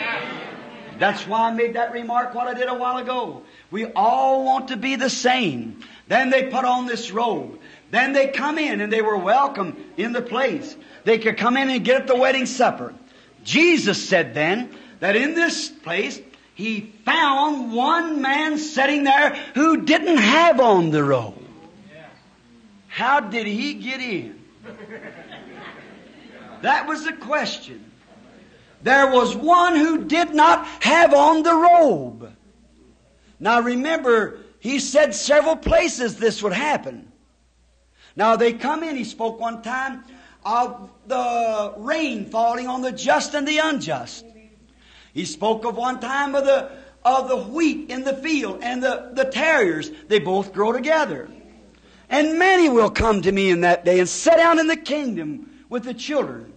That's 1.00 1.26
why 1.28 1.50
I 1.50 1.54
made 1.54 1.76
that 1.76 1.92
remark 1.92 2.34
what 2.34 2.48
I 2.48 2.54
did 2.54 2.68
a 2.68 2.74
while 2.74 2.98
ago. 2.98 3.44
We 3.72 3.86
all 3.86 4.44
want 4.44 4.70
to 4.70 4.78
be 4.78 4.96
the 4.96 5.10
same. 5.10 5.82
Then 6.08 6.30
they 6.30 6.48
put 6.48 6.66
on 6.66 6.86
this 6.86 7.12
robe. 7.12 7.60
Then 7.92 8.14
they 8.14 8.28
come 8.28 8.58
in 8.58 8.82
and 8.82 8.92
they 8.92 9.02
were 9.02 9.18
welcome 9.18 9.78
in 9.96 10.12
the 10.12 10.22
place. 10.22 10.76
They 11.04 11.20
could 11.20 11.38
come 11.38 11.56
in 11.56 11.70
and 11.70 11.86
get 11.86 12.02
at 12.02 12.08
the 12.08 12.16
wedding 12.16 12.46
supper. 12.46 12.94
Jesus 13.44 14.10
said 14.10 14.34
then 14.34 14.76
that 15.00 15.16
in 15.16 15.36
this 15.36 15.70
place 15.70 16.20
he 16.56 16.92
found 17.06 17.72
one 17.72 18.22
man 18.22 18.58
sitting 18.58 19.04
there 19.04 19.36
who 19.54 19.86
didn't 19.86 20.18
have 20.18 20.60
on 20.60 20.90
the 20.90 21.04
robe. 21.04 21.37
How 22.98 23.20
did 23.20 23.46
he 23.46 23.76
get 23.76 24.02
in? 24.02 24.44
That 26.64 26.88
was 26.88 27.06
the 27.06 27.14
question. 27.14 27.92
There 28.82 29.12
was 29.12 29.36
one 29.36 29.76
who 29.76 30.06
did 30.06 30.34
not 30.34 30.66
have 30.82 31.14
on 31.14 31.44
the 31.44 31.54
robe. 31.54 32.34
Now 33.40 33.62
remember, 33.62 34.40
he 34.60 34.80
said 34.80 35.14
several 35.14 35.56
places 35.56 36.18
this 36.18 36.42
would 36.42 36.54
happen. 36.54 37.12
Now 38.16 38.36
they 38.36 38.54
come 38.54 38.82
in, 38.82 38.96
he 38.96 39.04
spoke 39.04 39.40
one 39.40 39.62
time 39.62 40.04
of 40.44 40.90
the 41.06 41.76
rain 41.78 42.32
falling 42.32 42.68
on 42.68 42.82
the 42.82 42.92
just 42.92 43.36
and 43.36 43.48
the 43.48 43.60
unjust. 43.60 44.26
He 45.14 45.26
spoke 45.26 45.66
of 45.66 45.78
one 45.78 46.00
time 46.00 46.34
of 46.34 46.46
the 46.46 46.72
of 47.06 47.30
the 47.30 47.38
wheat 47.38 47.92
in 47.92 48.04
the 48.04 48.16
field 48.16 48.62
and 48.64 48.82
the, 48.82 49.12
the 49.14 49.26
terriers. 49.26 49.92
They 50.08 50.18
both 50.18 50.52
grow 50.52 50.72
together. 50.72 51.30
And 52.10 52.40
many 52.40 52.70
will 52.70 52.90
come 52.90 53.22
to 53.22 53.32
me 53.32 53.50
in 53.50 53.62
that 53.62 53.84
day 53.84 54.00
and 54.00 54.08
sit 54.08 54.38
down 54.38 54.60
in 54.60 54.68
the 54.68 54.78
kingdom 54.78 55.66
with 55.70 55.84
the 55.84 55.94
children. 55.94 56.54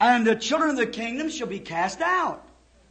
And 0.00 0.26
the 0.26 0.36
children 0.36 0.70
of 0.70 0.76
the 0.76 0.86
kingdom 0.86 1.28
shall 1.28 1.46
be 1.46 1.58
cast 1.58 2.00
out. 2.00 2.46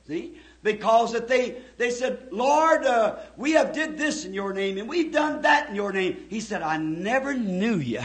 See? 0.07 0.37
Because 0.61 1.13
that 1.13 1.27
they, 1.27 1.61
they 1.77 1.89
said, 1.89 2.27
Lord, 2.31 2.85
uh, 2.85 3.15
we 3.37 3.53
have 3.53 3.73
did 3.73 3.97
this 3.97 4.25
in 4.25 4.33
your 4.33 4.53
name 4.53 4.77
and 4.77 4.87
we've 4.87 5.11
done 5.11 5.41
that 5.43 5.69
in 5.69 5.75
your 5.75 5.91
name. 5.91 6.25
He 6.29 6.41
said, 6.41 6.61
I 6.61 6.77
never 6.77 7.33
knew 7.33 7.77
you. 7.77 8.01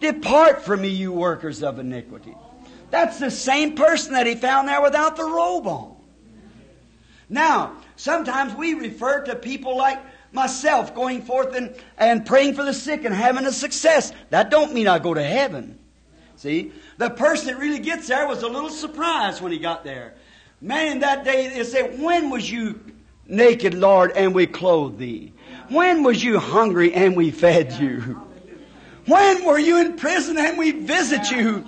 Depart 0.00 0.62
from 0.62 0.82
me, 0.82 0.88
you 0.88 1.12
workers 1.12 1.62
of 1.62 1.78
iniquity. 1.78 2.34
That's 2.90 3.18
the 3.18 3.30
same 3.30 3.74
person 3.74 4.12
that 4.14 4.26
he 4.26 4.34
found 4.34 4.68
there 4.68 4.82
without 4.82 5.16
the 5.16 5.24
robe 5.24 5.66
on. 5.66 5.96
Now, 7.28 7.76
sometimes 7.96 8.54
we 8.54 8.74
refer 8.74 9.24
to 9.24 9.34
people 9.34 9.76
like 9.76 10.00
myself 10.36 10.94
going 10.94 11.22
forth 11.22 11.56
and, 11.56 11.74
and 11.98 12.24
praying 12.24 12.54
for 12.54 12.64
the 12.64 12.72
sick 12.72 13.04
and 13.04 13.12
having 13.12 13.44
a 13.44 13.50
success. 13.52 14.12
That 14.30 14.50
don't 14.50 14.72
mean 14.72 14.86
I 14.86 15.00
go 15.00 15.14
to 15.14 15.22
heaven. 15.22 15.80
See? 16.36 16.70
The 16.98 17.10
person 17.10 17.48
that 17.48 17.58
really 17.58 17.80
gets 17.80 18.06
there 18.06 18.28
was 18.28 18.42
a 18.44 18.48
little 18.48 18.70
surprised 18.70 19.42
when 19.42 19.50
he 19.50 19.58
got 19.58 19.82
there. 19.82 20.14
Man, 20.60 21.00
that 21.00 21.24
day, 21.24 21.48
they 21.48 21.64
say, 21.64 21.96
when 21.96 22.30
was 22.30 22.48
you 22.48 22.80
naked, 23.26 23.74
Lord, 23.74 24.12
and 24.14 24.34
we 24.34 24.46
clothed 24.46 24.98
thee? 24.98 25.32
When 25.68 26.04
was 26.04 26.22
you 26.22 26.38
hungry 26.38 26.94
and 26.94 27.16
we 27.16 27.32
fed 27.32 27.72
you? 27.72 28.22
When 29.06 29.44
were 29.44 29.58
you 29.58 29.80
in 29.80 29.96
prison 29.96 30.38
and 30.38 30.58
we 30.58 30.72
visit 30.72 31.30
you? 31.30 31.64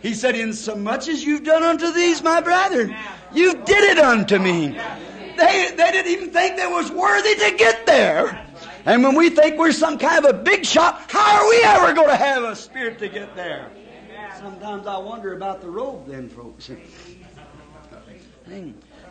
He 0.00 0.14
said, 0.14 0.34
In 0.34 0.52
so 0.52 0.74
much 0.74 1.08
as 1.08 1.24
you've 1.24 1.44
done 1.44 1.62
unto 1.62 1.90
these, 1.92 2.22
my 2.22 2.40
brother, 2.40 2.94
you 3.32 3.54
did 3.54 3.96
it 3.96 3.98
unto 3.98 4.38
me. 4.38 4.78
They, 5.36 5.72
they 5.76 5.90
didn't 5.92 6.12
even 6.12 6.30
think 6.30 6.56
they 6.56 6.66
was 6.66 6.90
worthy 6.90 7.34
to 7.34 7.56
get 7.56 7.86
there. 7.86 8.46
And 8.86 9.02
when 9.02 9.16
we 9.16 9.30
think 9.30 9.58
we're 9.58 9.72
some 9.72 9.98
kind 9.98 10.24
of 10.24 10.34
a 10.34 10.38
big 10.38 10.64
shot, 10.64 11.10
how 11.10 11.42
are 11.42 11.48
we 11.48 11.62
ever 11.64 11.92
going 11.94 12.10
to 12.10 12.16
have 12.16 12.44
a 12.44 12.54
spirit 12.54 12.98
to 12.98 13.08
get 13.08 13.34
there? 13.34 13.70
Sometimes 14.38 14.86
I 14.86 14.98
wonder 14.98 15.34
about 15.34 15.60
the 15.60 15.70
robe 15.70 16.06
then, 16.06 16.28
folks. 16.28 16.70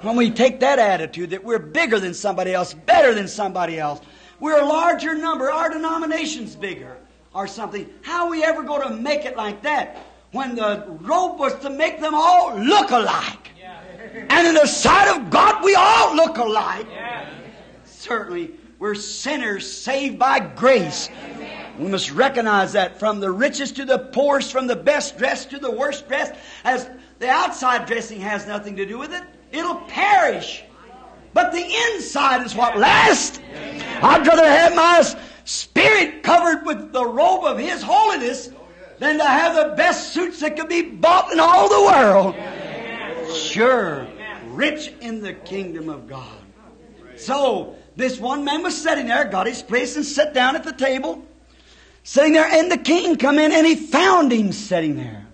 When 0.02 0.16
we 0.16 0.30
take 0.30 0.60
that 0.60 0.80
attitude 0.80 1.32
that 1.32 1.44
we're 1.44 1.60
bigger 1.60 2.00
than 2.00 2.14
somebody 2.14 2.54
else, 2.54 2.74
better 2.74 3.14
than 3.14 3.28
somebody 3.28 3.80
else, 3.80 4.02
we're 4.40 4.60
a 4.60 4.66
larger 4.66 5.16
number, 5.16 5.50
our 5.50 5.70
denomination's 5.70 6.56
bigger 6.56 6.98
or 7.34 7.48
something. 7.48 7.90
How 8.02 8.26
are 8.26 8.30
we 8.30 8.44
ever 8.44 8.62
going 8.64 8.88
to 8.88 8.94
make 8.96 9.26
it 9.26 9.38
like 9.38 9.64
that? 9.64 9.98
When 10.34 10.56
the 10.56 10.86
robe 11.02 11.40
was 11.40 11.58
to 11.60 11.70
make 11.70 12.00
them 12.00 12.14
all 12.14 12.56
look 12.60 12.92
alike. 12.92 13.53
And 14.04 14.48
in 14.48 14.56
the 14.56 14.66
sight 14.66 15.16
of 15.16 15.30
God, 15.30 15.64
we 15.64 15.76
all 15.76 16.16
look 16.16 16.38
alike. 16.38 16.88
Certainly, 17.86 18.52
we're 18.80 18.96
sinners 18.96 19.72
saved 19.72 20.20
by 20.20 20.40
grace. 20.40 21.10
We 21.80 21.88
must 21.88 22.12
recognize 22.12 22.74
that 22.74 23.00
from 23.00 23.20
the 23.20 23.32
richest 23.32 23.78
to 23.78 23.86
the 23.86 23.98
poorest, 23.98 24.52
from 24.52 24.68
the 24.68 24.76
best 24.76 25.18
dressed 25.18 25.52
to 25.52 25.60
the 25.60 25.72
worst 25.72 26.08
dressed, 26.08 26.34
as 26.64 26.90
the 27.20 27.30
outside 27.30 27.86
dressing 27.86 28.20
has 28.20 28.46
nothing 28.46 28.76
to 28.76 28.86
do 28.86 28.98
with 28.98 29.14
it. 29.14 29.24
It'll 29.52 29.82
perish. 29.88 30.64
But 31.34 31.52
the 31.52 31.64
inside 31.64 32.46
is 32.46 32.56
what 32.56 32.78
lasts. 32.78 33.40
I'd 34.02 34.28
rather 34.28 34.46
have 34.46 34.76
my 34.76 35.02
spirit 35.46 36.24
covered 36.24 36.66
with 36.66 36.92
the 36.92 37.06
robe 37.06 37.46
of 37.46 37.58
His 37.58 37.82
holiness 37.82 38.50
than 39.00 39.18
to 39.18 39.26
have 39.26 39.56
the 39.56 39.76
best 39.76 40.14
suits 40.14 40.42
that 40.42 40.58
could 40.58 40.70
be 40.70 40.82
bought 40.82 41.32
in 41.32 41.40
all 41.40 41.70
the 41.70 41.82
world. 41.92 42.36
Sure, 43.36 44.08
rich 44.48 44.94
in 45.02 45.22
the 45.22 45.34
kingdom 45.34 45.90
of 45.90 46.08
God. 46.08 46.38
So, 47.16 47.76
this 47.96 48.20
one 48.20 48.44
man 48.44 48.64
was 48.64 48.80
sitting 48.80 49.08
there, 49.08 49.26
got 49.26 49.48
his 49.48 49.62
place 49.62 49.96
and 49.96 50.06
sat 50.06 50.34
down 50.34 50.56
at 50.56 50.64
the 50.64 50.74
table, 50.74 51.24
sitting 52.04 52.34
there, 52.34 52.48
and 52.48 52.72
the 52.72 52.78
king 52.78 53.18
come 53.18 53.38
in 53.38 53.52
and 53.52 53.66
he 53.66 53.76
found 53.76 54.32
him 54.32 54.52
sitting 54.52 54.96
there. 54.96 55.28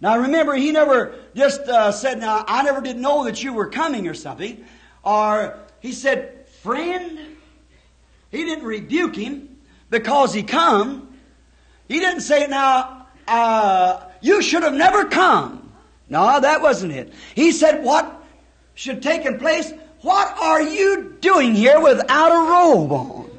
Now 0.00 0.18
remember, 0.18 0.54
he 0.54 0.72
never 0.72 1.14
just 1.34 1.60
uh, 1.62 1.92
said, 1.92 2.18
now 2.18 2.44
I 2.48 2.62
never 2.62 2.80
did 2.80 2.96
know 2.96 3.24
that 3.24 3.42
you 3.42 3.52
were 3.52 3.68
coming 3.68 4.08
or 4.08 4.14
something. 4.14 4.64
Or 5.04 5.58
he 5.80 5.92
said, 5.92 6.48
friend. 6.48 7.18
He 8.30 8.44
didn't 8.44 8.64
rebuke 8.64 9.16
him 9.16 9.56
because 9.90 10.32
he 10.32 10.42
come. 10.42 11.08
He 11.88 12.00
didn't 12.00 12.22
say, 12.22 12.46
now, 12.46 13.08
uh, 13.26 14.04
you 14.20 14.40
should 14.40 14.62
have 14.62 14.74
never 14.74 15.04
come. 15.06 15.59
No, 16.10 16.40
that 16.40 16.60
wasn't 16.60 16.92
it. 16.92 17.12
He 17.34 17.52
said, 17.52 17.84
what 17.84 18.22
should 18.74 19.02
taken 19.02 19.38
place? 19.38 19.72
What 20.02 20.36
are 20.38 20.60
you 20.60 21.16
doing 21.20 21.54
here 21.54 21.80
without 21.80 22.32
a 22.32 22.50
robe 22.50 22.92
on? 22.92 23.30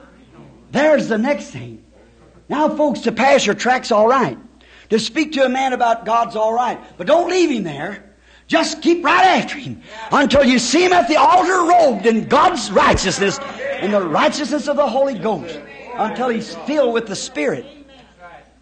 There's 0.71 1.09
the 1.09 1.17
next 1.17 1.49
thing. 1.49 1.83
Now, 2.47 2.69
folks, 2.75 3.01
to 3.01 3.11
pass 3.11 3.45
your 3.45 3.55
tracks, 3.55 3.91
all 3.91 4.07
right. 4.07 4.37
To 4.89 4.99
speak 4.99 5.33
to 5.33 5.45
a 5.45 5.49
man 5.49 5.73
about 5.73 6.05
God's 6.05 6.35
all 6.35 6.53
right. 6.53 6.79
But 6.97 7.07
don't 7.07 7.29
leave 7.29 7.49
him 7.49 7.63
there. 7.63 8.05
Just 8.47 8.81
keep 8.81 9.03
right 9.03 9.25
after 9.25 9.57
him 9.57 9.81
until 10.11 10.43
you 10.43 10.59
see 10.59 10.83
him 10.83 10.91
at 10.91 11.07
the 11.07 11.15
altar 11.15 11.69
robed 11.69 12.05
in 12.05 12.27
God's 12.27 12.69
righteousness, 12.71 13.39
and 13.39 13.93
the 13.93 14.01
righteousness 14.01 14.67
of 14.67 14.75
the 14.75 14.87
Holy 14.87 15.17
Ghost, 15.17 15.59
until 15.95 16.27
he's 16.27 16.53
filled 16.55 16.93
with 16.93 17.07
the 17.07 17.15
Spirit. 17.15 17.65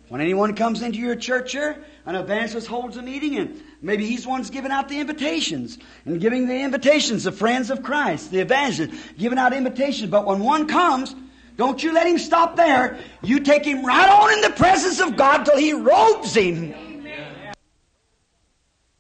When 0.08 0.22
anyone 0.22 0.56
comes 0.56 0.84
into 0.84 1.00
your 1.00 1.16
church 1.16 1.54
here, 1.54 1.84
an 2.06 2.16
evangelist 2.16 2.68
holds 2.68 2.98
a 2.98 3.02
meeting 3.02 3.38
and 3.38 3.62
maybe 3.82 4.06
he's 4.06 4.24
the 4.24 4.30
one's 4.30 4.50
giving 4.50 4.72
out 4.72 4.90
the 4.90 5.00
invitations 5.00 5.78
and 6.06 6.20
giving 6.20 6.48
the 6.48 6.60
invitations, 6.60 7.24
the 7.24 7.32
friends 7.32 7.70
of 7.70 7.84
Christ, 7.84 8.32
the 8.32 8.40
evangelist, 8.40 8.94
giving 9.18 9.38
out 9.38 9.54
invitations. 9.54 10.10
But 10.10 10.26
when 10.26 10.40
one 10.40 10.68
comes, 10.68 11.16
don't 11.58 11.84
you 11.84 11.94
let 11.94 12.08
him 12.08 12.18
stop 12.18 12.56
there. 12.56 13.00
You 13.22 13.42
take 13.42 13.66
him 13.66 13.86
right 13.86 14.10
on 14.10 14.34
in 14.34 14.42
the 14.42 14.52
presence 14.52 15.00
of 15.00 15.18
God 15.18 15.44
till 15.44 15.58
he 15.58 15.74
robes 15.74 16.34
him. 16.36 16.74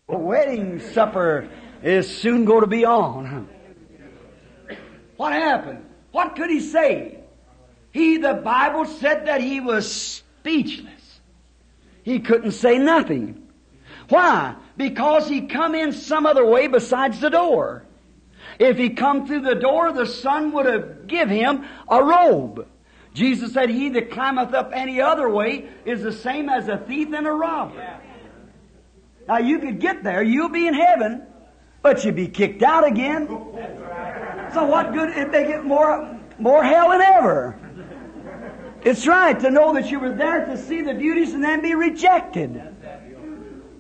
The 0.10 0.18
wedding 0.18 0.80
supper 0.80 1.48
is 1.84 2.18
soon 2.18 2.46
going 2.46 2.62
to 2.62 2.68
be 2.68 2.84
on. 2.84 3.48
What 5.18 5.34
happened? 5.34 5.86
What 6.12 6.36
could 6.36 6.50
he 6.50 6.60
say? 6.60 7.20
He, 7.92 8.18
the 8.18 8.34
Bible 8.34 8.86
said 8.86 9.28
that 9.28 9.42
he 9.42 9.60
was 9.60 9.92
speechless. 9.92 11.20
He 12.04 12.20
couldn't 12.20 12.52
say 12.52 12.78
nothing. 12.78 13.39
Why? 14.10 14.56
Because 14.76 15.28
he 15.28 15.42
come 15.42 15.76
in 15.76 15.94
some 15.94 16.26
other 16.26 16.46
way 16.46 16.68
besides 16.68 17.20
the 17.20 17.30
door. 17.30 17.86
If 18.58 18.78
he 18.78 18.90
come 18.90 19.26
through 19.26 19.42
the 19.42 19.56
door, 19.56 19.94
the 19.94 20.06
Son 20.06 20.52
would 20.52 20.66
have 20.66 21.08
give 21.08 21.30
him 21.30 21.66
a 21.88 22.04
robe. 22.04 22.68
Jesus 23.14 23.54
said, 23.54 23.70
He 23.70 23.90
that 23.90 24.12
climbeth 24.12 24.54
up 24.54 24.72
any 24.74 25.02
other 25.02 25.30
way 25.30 25.70
is 25.86 26.02
the 26.02 26.12
same 26.12 26.50
as 26.50 26.68
a 26.68 26.78
thief 26.78 27.14
and 27.14 27.26
a 27.26 27.32
robber. 27.32 28.00
Now 29.28 29.38
you 29.38 29.60
could 29.60 29.80
get 29.80 30.04
there, 30.04 30.24
you'll 30.24 30.50
be 30.50 30.68
in 30.68 30.74
heaven, 30.74 31.24
but 31.82 32.04
you'd 32.04 32.16
be 32.16 32.28
kicked 32.28 32.64
out 32.64 32.86
again. 32.86 33.28
So 34.54 34.66
what 34.66 34.94
good 34.94 35.10
if 35.18 35.32
they 35.32 35.46
get 35.46 35.64
more 35.64 36.20
more 36.40 36.64
hell 36.64 36.90
than 36.90 37.02
ever? 37.02 37.60
It's 38.84 39.06
right 39.06 39.38
to 39.40 39.52
know 39.52 39.74
that 39.74 39.92
you 39.92 40.00
were 40.00 40.14
there 40.14 40.46
to 40.46 40.58
see 40.58 40.82
the 40.82 40.94
beauties 40.94 41.34
and 41.34 41.44
then 41.44 41.62
be 41.62 41.76
rejected. 41.76 42.62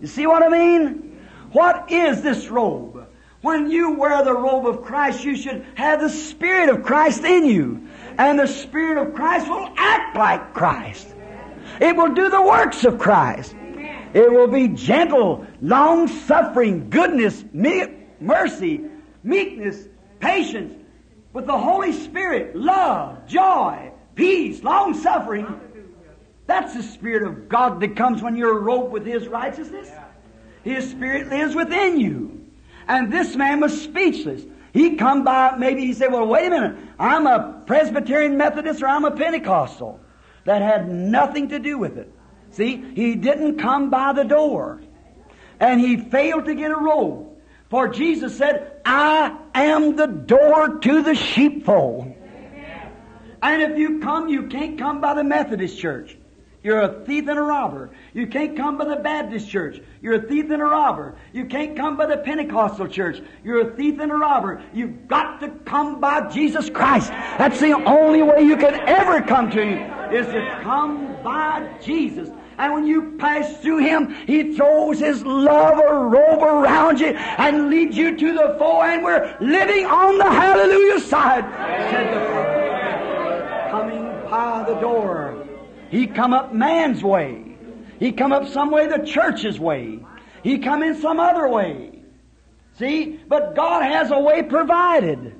You 0.02 0.08
see 0.08 0.28
what 0.28 0.43
I 0.43 0.50
mean? 0.50 1.18
What 1.52 1.91
is 1.91 2.22
this 2.22 2.47
robe? 2.47 3.08
When 3.41 3.70
you 3.70 3.93
wear 3.93 4.24
the 4.24 4.34
robe 4.34 4.68
of 4.68 4.82
Christ, 4.82 5.24
you 5.24 5.36
should 5.36 5.66
have 5.76 6.02
the 6.02 6.10
Spirit 6.10 6.70
of 6.70 6.84
Christ 6.84 7.24
in 7.24 7.45
you. 7.45 7.88
And 8.18 8.38
the 8.38 8.47
Spirit 8.47 8.97
of 8.97 9.14
Christ 9.14 9.47
will 9.47 9.72
act 9.78 10.16
like 10.18 10.54
Christ. 10.54 11.08
It 11.80 11.95
will 11.95 12.14
do 12.14 12.30
the 12.30 12.41
works 12.41 12.84
of 12.84 13.00
Christ. 13.00 13.56
It 14.14 14.32
will 14.32 14.47
be 14.47 14.70
gentle, 14.70 15.45
long 15.62 16.08
suffering, 16.08 16.89
goodness, 16.89 17.43
me- 17.54 17.93
mercy, 18.20 18.82
meekness, 19.24 19.88
patience, 20.20 20.74
with 21.32 21.45
the 21.45 21.58
Holy 21.58 21.93
Spirit, 21.93 22.56
love, 22.56 23.28
joy, 23.28 23.91
peace, 24.16 24.64
long 24.64 24.95
suffering. 24.95 25.62
That's 26.50 26.74
the 26.74 26.82
Spirit 26.82 27.22
of 27.24 27.47
God 27.47 27.80
that 27.82 27.95
comes 27.95 28.24
when 28.24 28.36
you're 28.36 28.60
robed 28.60 28.91
with 28.91 29.06
His 29.06 29.28
righteousness. 29.28 29.88
His 30.64 30.89
Spirit 30.89 31.30
lives 31.30 31.54
within 31.54 32.00
you. 32.00 32.43
And 32.88 33.14
this 33.14 33.36
man 33.36 33.60
was 33.60 33.80
speechless. 33.80 34.41
He 34.74 34.95
come 34.95 35.24
by, 35.24 35.56
maybe 35.58 35.86
he 35.86 35.93
said, 35.93 36.12
well, 36.12 36.26
wait 36.26 36.47
a 36.47 36.50
minute. 36.50 36.78
I'm 36.97 37.28
a 37.28 37.62
Presbyterian 37.68 38.36
Methodist 38.36 38.82
or 38.82 38.88
I'm 38.88 39.06
a 39.06 39.12
Pentecostal. 39.12 40.00
That 40.45 40.64
had 40.64 40.89
nothing 40.89 41.50
to 41.50 41.60
do 41.60 41.78
with 41.78 42.00
it. 42.00 42.12
See, 42.50 42.84
he 42.95 43.14
didn't 43.14 43.60
come 43.60 43.91
by 43.91 44.14
the 44.14 44.24
door. 44.24 44.82
And 45.60 45.80
he 45.80 45.97
failed 45.97 46.45
to 46.45 46.56
get 46.56 46.72
a 46.72 46.76
robe. 46.76 47.28
For 47.70 47.89
Jesus 47.89 48.36
said, 48.36 48.82
I 48.84 49.38
am 49.54 49.95
the 49.95 50.08
door 50.08 50.80
to 50.80 51.04
the 51.04 51.14
sheepfold. 51.14 52.16
And 53.41 53.62
if 53.62 53.78
you 53.78 54.00
come, 54.00 54.30
you 54.30 54.47
can't 54.47 54.80
come 54.80 55.00
by 55.00 55.14
the 55.14 55.24
Methodist 55.24 55.78
church. 55.78 56.18
You're 56.62 56.82
a 56.82 57.05
thief 57.05 57.28
and 57.30 57.39
a 57.39 57.41
robber. 57.41 57.89
You 58.14 58.28
can't 58.28 58.57
come 58.57 58.78
by 58.78 58.86
the 58.86 58.97
Baptist 58.97 59.49
church. 59.49 59.82
You're 60.01 60.16
a 60.16 60.22
thief 60.22 60.49
and 60.49 60.62
a 60.62 60.66
robber. 60.66 61.16
You 61.32 61.45
can't 61.45 61.76
come 61.76 61.95
by 61.95 62.05
the 62.05 62.18
Pentecostal 62.18 62.88
church. 62.88 63.22
You're 63.45 63.70
a 63.70 63.76
thief 63.76 63.99
and 63.99 64.12
a 64.12 64.16
robber. 64.16 64.62
You've 64.74 65.07
got 65.07 65.39
to 65.39 65.49
come 65.64 66.01
by 66.01 66.30
Jesus 66.30 66.70
Christ. 66.70 67.12
That's 67.38 67.62
the 67.62 67.72
only 67.74 68.24
way 68.24 68.41
you 68.41 68.57
can 68.57 68.76
ever 68.76 69.22
come 69.22 69.49
to 69.51 69.66
Him, 69.66 70.14
is 70.14 70.26
to 70.28 70.60
come 70.62 71.16
by 71.24 71.78
Jesus. 71.82 72.30
And 72.57 72.74
when 72.74 72.86
you 72.86 73.16
pass 73.18 73.62
through 73.62 73.78
Him, 73.78 74.14
He 74.28 74.53
throws 74.53 74.99
His 74.99 75.24
love 75.24 75.80
or 75.80 76.10
robe 76.10 76.43
around 76.43 76.99
you 76.99 77.07
and 77.07 77.70
leads 77.70 77.95
you 77.95 78.18
to 78.18 78.34
the 78.34 78.55
fore, 78.60 78.84
and 78.86 79.01
we're 79.01 79.34
living 79.39 79.86
on 79.86 80.18
the 80.18 80.30
hallelujah 80.30 80.99
side, 80.99 81.45
said 81.89 82.14
the. 82.14 82.49
Coming 83.72 84.03
by 84.30 84.66
the 84.68 84.76
door. 84.82 85.29
He 85.90 86.08
come 86.08 86.34
up 86.34 86.54
man's 86.54 87.04
way. 87.04 87.58
He 88.00 88.12
come 88.12 88.32
up 88.32 88.48
some 88.48 88.72
way 88.72 88.88
the 88.88 89.06
church's 89.06 89.60
way. 89.60 90.00
He 90.44 90.60
come 90.60 90.84
in 90.84 91.02
some 91.02 91.20
other 91.20 91.48
way. 91.48 92.02
See? 92.78 93.20
But 93.28 93.56
God 93.56 93.84
has 93.84 94.12
a 94.12 94.20
way 94.20 94.44
provided. 94.44 95.36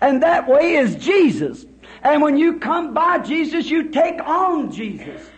And 0.00 0.22
that 0.22 0.48
way 0.48 0.74
is 0.76 0.94
Jesus. 0.96 1.64
And 2.02 2.22
when 2.22 2.36
you 2.36 2.60
come 2.60 2.94
by 2.94 3.18
Jesus, 3.18 3.68
you 3.68 3.90
take 3.90 4.20
on 4.20 4.70
Jesus 4.70 5.28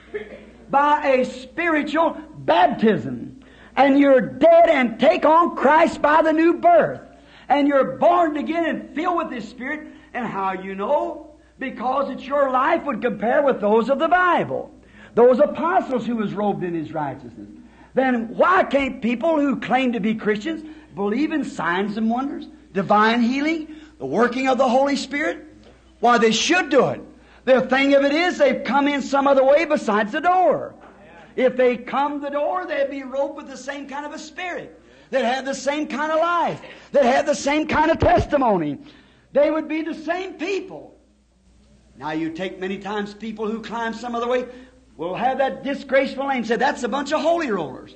by 0.68 1.06
a 1.06 1.24
spiritual 1.24 2.18
baptism. 2.36 3.40
And 3.76 3.98
you're 3.98 4.20
dead 4.20 4.68
and 4.68 5.00
take 5.00 5.24
on 5.24 5.56
Christ 5.56 6.02
by 6.02 6.22
the 6.22 6.32
new 6.32 6.54
birth. 6.54 7.00
And 7.48 7.66
you're 7.66 7.96
born 7.96 8.36
again 8.36 8.66
and 8.66 8.94
filled 8.94 9.16
with 9.16 9.32
His 9.32 9.48
Spirit. 9.48 9.94
And 10.12 10.26
how 10.26 10.52
you 10.52 10.74
know? 10.74 11.29
Because 11.60 12.10
it's 12.10 12.26
your 12.26 12.50
life 12.50 12.84
would 12.84 13.02
compare 13.02 13.42
with 13.42 13.60
those 13.60 13.90
of 13.90 13.98
the 13.98 14.08
Bible. 14.08 14.74
Those 15.14 15.38
apostles 15.38 16.06
who 16.06 16.16
was 16.16 16.32
robed 16.32 16.64
in 16.64 16.74
His 16.74 16.92
righteousness. 16.92 17.48
Then 17.94 18.34
why 18.36 18.64
can't 18.64 19.02
people 19.02 19.38
who 19.38 19.60
claim 19.60 19.92
to 19.92 20.00
be 20.00 20.14
Christians 20.14 20.64
believe 20.94 21.32
in 21.32 21.44
signs 21.44 21.96
and 21.96 22.08
wonders, 22.08 22.48
divine 22.72 23.20
healing, 23.20 23.76
the 23.98 24.06
working 24.06 24.48
of 24.48 24.56
the 24.56 24.68
Holy 24.68 24.96
Spirit? 24.96 25.46
Why, 26.00 26.16
they 26.16 26.32
should 26.32 26.70
do 26.70 26.88
it. 26.88 27.02
The 27.44 27.60
thing 27.62 27.94
of 27.94 28.04
it 28.04 28.12
is, 28.12 28.38
they've 28.38 28.64
come 28.64 28.88
in 28.88 29.02
some 29.02 29.26
other 29.26 29.44
way 29.44 29.66
besides 29.66 30.12
the 30.12 30.20
door. 30.20 30.74
If 31.36 31.56
they 31.56 31.76
come 31.76 32.20
the 32.20 32.30
door, 32.30 32.66
they'd 32.66 32.90
be 32.90 33.02
robed 33.02 33.36
with 33.36 33.48
the 33.48 33.56
same 33.56 33.86
kind 33.86 34.06
of 34.06 34.12
a 34.12 34.18
spirit. 34.18 34.80
They'd 35.10 35.24
have 35.24 35.44
the 35.44 35.54
same 35.54 35.88
kind 35.88 36.10
of 36.10 36.20
life. 36.20 36.62
They'd 36.92 37.04
have 37.04 37.26
the 37.26 37.34
same 37.34 37.66
kind 37.66 37.90
of 37.90 37.98
testimony. 37.98 38.78
They 39.32 39.50
would 39.50 39.68
be 39.68 39.82
the 39.82 39.94
same 39.94 40.34
people. 40.34 40.96
Now, 42.00 42.12
you 42.12 42.30
take 42.30 42.58
many 42.58 42.78
times 42.78 43.12
people 43.12 43.46
who 43.46 43.60
climb 43.60 43.92
some 43.92 44.14
other 44.14 44.26
way 44.26 44.46
will 44.96 45.14
have 45.14 45.36
that 45.36 45.62
disgraceful 45.62 46.26
name. 46.28 46.46
Say, 46.46 46.56
that's 46.56 46.82
a 46.82 46.88
bunch 46.88 47.12
of 47.12 47.20
holy 47.20 47.50
rollers. 47.50 47.94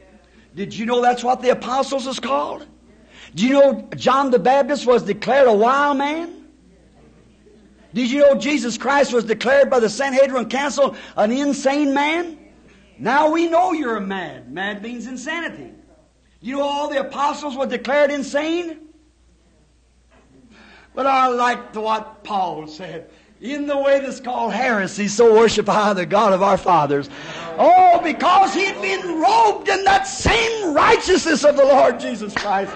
Did 0.54 0.74
you 0.74 0.84
know 0.84 1.00
that's 1.00 1.24
what 1.24 1.40
the 1.40 1.48
apostles 1.48 2.06
is 2.06 2.20
called? 2.20 2.66
Do 3.34 3.46
you 3.46 3.54
know 3.54 3.88
John 3.96 4.30
the 4.30 4.38
Baptist 4.38 4.84
was 4.84 5.04
declared 5.04 5.48
a 5.48 5.54
wild 5.54 5.96
man? 5.96 6.48
Did 7.94 8.10
you 8.10 8.20
know 8.20 8.34
Jesus 8.34 8.76
Christ 8.76 9.14
was 9.14 9.24
declared 9.24 9.70
by 9.70 9.80
the 9.80 9.88
Sanhedrin 9.88 10.50
Council 10.50 10.96
an 11.16 11.32
insane 11.32 11.94
man? 11.94 12.38
Now 12.98 13.30
we 13.30 13.48
know 13.48 13.72
you're 13.72 14.00
mad. 14.00 14.52
Mad 14.52 14.82
means 14.82 15.06
insanity. 15.06 15.72
You 16.42 16.56
know 16.56 16.62
all 16.62 16.88
the 16.90 17.00
apostles 17.00 17.56
were 17.56 17.66
declared 17.66 18.10
insane? 18.10 18.80
But 20.94 21.06
I 21.06 21.28
like 21.28 21.74
what 21.74 22.22
Paul 22.22 22.66
said. 22.66 23.08
In 23.44 23.66
the 23.66 23.76
way 23.76 24.00
that's 24.00 24.20
called 24.20 24.54
heresy, 24.54 25.06
so 25.06 25.34
worship 25.34 25.68
I 25.68 25.92
the 25.92 26.06
God 26.06 26.32
of 26.32 26.42
our 26.42 26.56
fathers. 26.56 27.10
Oh, 27.58 28.00
because 28.02 28.54
he'd 28.54 28.80
been 28.80 29.20
robed 29.20 29.68
in 29.68 29.84
that 29.84 30.04
same 30.04 30.72
righteousness 30.72 31.44
of 31.44 31.54
the 31.58 31.62
Lord 31.62 32.00
Jesus 32.00 32.32
Christ. 32.32 32.74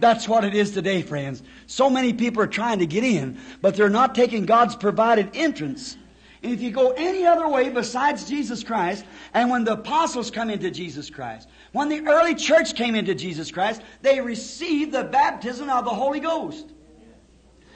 That's 0.00 0.28
what 0.28 0.44
it 0.44 0.54
is 0.54 0.72
today, 0.72 1.00
friends. 1.00 1.42
So 1.66 1.88
many 1.88 2.12
people 2.12 2.42
are 2.42 2.46
trying 2.46 2.78
to 2.80 2.86
get 2.86 3.04
in, 3.04 3.38
but 3.62 3.74
they're 3.74 3.88
not 3.88 4.14
taking 4.14 4.44
God's 4.44 4.76
provided 4.76 5.30
entrance. 5.32 5.96
And 6.42 6.52
if 6.52 6.60
you 6.60 6.72
go 6.72 6.90
any 6.90 7.24
other 7.24 7.48
way 7.48 7.70
besides 7.70 8.28
Jesus 8.28 8.62
Christ, 8.62 9.06
and 9.32 9.48
when 9.48 9.64
the 9.64 9.72
apostles 9.72 10.30
come 10.30 10.50
into 10.50 10.70
Jesus 10.70 11.08
Christ, 11.08 11.48
when 11.72 11.88
the 11.88 12.06
early 12.06 12.34
church 12.34 12.74
came 12.74 12.96
into 12.96 13.14
Jesus 13.14 13.50
Christ, 13.50 13.80
they 14.02 14.20
received 14.20 14.92
the 14.92 15.04
baptism 15.04 15.70
of 15.70 15.86
the 15.86 15.90
Holy 15.90 16.20
Ghost. 16.20 16.66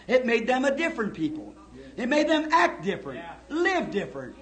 It 0.08 0.26
made 0.26 0.46
them 0.46 0.64
a 0.64 0.76
different 0.76 1.14
people. 1.14 1.54
It 1.96 2.08
made 2.08 2.28
them 2.28 2.48
act 2.52 2.84
different, 2.84 3.24
live 3.48 3.90
different. 3.90 4.36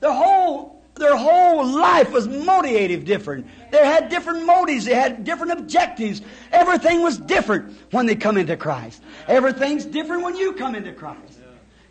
The 0.00 0.12
whole 0.12 0.82
their 0.94 1.16
whole 1.16 1.66
life 1.66 2.12
was 2.12 2.28
motivative 2.28 3.06
different. 3.06 3.46
They 3.70 3.84
had 3.84 4.10
different 4.10 4.44
motives. 4.44 4.84
They 4.84 4.94
had 4.94 5.24
different 5.24 5.52
objectives. 5.52 6.20
Everything 6.52 7.02
was 7.02 7.16
different 7.16 7.78
when 7.92 8.04
they 8.04 8.14
come 8.14 8.36
into 8.36 8.56
Christ. 8.56 9.02
Everything's 9.26 9.86
different 9.86 10.22
when 10.22 10.36
you 10.36 10.52
come 10.52 10.74
into 10.74 10.92
Christ. 10.92 11.38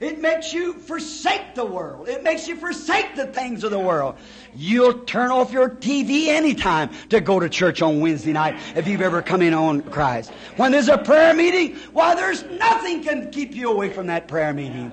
It 0.02 0.20
makes 0.20 0.52
you 0.52 0.74
forsake 0.74 1.54
the 1.54 1.64
world. 1.64 2.10
It 2.10 2.24
makes 2.24 2.48
you 2.48 2.56
forsake 2.56 3.16
the 3.16 3.28
things 3.28 3.64
of 3.64 3.70
the 3.70 3.80
world. 3.80 4.16
You'll 4.56 4.96
turn 5.02 5.30
off 5.30 5.52
your 5.52 5.70
TV 5.70 6.26
anytime 6.26 6.90
to 7.10 7.22
go 7.22 7.40
to 7.40 7.48
church 7.48 7.84
on 7.84 8.00
Wednesday 8.00 8.34
night 8.34 8.60
if 8.76 8.88
you've 8.88 9.04
ever 9.04 9.22
come 9.22 9.44
in 9.44 9.54
on 9.54 9.82
Christ. 9.84 10.32
When 10.58 10.72
there's 10.72 10.88
a 10.88 10.98
prayer 10.98 11.36
meeting, 11.36 11.76
why 11.94 12.16
there's 12.16 12.44
nothing 12.44 13.04
can 13.04 13.30
keep 13.30 13.54
you 13.54 13.72
away 13.72 13.94
from 13.94 14.08
that 14.08 14.28
prayer 14.28 14.54
meeting. 14.54 14.92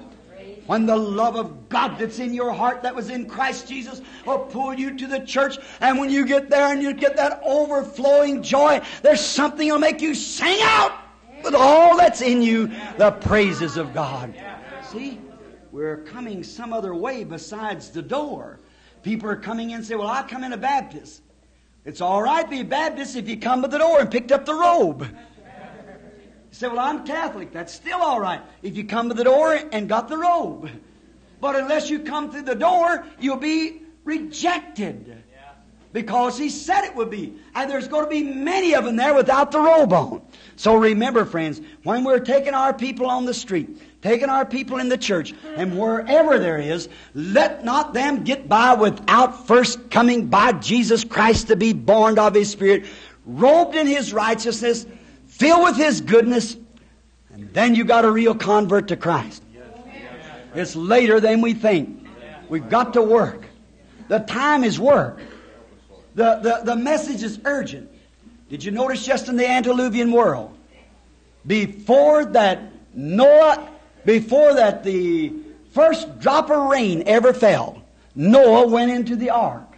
When 0.67 0.85
the 0.85 0.97
love 0.97 1.37
of 1.37 1.71
God 1.71 1.99
that's 1.99 2.19
in 2.19 2.35
your 2.35 2.53
heart 2.53 2.83
that 2.83 2.95
was 2.95 3.09
in 3.09 3.25
Christ 3.25 3.67
Jesus 3.67 4.03
will 4.27 4.41
pull 4.41 4.75
you 4.75 4.95
to 4.99 5.07
the 5.07 5.21
church, 5.21 5.57
and 5.81 5.99
when 5.99 6.11
you 6.11 6.27
get 6.27 6.51
there 6.51 6.71
and 6.71 6.83
you 6.83 6.93
get 6.93 7.17
that 7.17 7.41
overflowing 7.43 8.43
joy, 8.43 8.83
there's 9.01 9.23
something 9.23 9.69
that'll 9.69 9.81
make 9.81 10.03
you 10.03 10.15
sing 10.15 10.59
out 10.61 10.93
with 11.43 11.55
all 11.55 11.97
that's 11.97 12.21
in 12.21 12.43
you 12.43 12.71
the 12.99 13.13
praises 13.13 13.79
of 13.79 13.95
God. 13.95 14.35
See, 14.93 15.21
we're 15.71 15.99
coming 15.99 16.43
some 16.43 16.73
other 16.73 16.95
way 16.95 17.23
besides 17.23 17.91
the 17.91 18.01
door. 18.01 18.59
People 19.03 19.29
are 19.29 19.37
coming 19.37 19.71
in 19.71 19.77
and 19.77 19.85
say, 19.85 19.97
Well, 19.97 20.09
I 20.09 20.23
come 20.23 20.45
in 20.45 20.55
a 20.55 20.57
Baptist. 20.57 21.21
It's 21.85 22.01
all 22.01 22.23
right 22.23 22.49
be 22.49 22.61
a 22.61 22.65
Baptist 22.65 23.15
if 23.15 23.29
you 23.29 23.37
come 23.37 23.61
to 23.63 23.69
the 23.69 23.79
door 23.79 24.01
and 24.01 24.11
picked 24.11 24.33
up 24.33 24.47
the 24.47 24.55
robe. 24.55 25.03
You 25.03 25.09
say, 26.53 26.69
Well, 26.69 26.79
I'm 26.79 27.05
Catholic. 27.05 27.53
That's 27.53 27.73
still 27.73 28.01
all 28.01 28.19
right 28.19 28.41
if 28.63 28.79
you 28.79 28.85
come 28.85 29.11
to 29.11 29.15
the 29.15 29.25
door 29.25 29.59
and 29.73 29.91
got 29.91 30.09
the 30.09 30.17
robe. 30.17 30.71
But 31.39 31.57
unless 31.57 31.91
you 31.91 32.01
come 32.01 32.31
through 32.31 32.43
the 32.43 32.55
door, 32.55 33.07
you'll 33.21 33.37
be 33.37 33.83
rejected. 34.05 35.23
Because 35.93 36.37
he 36.37 36.51
said 36.51 36.85
it 36.85 36.95
would 36.95 37.11
be. 37.11 37.35
And 37.55 37.71
there's 37.71 37.89
going 37.89 38.05
to 38.05 38.11
be 38.11 38.23
many 38.23 38.75
of 38.75 38.85
them 38.85 38.97
there 38.97 39.15
without 39.15 39.51
the 39.51 39.61
robe 39.61 39.93
on. 39.93 40.23
So 40.57 40.77
remember, 40.77 41.25
friends, 41.25 41.61
when 41.83 42.05
we're 42.05 42.21
taking 42.21 42.53
our 42.53 42.75
people 42.75 43.07
on 43.07 43.25
the 43.25 43.33
street, 43.33 43.81
taking 44.03 44.29
our 44.29 44.45
people 44.45 44.79
in 44.79 44.89
the 44.89 44.99
church, 44.99 45.35
and 45.57 45.79
wherever 45.79 46.39
there 46.39 46.59
is, 46.59 46.89
let 47.15 47.65
not 47.65 47.95
them 47.95 48.25
get 48.25 48.49
by 48.49 48.75
without 48.75 49.47
first 49.47 49.91
coming 49.91 50.27
by 50.27 50.53
Jesus 50.53 51.05
Christ 51.05 51.49
to 51.49 51.57
be 51.57 51.73
born 51.73 52.19
of 52.19 52.35
His 52.35 52.51
Spirit, 52.51 52.85
robed 53.25 53.75
in 53.75 53.87
His 53.87 54.13
righteousness, 54.13 54.87
filled 55.27 55.63
with 55.63 55.77
His 55.77 56.01
goodness, 56.01 56.57
and 57.33 57.53
then 57.55 57.75
you 57.75 57.85
got 57.85 58.05
a 58.05 58.11
real 58.11 58.35
convert 58.35 58.89
to 58.89 58.97
Christ. 58.97 59.43
It's 60.55 60.75
later 60.75 61.21
than 61.21 61.41
we 61.41 61.55
think. 61.55 62.07
We've 62.49 62.69
got 62.69 62.95
to 62.95 63.03
work. 63.03 63.45
The 64.09 64.21
time 64.21 64.65
is 64.65 64.81
work. 64.81 65.21
The, 66.19 66.41
the, 66.43 66.61
the 66.65 66.77
message 66.77 67.23
is 67.23 67.39
urgent. 67.45 67.89
Did 68.51 68.65
you 68.65 68.73
notice 68.73 69.07
just 69.07 69.29
in 69.29 69.37
the 69.37 69.49
antediluvian 69.49 70.11
world, 70.11 70.53
before 71.47 72.25
that 72.25 72.61
Noah, 72.93 73.69
before 74.05 74.55
that 74.55 74.83
the 74.83 75.33
first 75.71 76.19
drop 76.19 76.51
of 76.51 76.71
rain 76.71 77.05
ever 77.07 77.33
fell, 77.33 77.85
Noah 78.17 78.67
went 78.67 78.91
into 78.91 79.15
the 79.15 79.31
ark. 79.31 79.77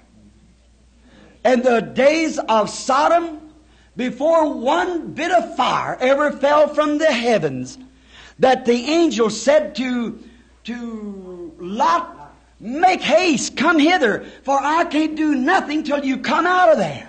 And 1.45 1.62
the 1.62 1.80
days 1.80 2.38
of 2.38 2.70
Sodom, 2.70 3.53
before 3.95 4.51
one 4.51 5.12
bit 5.12 5.32
of 5.32 5.57
fire 5.59 5.99
ever 6.01 6.32
fell 6.32 6.68
from 6.68 6.97
the 6.97 7.12
heavens, 7.12 7.76
that 8.38 8.64
the 8.64 8.86
angel 8.86 9.28
said 9.28 9.74
to, 9.74 10.18
to 10.64 11.55
Lot, 11.59 12.19
Make 12.61 13.00
haste, 13.00 13.56
come 13.56 13.78
hither, 13.78 14.26
for 14.42 14.58
I 14.61 14.84
can't 14.84 15.16
do 15.16 15.34
nothing 15.34 15.82
till 15.82 16.04
you 16.04 16.18
come 16.18 16.46
out 16.46 16.70
of 16.70 16.78
there. 16.78 17.08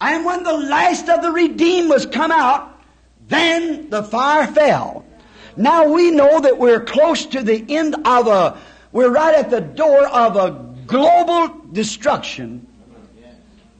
And 0.00 0.24
when 0.24 0.44
the 0.44 0.52
last 0.52 1.08
of 1.08 1.22
the 1.22 1.32
redeemed 1.32 1.90
was 1.90 2.06
come 2.06 2.30
out, 2.30 2.80
then 3.26 3.90
the 3.90 4.04
fire 4.04 4.46
fell. 4.46 5.04
Now 5.56 5.88
we 5.88 6.12
know 6.12 6.40
that 6.40 6.58
we're 6.58 6.84
close 6.84 7.26
to 7.26 7.42
the 7.42 7.64
end 7.68 7.96
of 8.06 8.26
a, 8.28 8.58
we're 8.92 9.10
right 9.10 9.34
at 9.34 9.50
the 9.50 9.60
door 9.60 10.06
of 10.06 10.36
a 10.36 10.74
global 10.86 11.48
destruction. 11.72 12.66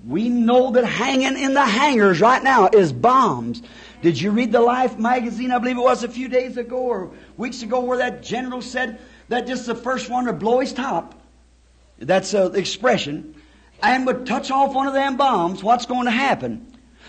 We 0.06 0.28
know 0.28 0.72
that 0.72 0.84
hanging 0.84 1.38
in 1.38 1.54
the 1.54 1.64
hangars 1.64 2.20
right 2.20 2.42
now 2.42 2.68
is 2.72 2.92
bombs. 2.92 3.62
Did 4.02 4.20
you 4.20 4.32
read 4.32 4.50
the 4.50 4.60
Life 4.60 4.98
magazine, 4.98 5.52
I 5.52 5.58
believe 5.58 5.78
it 5.78 5.82
was 5.82 6.02
a 6.02 6.08
few 6.08 6.26
days 6.26 6.56
ago 6.56 6.78
or 6.78 7.10
weeks 7.36 7.62
ago, 7.62 7.80
where 7.80 7.98
that 7.98 8.22
general 8.22 8.62
said 8.62 9.00
that 9.32 9.46
just 9.46 9.64
the 9.64 9.74
first 9.74 10.10
one 10.10 10.26
to 10.26 10.32
blow 10.34 10.60
his 10.60 10.74
top, 10.74 11.14
that's 11.98 12.34
uh, 12.34 12.48
the 12.48 12.58
expression, 12.58 13.34
and 13.82 14.04
would 14.04 14.26
touch 14.26 14.50
off 14.50 14.74
one 14.74 14.86
of 14.86 14.92
them 14.92 15.16
bombs, 15.16 15.62
what's 15.62 15.86
going 15.86 16.04
to 16.04 16.10
happen? 16.10 16.66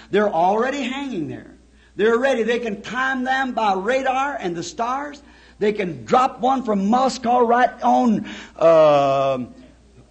They're 0.10 0.32
already 0.32 0.84
hanging 0.84 1.28
there. 1.28 1.54
They're 1.98 2.18
ready. 2.18 2.44
They 2.44 2.60
can 2.60 2.82
time 2.82 3.26
them 3.26 3.52
by 3.52 3.74
radar 3.74 4.38
and 4.40 4.56
the 4.56 4.64
stars. 4.64 5.22
They 5.60 5.74
can 5.74 6.06
drop 6.06 6.40
one 6.40 6.64
from 6.64 6.90
Moscow 6.90 7.42
right 7.42 7.70
on 7.84 8.26
uh, 8.56 9.46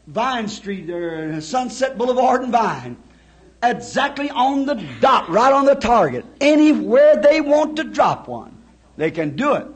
Vine 0.07 0.49
Street, 0.49 0.91
or 0.91 1.41
Sunset 1.41 1.97
Boulevard 1.97 2.43
and 2.43 2.53
Vine. 2.53 2.97
Exactly 3.63 4.29
on 4.29 4.67
the 4.67 4.75
dot, 5.01 5.31
right 5.31 5.53
on 5.53 5.65
the 5.65 5.77
target. 5.77 6.27
Anywhere 6.43 7.17
they 7.17 7.41
want 7.41 7.77
to 7.77 7.85
drop 7.85 8.29
one, 8.29 8.55
they 8.99 9.11
can 9.11 9.35
do 9.35 9.55
it. 9.55 9.67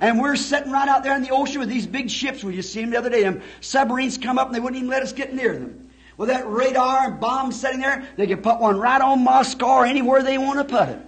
And 0.00 0.18
we're 0.18 0.36
sitting 0.36 0.72
right 0.72 0.88
out 0.88 1.04
there 1.04 1.14
in 1.14 1.22
the 1.22 1.30
ocean 1.30 1.60
with 1.60 1.68
these 1.68 1.86
big 1.86 2.10
ships. 2.10 2.42
Well, 2.42 2.54
you 2.54 2.62
see 2.62 2.80
them 2.80 2.90
the 2.90 2.98
other 2.98 3.10
day. 3.10 3.22
Them 3.22 3.42
submarines 3.60 4.16
come 4.16 4.38
up 4.38 4.46
and 4.46 4.54
they 4.54 4.60
wouldn't 4.60 4.78
even 4.78 4.90
let 4.90 5.02
us 5.02 5.12
get 5.12 5.34
near 5.34 5.52
them. 5.52 5.90
with 6.16 6.28
that 6.28 6.46
radar 6.48 7.06
and 7.06 7.20
bomb 7.20 7.52
sitting 7.52 7.80
there, 7.80 8.06
they 8.16 8.26
could 8.26 8.42
put 8.42 8.60
one 8.60 8.78
right 8.78 9.00
on 9.00 9.24
Moscow 9.24 9.78
or 9.78 9.86
anywhere 9.86 10.22
they 10.22 10.38
want 10.38 10.58
to 10.58 10.64
put 10.64 10.88
it. 10.88 10.98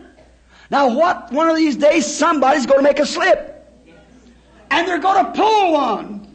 Now, 0.71 0.95
what? 0.95 1.31
One 1.33 1.51
of 1.51 1.57
these 1.57 1.77
days, 1.77 2.07
somebody's 2.07 2.65
going 2.65 2.79
to 2.79 2.83
make 2.83 2.99
a 2.99 3.05
slip. 3.05 3.49
And 4.71 4.89
they're 4.89 4.99
going 4.99 5.27
to 5.27 5.33
pull 5.33 5.73
one. 5.73 6.35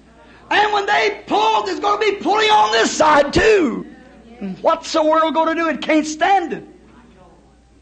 And 0.51 0.73
when 0.73 0.85
they 0.85 1.23
pull, 1.25 1.63
there's 1.63 1.79
going 1.79 1.99
to 1.99 2.11
be 2.11 2.23
pulling 2.23 2.49
on 2.49 2.71
this 2.71 2.91
side, 2.91 3.33
too. 3.33 3.87
What's 4.61 4.93
the 4.93 5.03
world 5.03 5.33
going 5.33 5.55
to 5.55 5.55
do? 5.55 5.67
It 5.69 5.81
can't 5.81 6.05
stand 6.05 6.53
it. 6.53 6.67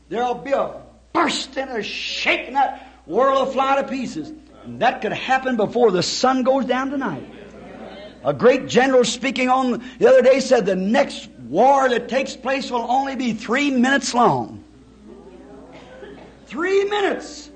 There'll 0.07 0.35
be 0.35 0.53
a 0.53 0.81
bursting, 1.11 1.67
a 1.67 1.83
shaking, 1.83 2.53
that 2.53 3.01
world 3.05 3.47
will 3.47 3.53
fly 3.53 3.81
to 3.81 3.87
pieces. 3.87 4.31
And 4.65 4.81
that 4.81 5.01
could 5.01 5.13
happen 5.13 5.55
before 5.55 5.91
the 5.91 6.01
sun 6.01 6.43
goes 6.43 6.65
down 6.65 6.89
tonight. 6.89 7.23
A 8.23 8.33
great 8.33 8.67
general 8.67 9.03
speaking 9.03 9.47
on 9.47 9.83
the 9.99 10.09
other 10.09 10.23
day 10.23 10.39
said 10.39 10.65
the 10.65 10.75
next 10.75 11.29
war 11.47 11.87
that 11.87 12.09
takes 12.09 12.35
place 12.35 12.71
will 12.71 12.89
only 12.89 13.15
be 13.15 13.33
three 13.33 13.69
minutes 13.69 14.15
long. 14.15 14.63
Three 16.47 16.85
minutes. 16.85 17.51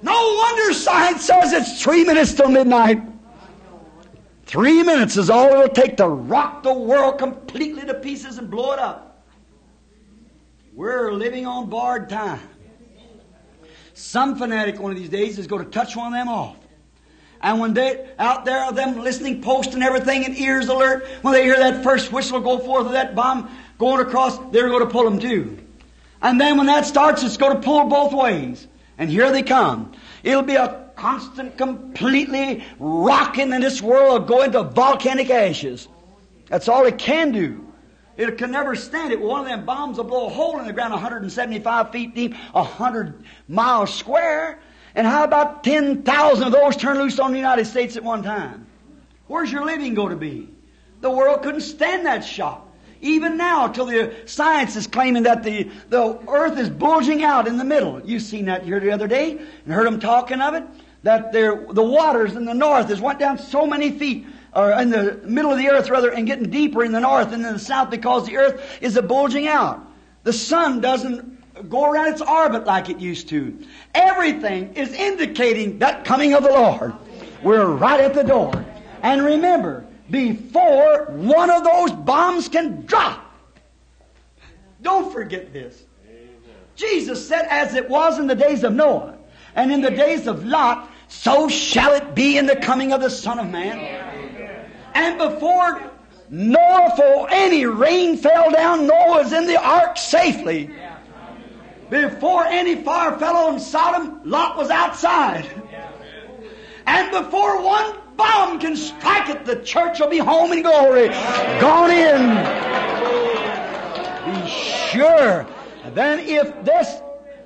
No 0.00 0.12
wonder 0.12 0.72
science 0.72 1.26
says 1.26 1.52
it's 1.52 1.82
three 1.82 2.04
minutes 2.04 2.32
till 2.32 2.48
midnight. 2.48 3.02
Three 4.46 4.82
minutes 4.82 5.18
is 5.18 5.28
all 5.28 5.48
it'll 5.48 5.68
take 5.68 5.98
to 5.98 6.08
rock 6.08 6.62
the 6.62 6.72
world 6.72 7.18
completely 7.18 7.84
to 7.84 7.94
pieces 7.94 8.38
and 8.38 8.50
blow 8.50 8.72
it 8.72 8.78
up. 8.78 9.24
We're 10.72 11.12
living 11.12 11.46
on 11.46 11.68
borrowed 11.68 12.08
time. 12.08 12.40
Some 13.96 14.36
fanatic 14.36 14.78
one 14.78 14.92
of 14.92 14.98
these 14.98 15.08
days 15.08 15.38
is 15.38 15.46
going 15.46 15.64
to 15.64 15.70
touch 15.70 15.96
one 15.96 16.08
of 16.08 16.12
them 16.12 16.28
off. 16.28 16.58
And 17.40 17.58
when 17.60 17.72
they 17.72 18.06
out 18.18 18.44
there, 18.44 18.66
of 18.66 18.76
them 18.76 18.98
listening 18.98 19.40
post 19.40 19.72
and 19.72 19.82
everything, 19.82 20.26
and 20.26 20.36
ears 20.36 20.68
alert, 20.68 21.08
when 21.22 21.32
they 21.32 21.44
hear 21.44 21.56
that 21.56 21.82
first 21.82 22.12
whistle 22.12 22.40
go 22.40 22.58
forth 22.58 22.84
of 22.84 22.92
that 22.92 23.14
bomb 23.14 23.50
going 23.78 24.06
across, 24.06 24.38
they're 24.52 24.68
going 24.68 24.84
to 24.84 24.90
pull 24.90 25.04
them 25.04 25.18
too. 25.18 25.58
And 26.20 26.38
then 26.38 26.58
when 26.58 26.66
that 26.66 26.84
starts, 26.84 27.22
it's 27.22 27.38
going 27.38 27.54
to 27.54 27.62
pull 27.62 27.86
both 27.86 28.12
ways. 28.12 28.68
And 28.98 29.08
here 29.08 29.32
they 29.32 29.42
come. 29.42 29.92
It'll 30.22 30.42
be 30.42 30.56
a 30.56 30.90
constant, 30.94 31.56
completely 31.56 32.64
rocking, 32.78 33.50
and 33.54 33.64
this 33.64 33.80
world 33.80 34.26
go 34.26 34.42
into 34.42 34.62
volcanic 34.62 35.30
ashes. 35.30 35.88
That's 36.48 36.68
all 36.68 36.84
it 36.84 36.98
can 36.98 37.32
do. 37.32 37.65
It 38.16 38.38
can 38.38 38.50
never 38.50 38.74
stand 38.74 39.12
it. 39.12 39.20
One 39.20 39.40
of 39.40 39.46
them 39.46 39.64
bombs 39.66 39.98
will 39.98 40.04
blow 40.04 40.26
a 40.26 40.30
hole 40.30 40.58
in 40.58 40.66
the 40.66 40.72
ground 40.72 40.92
175 40.92 41.92
feet 41.92 42.14
deep, 42.14 42.34
100 42.52 43.24
miles 43.48 43.94
square. 43.94 44.60
And 44.94 45.06
how 45.06 45.24
about 45.24 45.62
10,000 45.62 46.44
of 46.44 46.52
those 46.52 46.76
turn 46.76 46.98
loose 46.98 47.18
on 47.18 47.32
the 47.32 47.36
United 47.36 47.66
States 47.66 47.96
at 47.96 48.04
one 48.04 48.22
time? 48.22 48.66
Where's 49.26 49.52
your 49.52 49.66
living 49.66 49.94
going 49.94 50.10
to 50.10 50.16
be? 50.16 50.48
The 51.02 51.10
world 51.10 51.42
couldn't 51.42 51.60
stand 51.60 52.06
that 52.06 52.24
shock. 52.24 52.62
Even 53.02 53.36
now, 53.36 53.68
till 53.68 53.84
the 53.84 54.14
science 54.24 54.74
is 54.74 54.86
claiming 54.86 55.24
that 55.24 55.42
the, 55.42 55.70
the 55.90 56.18
earth 56.28 56.58
is 56.58 56.70
bulging 56.70 57.22
out 57.22 57.46
in 57.46 57.58
the 57.58 57.64
middle. 57.64 58.00
You've 58.04 58.22
seen 58.22 58.46
that 58.46 58.62
here 58.62 58.80
the 58.80 58.90
other 58.90 59.06
day 59.06 59.32
and 59.32 59.72
heard 59.72 59.86
them 59.86 60.00
talking 60.00 60.40
of 60.40 60.54
it. 60.54 60.64
That 61.02 61.30
the 61.30 61.84
waters 61.84 62.34
in 62.34 62.46
the 62.46 62.54
north 62.54 62.88
has 62.88 63.00
went 63.00 63.18
down 63.18 63.38
so 63.38 63.66
many 63.66 63.92
feet, 63.92 64.26
or 64.56 64.72
in 64.72 64.88
the 64.88 65.20
middle 65.24 65.52
of 65.52 65.58
the 65.58 65.68
earth 65.68 65.90
rather, 65.90 66.10
and 66.10 66.26
getting 66.26 66.48
deeper 66.48 66.82
in 66.82 66.90
the 66.90 67.00
north 67.00 67.32
and 67.32 67.44
in 67.44 67.52
the 67.52 67.58
south 67.58 67.90
because 67.90 68.26
the 68.26 68.38
earth 68.38 68.78
is 68.80 68.96
a 68.96 69.02
bulging 69.02 69.46
out. 69.46 69.86
The 70.24 70.32
sun 70.32 70.80
doesn't 70.80 71.68
go 71.68 71.84
around 71.84 72.08
its 72.08 72.22
orbit 72.22 72.64
like 72.64 72.88
it 72.88 72.98
used 72.98 73.28
to. 73.28 73.62
Everything 73.94 74.74
is 74.74 74.92
indicating 74.94 75.78
that 75.80 76.06
coming 76.06 76.32
of 76.32 76.42
the 76.42 76.50
Lord. 76.50 76.94
We're 77.42 77.66
right 77.66 78.00
at 78.00 78.14
the 78.14 78.24
door. 78.24 78.64
And 79.02 79.22
remember, 79.22 79.86
before 80.10 81.04
one 81.10 81.50
of 81.50 81.62
those 81.62 81.92
bombs 81.92 82.48
can 82.48 82.86
drop. 82.86 83.22
Don't 84.80 85.12
forget 85.12 85.52
this. 85.52 85.84
Jesus 86.76 87.26
said, 87.26 87.46
as 87.50 87.74
it 87.74 87.88
was 87.88 88.18
in 88.18 88.26
the 88.26 88.34
days 88.34 88.64
of 88.64 88.72
Noah 88.72 89.16
and 89.54 89.70
in 89.70 89.82
the 89.82 89.90
days 89.90 90.26
of 90.26 90.46
Lot, 90.46 90.90
so 91.08 91.48
shall 91.48 91.92
it 91.92 92.14
be 92.14 92.38
in 92.38 92.46
the 92.46 92.56
coming 92.56 92.92
of 92.92 93.00
the 93.02 93.10
Son 93.10 93.38
of 93.38 93.48
Man. 93.48 94.15
And 94.96 95.18
before 95.18 95.92
nor 96.30 96.90
for 96.96 97.28
any 97.30 97.66
rain 97.66 98.16
fell 98.16 98.50
down, 98.50 98.86
Noah 98.86 99.22
was 99.22 99.32
in 99.32 99.46
the 99.46 99.62
ark 99.62 99.98
safely. 99.98 100.70
Before 101.90 102.44
any 102.46 102.76
fire 102.82 103.16
fell 103.18 103.36
on 103.36 103.60
Sodom, 103.60 104.22
Lot 104.24 104.56
was 104.56 104.70
outside. 104.70 105.46
And 106.86 107.10
before 107.10 107.62
one 107.62 107.94
bomb 108.16 108.58
can 108.58 108.74
strike 108.74 109.28
it, 109.28 109.44
the 109.44 109.56
church 109.56 110.00
will 110.00 110.08
be 110.08 110.18
home 110.18 110.52
in 110.52 110.62
glory. 110.62 111.08
Gone 111.60 111.90
in. 111.90 112.34
Be 114.24 114.48
sure. 114.48 115.46
Then 115.92 116.20
if 116.20 116.64
this, 116.64 117.00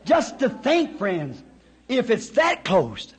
just 0.04 0.38
to 0.38 0.48
think, 0.48 0.98
friends, 0.98 1.42
if 1.88 2.10
it's 2.10 2.30
that 2.30 2.64
close, 2.64 3.12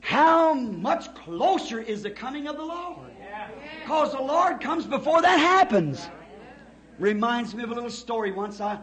how 0.00 0.52
much 0.52 1.14
closer 1.14 1.80
is 1.80 2.02
the 2.02 2.10
coming 2.10 2.48
of 2.48 2.56
the 2.56 2.64
Lord? 2.64 3.07
Because 3.88 4.12
the 4.12 4.20
Lord 4.20 4.60
comes 4.60 4.84
before 4.84 5.22
that 5.22 5.38
happens. 5.38 6.10
Reminds 6.98 7.54
me 7.54 7.62
of 7.62 7.70
a 7.70 7.74
little 7.74 7.88
story. 7.88 8.32
Once 8.32 8.60
I, 8.60 8.78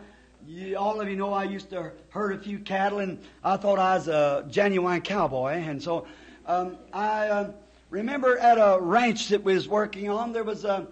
you, 0.48 0.76
all 0.78 1.00
of 1.00 1.08
you 1.08 1.16
know 1.16 1.32
I 1.32 1.44
used 1.44 1.70
to 1.70 1.92
herd 2.10 2.34
a 2.34 2.40
few 2.40 2.58
cattle, 2.58 2.98
and 2.98 3.20
I 3.44 3.56
thought 3.58 3.78
I 3.78 3.94
was 3.98 4.08
a 4.08 4.48
genuine 4.50 5.02
cowboy, 5.02 5.58
and 5.58 5.80
so 5.80 6.08
um, 6.48 6.78
I 6.92 7.28
uh, 7.28 7.52
remember 7.92 8.40
at 8.40 8.58
a 8.58 8.80
ranch 8.82 9.28
that 9.28 9.44
we 9.44 9.54
was 9.54 9.68
working 9.68 10.10
on, 10.10 10.34
there 10.34 10.44
was 10.44 10.66
a 10.66 10.88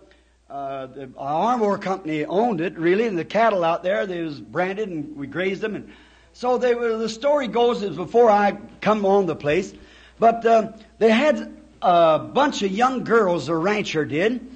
uh, 0.47 0.85
the 0.85 1.09
Armour 1.17 1.79
company 1.79 2.23
owned 2.23 2.61
it 2.61 2.77
really, 2.77 3.07
and 3.07 3.17
the 3.17 3.25
cattle 3.25 3.63
out 3.63 3.81
there 3.81 4.05
they 4.05 4.21
was 4.21 4.39
branded, 4.39 4.89
and 4.89 5.17
we 5.17 5.25
grazed 5.25 5.61
them, 5.61 5.73
and 5.73 5.91
so 6.33 6.59
they 6.59 6.75
were. 6.75 6.97
The 6.97 7.09
story 7.09 7.47
goes 7.47 7.81
is 7.81 7.95
before 7.95 8.29
I 8.29 8.59
come 8.79 9.07
on 9.07 9.25
the 9.25 9.35
place, 9.35 9.73
but 10.19 10.45
uh, 10.45 10.73
they 10.99 11.09
had 11.09 11.62
a 11.83 12.19
bunch 12.19 12.63
of 12.63 12.71
young 12.71 13.03
girls. 13.03 13.47
The 13.47 13.55
rancher 13.55 14.05
did, 14.05 14.49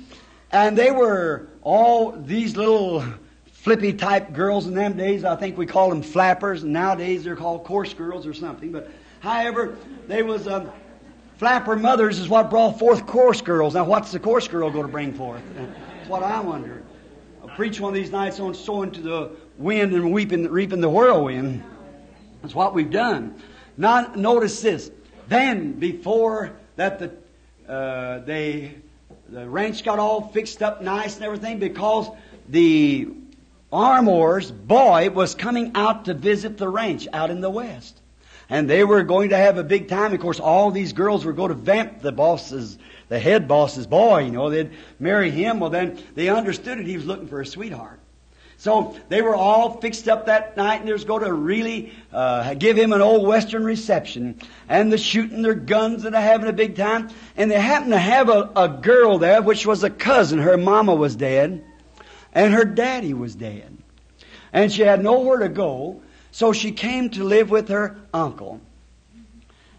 and 0.52 0.78
they 0.78 0.92
were 0.92 1.50
all 1.62 2.12
these 2.12 2.56
little 2.56 3.04
flippy 3.52 3.94
type 3.94 4.34
girls 4.34 4.66
in 4.66 4.74
them 4.74 4.96
days. 4.96 5.24
I 5.24 5.36
think 5.36 5.58
we 5.58 5.66
call 5.66 5.90
them 5.90 6.02
flappers, 6.02 6.64
and 6.64 6.74
nowadays 6.74 7.24
they're 7.24 7.36
called 7.36 7.66
course 7.66 7.94
girls 7.94 8.26
or 8.26 8.34
something. 8.34 8.72
But 8.72 8.90
however, 9.20 9.78
they 10.08 10.24
was. 10.24 10.48
Um, 10.48 10.72
Flapper 11.38 11.76
mothers 11.76 12.18
is 12.18 12.28
what 12.28 12.50
brought 12.50 12.80
forth 12.80 13.06
course 13.06 13.42
girls. 13.42 13.76
Now, 13.76 13.84
what's 13.84 14.12
the 14.12 14.18
course 14.18 14.48
girl 14.48 14.72
going 14.72 14.88
to 14.88 14.92
bring 14.92 15.14
forth? 15.14 15.44
That's 15.56 16.10
what 16.10 16.24
I 16.24 16.40
wonder. 16.40 16.82
I'll 17.44 17.50
preach 17.50 17.80
one 17.80 17.90
of 17.90 17.96
these 17.96 18.10
nights 18.10 18.40
on 18.40 18.56
sowing 18.56 18.90
to 18.94 19.02
the 19.02 19.32
wind 19.56 19.94
and 19.94 20.12
weeping, 20.12 20.50
reaping 20.50 20.82
the 20.82 20.90
whirlwind. 20.90 21.64
That's 22.42 22.56
what 22.56 22.74
we've 22.74 22.90
done. 22.90 23.40
Now, 23.78 24.12
notice 24.16 24.62
this. 24.62 24.90
Then, 25.28 25.74
before 25.74 26.54
that 26.78 27.00
the 27.00 27.12
uh, 27.72 28.20
they 28.20 28.74
the 29.30 29.48
ranch 29.48 29.84
got 29.84 30.00
all 30.00 30.30
fixed 30.30 30.64
up 30.64 30.82
nice 30.82 31.18
and 31.18 31.26
everything, 31.26 31.60
because 31.60 32.10
the 32.48 33.10
Armour's 33.72 34.50
boy 34.50 35.10
was 35.10 35.36
coming 35.36 35.74
out 35.76 36.06
to 36.06 36.14
visit 36.14 36.58
the 36.58 36.70
ranch 36.70 37.08
out 37.12 37.30
in 37.30 37.42
the 37.42 37.50
west 37.50 38.00
and 38.50 38.70
they 38.70 38.84
were 38.84 39.04
going 39.04 39.30
to 39.30 39.38
have 39.38 39.58
a 39.58 39.64
big 39.64 39.88
time. 39.88 40.14
Of 40.14 40.20
course, 40.20 40.40
all 40.40 40.72
these 40.72 40.94
girls 40.94 41.26
were 41.26 41.34
going 41.34 41.50
to 41.50 41.56
vamp 41.56 42.02
the 42.02 42.12
boss's, 42.12 42.78
the 43.10 43.20
head 43.20 43.48
boss's 43.48 43.88
boy. 43.88 44.26
You 44.26 44.32
know, 44.32 44.50
they'd 44.50 44.72
marry 45.00 45.32
him. 45.32 45.60
Well, 45.60 45.70
then 45.70 46.02
they 46.16 46.30
understood 46.30 46.80
it. 46.80 46.88
He 46.88 46.96
was 46.96 47.06
looking 47.06 47.28
for 47.28 47.42
a 47.42 47.46
sweetheart. 47.46 48.00
So 48.60 49.00
they 49.08 49.22
were 49.22 49.36
all 49.36 49.80
fixed 49.80 50.08
up 50.08 50.26
that 50.26 50.58
night, 50.58 50.80
and 50.80 50.88
they 50.88 50.94
was 50.94 51.06
going 51.06 51.24
to 51.24 51.32
really 51.32 51.94
uh, 52.12 52.56
give 52.56 52.76
him 52.76 52.92
an 52.92 53.02
old 53.02 53.28
Western 53.28 53.64
reception, 53.64 54.40
and 54.68 54.92
they're 54.92 54.98
shooting 54.98 55.44
their 55.44 55.54
guns 55.54 56.06
and 56.06 56.16
they're 56.16 56.22
having 56.22 56.50
a 56.50 56.54
big 56.54 56.76
time. 56.76 57.10
And 57.36 57.52
they 57.52 57.60
happened 57.60 57.92
to 57.92 58.00
have 58.00 58.30
a, 58.30 58.50
a 58.56 58.68
girl 58.68 59.20
there, 59.20 59.44
which 59.44 59.68
was 59.68 59.84
a 59.84 59.92
cousin. 59.92 60.40
Her 60.40 60.58
mama 60.58 60.96
was 60.96 61.16
dead, 61.16 61.64
and 62.34 62.54
her 62.54 62.66
daddy 62.66 63.14
was 63.14 63.36
dead, 63.36 63.78
and 64.52 64.72
she 64.72 64.82
had 64.82 65.04
nowhere 65.04 65.40
to 65.40 65.50
go. 65.50 66.02
So 66.32 66.52
she 66.52 66.72
came 66.72 67.12
to 67.12 67.24
live 67.24 67.52
with 67.52 67.70
her 67.70 67.98
uncle. 68.14 68.60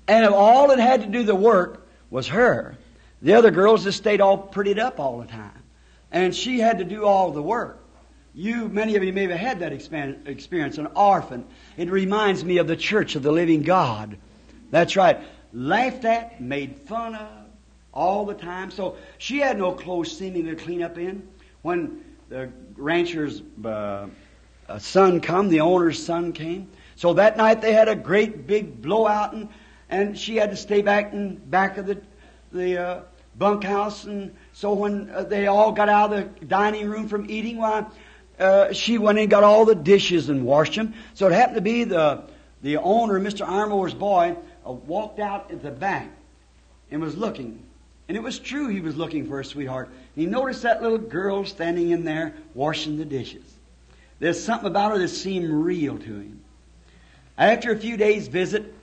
And 0.07 0.25
all 0.27 0.69
that 0.69 0.79
had 0.79 1.03
to 1.03 1.07
do 1.07 1.23
the 1.23 1.35
work 1.35 1.87
was 2.11 2.29
her. 2.29 2.77
The 3.23 3.35
other 3.35 3.51
girls 3.51 3.85
just 3.85 3.99
stayed 3.99 4.21
all 4.21 4.39
prettied 4.39 4.79
up 4.79 4.99
all 4.99 5.19
the 5.19 5.27
time. 5.27 5.63
And 6.11 6.35
she 6.35 6.59
had 6.59 6.79
to 6.79 6.85
do 6.85 7.05
all 7.05 7.31
the 7.31 7.43
work. 7.43 7.78
You, 8.39 8.69
many 8.69 8.95
of 8.95 9.03
you 9.03 9.13
may 9.13 9.27
have 9.27 9.37
had 9.37 9.59
that 9.59 9.73
experience, 9.73 10.79
an 10.79 10.87
orphan. 10.95 11.45
It 11.77 11.91
reminds 11.91 12.45
me 12.45 12.59
of 12.59 12.69
the 12.69 12.77
church 12.77 13.17
of 13.17 13.25
the 13.25 13.33
living 13.33 13.63
God. 13.63 14.17
That's 14.71 14.95
right. 14.95 15.19
Laughed 15.53 16.05
at, 16.05 16.41
made 16.41 16.79
fun 16.79 17.17
of, 17.17 17.29
all 17.93 18.25
the 18.25 18.35
time. 18.35 18.71
So 18.71 18.97
she 19.19 19.39
had 19.39 19.59
no 19.59 19.73
clothes 19.73 20.17
seemingly 20.17 20.55
to 20.55 20.57
clean 20.57 20.85
up 20.85 20.99
in. 20.99 21.27
When 21.63 22.05
the 22.29 22.49
ranchers 22.77 23.43
uh, 23.65 24.07
a 24.69 24.79
son 24.79 25.21
come, 25.21 25.49
the 25.49 25.63
owner's 25.63 26.01
son 26.01 26.33
came. 26.33 26.69
So 26.95 27.15
that 27.15 27.37
night 27.37 27.61
they 27.61 27.73
had 27.73 27.89
a 27.89 27.97
great 27.97 28.47
big 28.47 28.81
blowout, 28.81 29.33
and, 29.33 29.49
and 29.91 30.17
she 30.17 30.37
had 30.37 30.51
to 30.51 30.57
stay 30.57 30.81
back 30.81 31.13
in 31.13 31.35
back 31.37 31.77
of 31.77 31.87
the 31.87 32.01
the 32.53 32.81
uh, 32.81 33.01
bunkhouse, 33.39 34.05
and 34.05 34.35
so 34.53 34.73
when 34.73 35.11
uh, 35.11 35.23
they 35.23 35.47
all 35.47 35.73
got 35.73 35.89
out 35.89 36.13
of 36.13 36.39
the 36.39 36.45
dining 36.47 36.89
room 36.89 37.09
from 37.09 37.31
eating, 37.31 37.59
why, 37.59 37.87
uh, 38.39 38.73
she 38.73 38.99
went 38.99 39.19
and 39.19 39.29
got 39.29 39.45
all 39.45 39.65
the 39.65 39.75
dishes 39.75 40.29
and 40.29 40.45
washed 40.45 40.77
them. 40.77 40.95
So 41.15 41.27
it 41.27 41.33
happened 41.33 41.57
to 41.57 41.63
be 41.63 41.85
the 41.85 42.25
the 42.63 42.77
owner, 42.79 43.21
Mr. 43.21 43.47
Armour's 43.47 43.95
boy, 43.95 44.37
uh, 44.67 44.73
walked 44.73 45.21
out 45.21 45.51
at 45.51 45.63
the 45.63 45.71
back 45.71 46.11
and 46.91 47.01
was 47.01 47.17
looking. 47.17 47.63
And 48.09 48.17
it 48.17 48.23
was 48.23 48.39
true 48.39 48.69
he 48.69 48.81
was 48.81 48.97
looking 48.97 49.29
for 49.29 49.41
a 49.41 49.45
sweetheart. 49.45 49.91
He 50.15 50.27
noticed 50.27 50.63
that 50.63 50.83
little 50.83 50.99
girl 50.99 51.45
standing 51.45 51.91
in 51.91 52.05
there 52.05 52.35
washing 52.55 52.97
the 52.97 53.05
dishes. 53.05 53.45
There's 54.19 54.43
something 54.43 54.67
about 54.67 54.93
her 54.93 54.99
that 54.99 55.09
seemed 55.09 55.49
real 55.49 55.99
to 55.99 56.05
him. 56.05 56.41
After 57.37 57.71
a 57.71 57.79
few 57.79 57.97
days' 57.97 58.27
visit, 58.27 58.75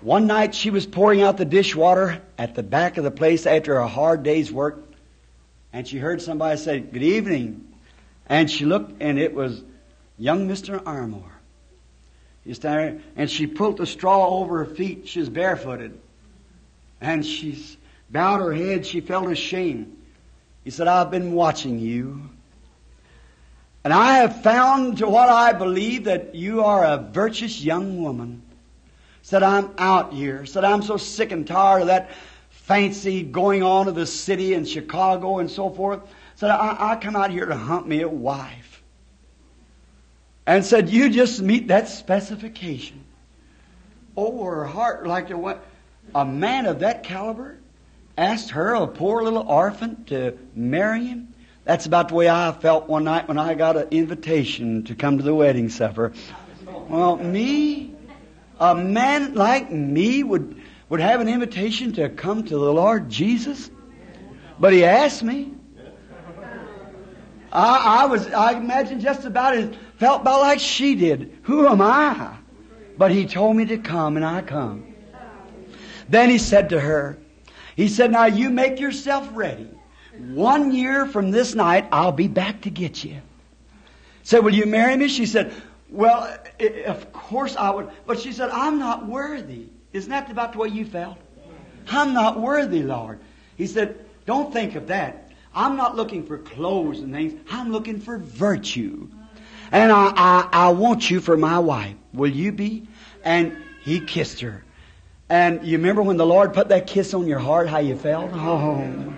one 0.00 0.26
night 0.26 0.54
she 0.54 0.70
was 0.70 0.86
pouring 0.86 1.22
out 1.22 1.36
the 1.36 1.44
dishwater 1.44 2.20
at 2.36 2.54
the 2.54 2.62
back 2.62 2.96
of 2.96 3.04
the 3.04 3.10
place 3.10 3.46
after 3.46 3.76
a 3.76 3.86
hard 3.86 4.22
day's 4.22 4.50
work, 4.50 4.82
and 5.72 5.86
she 5.86 5.98
heard 5.98 6.20
somebody 6.20 6.56
say, 6.56 6.80
Good 6.80 7.02
evening. 7.02 7.73
And 8.26 8.50
she 8.50 8.64
looked, 8.64 9.02
and 9.02 9.18
it 9.18 9.34
was 9.34 9.62
young 10.18 10.48
Mr. 10.48 10.82
Armour. 10.86 11.22
He's 12.44 12.58
there, 12.58 13.00
and 13.16 13.30
she 13.30 13.46
pulled 13.46 13.78
the 13.78 13.86
straw 13.86 14.28
over 14.28 14.64
her 14.64 14.74
feet. 14.74 15.08
She 15.08 15.20
was 15.20 15.28
barefooted. 15.28 15.98
And 17.00 17.24
she 17.24 17.64
bowed 18.10 18.40
her 18.40 18.52
head. 18.52 18.86
She 18.86 19.00
felt 19.00 19.30
ashamed. 19.30 19.96
He 20.62 20.70
said, 20.70 20.88
I've 20.88 21.10
been 21.10 21.32
watching 21.32 21.78
you. 21.78 22.28
And 23.82 23.92
I 23.92 24.18
have 24.18 24.42
found 24.42 24.98
to 24.98 25.08
what 25.08 25.28
I 25.28 25.52
believe 25.52 26.04
that 26.04 26.34
you 26.34 26.64
are 26.64 26.84
a 26.84 26.96
virtuous 26.96 27.62
young 27.62 28.02
woman. 28.02 28.42
Said, 29.22 29.42
I'm 29.42 29.70
out 29.76 30.12
here. 30.12 30.46
Said, 30.46 30.64
I'm 30.64 30.82
so 30.82 30.96
sick 30.96 31.32
and 31.32 31.46
tired 31.46 31.82
of 31.82 31.86
that 31.88 32.10
fancy 32.50 33.22
going 33.22 33.62
on 33.62 33.88
of 33.88 33.94
the 33.94 34.06
city 34.06 34.54
and 34.54 34.66
Chicago 34.66 35.38
and 35.38 35.50
so 35.50 35.68
forth. 35.68 36.00
Said, 36.36 36.50
I, 36.50 36.92
I 36.92 36.96
come 36.96 37.16
out 37.16 37.30
here 37.30 37.46
to 37.46 37.56
hunt 37.56 37.86
me 37.86 38.02
a 38.02 38.08
wife. 38.08 38.82
And 40.46 40.64
said, 40.64 40.90
you 40.90 41.08
just 41.08 41.40
meet 41.40 41.68
that 41.68 41.88
specification. 41.88 43.04
Oh, 44.16 44.44
her 44.44 44.64
heart 44.64 45.06
like 45.06 45.30
what? 45.30 45.64
A 46.14 46.24
man 46.24 46.66
of 46.66 46.80
that 46.80 47.02
caliber 47.02 47.58
asked 48.18 48.50
her, 48.50 48.74
a 48.74 48.86
poor 48.86 49.22
little 49.22 49.42
orphan, 49.42 50.04
to 50.06 50.38
marry 50.54 51.06
him? 51.06 51.34
That's 51.64 51.86
about 51.86 52.08
the 52.08 52.14
way 52.14 52.28
I 52.28 52.52
felt 52.52 52.88
one 52.88 53.04
night 53.04 53.26
when 53.26 53.38
I 53.38 53.54
got 53.54 53.76
an 53.76 53.88
invitation 53.90 54.84
to 54.84 54.94
come 54.94 55.16
to 55.16 55.24
the 55.24 55.34
wedding 55.34 55.70
supper. 55.70 56.12
Well, 56.66 57.16
me, 57.16 57.94
a 58.60 58.74
man 58.74 59.34
like 59.34 59.72
me 59.72 60.22
would, 60.22 60.60
would 60.90 61.00
have 61.00 61.20
an 61.22 61.28
invitation 61.28 61.94
to 61.94 62.10
come 62.10 62.44
to 62.44 62.54
the 62.54 62.72
Lord 62.72 63.08
Jesus? 63.08 63.70
But 64.58 64.74
he 64.74 64.84
asked 64.84 65.22
me. 65.22 65.52
I, 67.54 68.02
I 68.02 68.06
was, 68.06 68.26
I 68.32 68.52
imagine 68.52 69.00
just 69.00 69.24
about 69.24 69.54
as, 69.54 69.74
felt 69.98 70.22
about 70.22 70.40
like 70.40 70.58
she 70.58 70.96
did. 70.96 71.38
Who 71.44 71.66
am 71.68 71.80
I? 71.80 72.36
But 72.98 73.12
he 73.12 73.26
told 73.26 73.56
me 73.56 73.64
to 73.66 73.78
come 73.78 74.16
and 74.16 74.26
I 74.26 74.42
come. 74.42 74.94
Then 76.08 76.30
he 76.30 76.38
said 76.38 76.70
to 76.70 76.80
her, 76.80 77.18
he 77.76 77.88
said, 77.88 78.10
now 78.10 78.26
you 78.26 78.50
make 78.50 78.80
yourself 78.80 79.28
ready. 79.32 79.68
One 80.18 80.72
year 80.72 81.06
from 81.06 81.30
this 81.30 81.54
night, 81.54 81.88
I'll 81.90 82.12
be 82.12 82.28
back 82.28 82.62
to 82.62 82.70
get 82.70 83.04
you. 83.04 83.20
Said, 84.22 84.44
will 84.44 84.54
you 84.54 84.66
marry 84.66 84.96
me? 84.96 85.08
She 85.08 85.26
said, 85.26 85.52
well, 85.90 86.38
of 86.86 87.12
course 87.12 87.56
I 87.56 87.70
would. 87.70 87.90
But 88.06 88.20
she 88.20 88.32
said, 88.32 88.50
I'm 88.50 88.78
not 88.78 89.06
worthy. 89.06 89.66
Isn't 89.92 90.10
that 90.10 90.30
about 90.30 90.52
the 90.52 90.58
way 90.58 90.68
you 90.68 90.84
felt? 90.84 91.18
I'm 91.88 92.14
not 92.14 92.40
worthy, 92.40 92.82
Lord. 92.82 93.20
He 93.56 93.66
said, 93.66 94.04
don't 94.26 94.52
think 94.52 94.74
of 94.74 94.88
that. 94.88 95.23
I'm 95.54 95.76
not 95.76 95.96
looking 95.96 96.24
for 96.24 96.38
clothes 96.38 97.00
and 97.00 97.12
things. 97.12 97.34
I'm 97.50 97.70
looking 97.70 98.00
for 98.00 98.18
virtue. 98.18 99.08
And 99.70 99.92
I, 99.92 100.12
I, 100.16 100.48
I 100.52 100.68
want 100.70 101.10
you 101.10 101.20
for 101.20 101.36
my 101.36 101.58
wife. 101.58 101.94
Will 102.12 102.30
you 102.30 102.52
be? 102.52 102.86
And 103.24 103.56
he 103.82 104.00
kissed 104.00 104.40
her. 104.40 104.64
And 105.28 105.64
you 105.64 105.78
remember 105.78 106.02
when 106.02 106.16
the 106.16 106.26
Lord 106.26 106.52
put 106.52 106.68
that 106.68 106.86
kiss 106.86 107.14
on 107.14 107.26
your 107.26 107.38
heart, 107.38 107.68
how 107.68 107.78
you 107.78 107.96
felt? 107.96 108.30
Oh. 108.34 109.14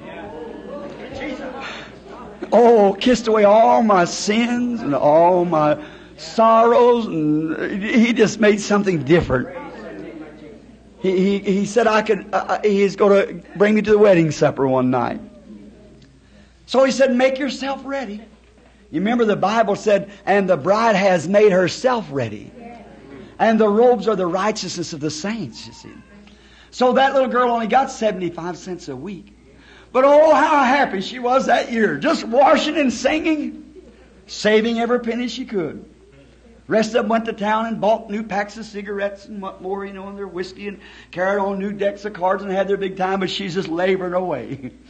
Oh, 2.53 2.97
kissed 3.01 3.27
away 3.27 3.45
all 3.45 3.83
my 3.83 4.05
sins 4.05 4.81
and 4.81 4.95
all 4.95 5.45
my 5.45 5.83
sorrows, 6.17 7.07
and 7.07 7.83
he 7.83 8.13
just 8.13 8.41
made 8.41 8.61
something 8.61 9.03
different. 9.03 9.49
He, 11.01 11.17
he, 11.17 11.39
he 11.39 11.67
said 11.67 11.87
I 11.87 12.03
could, 12.03 12.33
uh, 12.33 12.37
uh 12.49 12.61
he's 12.63 12.97
going 12.97 13.27
to 13.27 13.59
bring 13.59 13.75
me 13.75 13.83
to 13.83 13.91
the 13.91 13.99
wedding 13.99 14.31
supper 14.31 14.67
one 14.67 14.91
night. 14.91 15.21
So 16.67 16.85
he 16.85 16.91
said, 16.91 17.15
make 17.15 17.39
yourself 17.39 17.81
ready. 17.85 18.21
You 18.91 19.01
remember 19.01 19.25
the 19.25 19.37
Bible 19.37 19.77
said, 19.77 20.11
and 20.25 20.49
the 20.49 20.57
bride 20.57 20.97
has 20.97 21.29
made 21.29 21.53
herself 21.53 22.07
ready. 22.11 22.53
And 23.39 23.61
the 23.61 23.69
robes 23.69 24.09
are 24.09 24.17
the 24.17 24.27
righteousness 24.27 24.93
of 24.93 25.01
the 25.01 25.11
saints, 25.11 25.67
you 25.67 25.73
see. 25.73 25.93
So 26.71 26.93
that 26.95 27.15
little 27.15 27.29
girl 27.29 27.51
only 27.51 27.67
got 27.67 27.91
75 27.91 28.57
cents 28.57 28.89
a 28.89 28.97
week. 28.97 29.33
But 29.93 30.05
oh, 30.05 30.35
how 30.35 30.65
happy 30.65 31.01
she 31.01 31.19
was 31.19 31.47
that 31.47 31.73
year. 31.73 31.97
Just 31.97 32.25
washing 32.25 32.77
and 32.77 32.93
singing, 32.93 33.83
saving 34.27 34.79
every 34.79 35.01
penny 35.01 35.29
she 35.29 35.45
could. 35.45 35.89
Rest 36.69 36.89
of 36.89 37.03
them 37.03 37.09
went 37.09 37.27
to 37.27 37.33
town 37.33 37.67
and 37.67 37.81
bought 37.81 38.11
new 38.11 38.25
packs 38.25 38.57
of 38.57 38.65
cigarettes 38.65 39.27
and 39.27 39.41
what 39.41 39.63
more, 39.63 39.87
you 39.87 39.93
know, 39.93 40.09
and 40.09 40.19
their 40.19 40.27
whiskey 40.27 40.67
and 40.67 40.81
carried 41.13 41.41
on 41.41 41.59
new 41.59 41.73
decks 41.73 42.05
of 42.05 42.13
cards 42.13 42.43
and 42.43 42.51
had 42.51 42.67
their 42.67 42.77
big 42.77 42.97
time, 42.97 43.21
but 43.21 43.31
she's 43.31 43.55
just 43.55 43.69
laboring 43.69 44.15
away. 44.15 44.73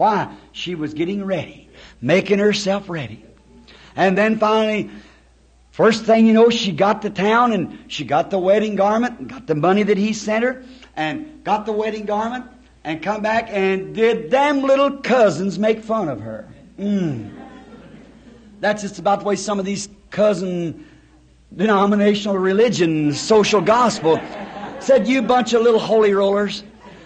Why? 0.00 0.34
She 0.52 0.74
was 0.74 0.94
getting 0.94 1.22
ready, 1.26 1.68
making 2.00 2.38
herself 2.38 2.88
ready. 2.88 3.22
And 3.94 4.16
then 4.16 4.38
finally, 4.38 4.88
first 5.72 6.06
thing 6.06 6.26
you 6.26 6.32
know, 6.32 6.48
she 6.48 6.72
got 6.72 7.02
to 7.02 7.10
town 7.10 7.52
and 7.52 7.78
she 7.88 8.04
got 8.04 8.30
the 8.30 8.38
wedding 8.38 8.76
garment 8.76 9.18
and 9.18 9.28
got 9.28 9.46
the 9.46 9.54
money 9.54 9.82
that 9.82 9.98
he 9.98 10.14
sent 10.14 10.42
her 10.42 10.64
and 10.96 11.44
got 11.44 11.66
the 11.66 11.72
wedding 11.72 12.06
garment 12.06 12.46
and 12.82 13.02
come 13.02 13.20
back 13.20 13.48
and 13.50 13.94
did 13.94 14.30
them 14.30 14.62
little 14.62 14.90
cousins 14.90 15.58
make 15.58 15.84
fun 15.84 16.08
of 16.08 16.18
her. 16.22 16.48
Mm. 16.78 17.30
That's 18.60 18.80
just 18.80 19.00
about 19.00 19.18
the 19.18 19.26
way 19.26 19.36
some 19.36 19.58
of 19.58 19.66
these 19.66 19.90
cousin 20.08 20.86
denominational 21.54 22.38
religion, 22.38 23.12
social 23.12 23.60
gospel 23.60 24.18
said, 24.78 25.06
you 25.06 25.20
bunch 25.20 25.52
of 25.52 25.60
little 25.60 25.78
holy 25.78 26.14
rollers. 26.14 26.62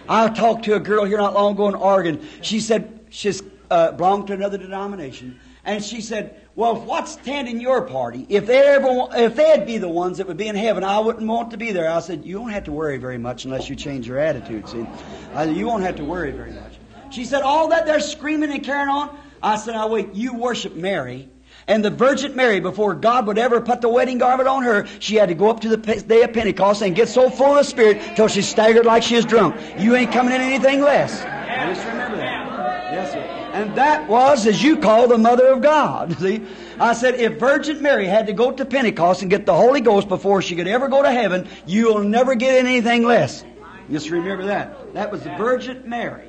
I 0.08 0.28
talked 0.28 0.64
to 0.66 0.74
a 0.74 0.80
girl 0.80 1.04
here 1.04 1.18
not 1.18 1.34
long 1.34 1.54
ago 1.54 1.68
in 1.68 1.74
Oregon. 1.74 2.26
She 2.42 2.60
said 2.60 3.06
she's 3.10 3.42
uh, 3.70 3.92
belonged 3.92 4.26
to 4.28 4.32
another 4.32 4.58
denomination. 4.58 5.40
And 5.64 5.82
she 5.82 6.02
said, 6.02 6.42
well, 6.54 6.76
what's 6.76 7.12
standing 7.12 7.58
your 7.58 7.82
party? 7.82 8.26
If 8.28 8.46
they 8.46 8.58
ever, 8.58 9.08
if 9.12 9.34
they'd 9.34 9.64
be 9.64 9.78
the 9.78 9.88
ones 9.88 10.18
that 10.18 10.26
would 10.26 10.36
be 10.36 10.46
in 10.46 10.56
heaven, 10.56 10.84
I 10.84 10.98
wouldn't 10.98 11.26
want 11.26 11.52
to 11.52 11.56
be 11.56 11.72
there. 11.72 11.90
I 11.90 12.00
said, 12.00 12.24
you 12.24 12.34
don't 12.34 12.50
have 12.50 12.64
to 12.64 12.72
worry 12.72 12.98
very 12.98 13.16
much 13.16 13.46
unless 13.46 13.70
you 13.70 13.76
change 13.76 14.06
your 14.06 14.18
attitude. 14.18 14.68
See, 14.68 14.86
I 15.34 15.46
said, 15.46 15.56
you 15.56 15.66
won't 15.66 15.82
have 15.82 15.96
to 15.96 16.04
worry 16.04 16.32
very 16.32 16.52
much. 16.52 16.78
She 17.10 17.24
said, 17.24 17.42
all 17.42 17.68
that 17.68 17.86
they're 17.86 18.00
screaming 18.00 18.52
and 18.52 18.62
carrying 18.62 18.88
on. 18.88 19.16
I 19.42 19.56
said, 19.56 19.72
now 19.72 19.88
wait, 19.88 20.14
you 20.14 20.34
worship 20.34 20.74
Mary. 20.74 21.30
And 21.66 21.84
the 21.84 21.90
Virgin 21.90 22.36
Mary, 22.36 22.60
before 22.60 22.94
God 22.94 23.26
would 23.26 23.38
ever 23.38 23.60
put 23.60 23.80
the 23.80 23.88
wedding 23.88 24.18
garment 24.18 24.48
on 24.48 24.62
her, 24.62 24.86
she 24.98 25.16
had 25.16 25.28
to 25.30 25.34
go 25.34 25.48
up 25.48 25.60
to 25.60 25.68
the 25.68 25.76
day 25.76 26.22
of 26.22 26.32
Pentecost 26.32 26.82
and 26.82 26.94
get 26.94 27.08
so 27.08 27.30
full 27.30 27.52
of 27.52 27.58
the 27.58 27.64
Spirit 27.64 28.16
till 28.16 28.28
she 28.28 28.42
staggered 28.42 28.84
like 28.84 29.02
she 29.02 29.16
was 29.16 29.24
drunk. 29.24 29.56
You 29.78 29.96
ain't 29.96 30.12
coming 30.12 30.34
in 30.34 30.40
anything 30.40 30.82
less. 30.82 31.22
Just 31.22 31.86
remember 31.86 32.16
that. 32.18 32.92
Yes, 32.92 33.12
sir. 33.12 33.20
And 33.54 33.76
that 33.76 34.08
was, 34.08 34.46
as 34.46 34.62
you 34.62 34.76
call, 34.76 35.06
the 35.06 35.16
mother 35.16 35.46
of 35.46 35.62
God. 35.62 36.18
See? 36.18 36.44
I 36.78 36.92
said, 36.92 37.14
if 37.14 37.38
Virgin 37.38 37.80
Mary 37.80 38.06
had 38.06 38.26
to 38.26 38.32
go 38.32 38.50
to 38.50 38.64
Pentecost 38.64 39.22
and 39.22 39.30
get 39.30 39.46
the 39.46 39.54
Holy 39.54 39.80
Ghost 39.80 40.08
before 40.08 40.42
she 40.42 40.56
could 40.56 40.66
ever 40.66 40.88
go 40.88 41.02
to 41.02 41.10
heaven, 41.10 41.48
you'll 41.66 42.02
never 42.02 42.34
get 42.34 42.56
anything 42.56 43.04
less. 43.04 43.44
Just 43.90 44.10
remember 44.10 44.46
that. 44.46 44.92
That 44.94 45.12
was 45.12 45.22
the 45.22 45.34
Virgin 45.36 45.88
Mary. 45.88 46.28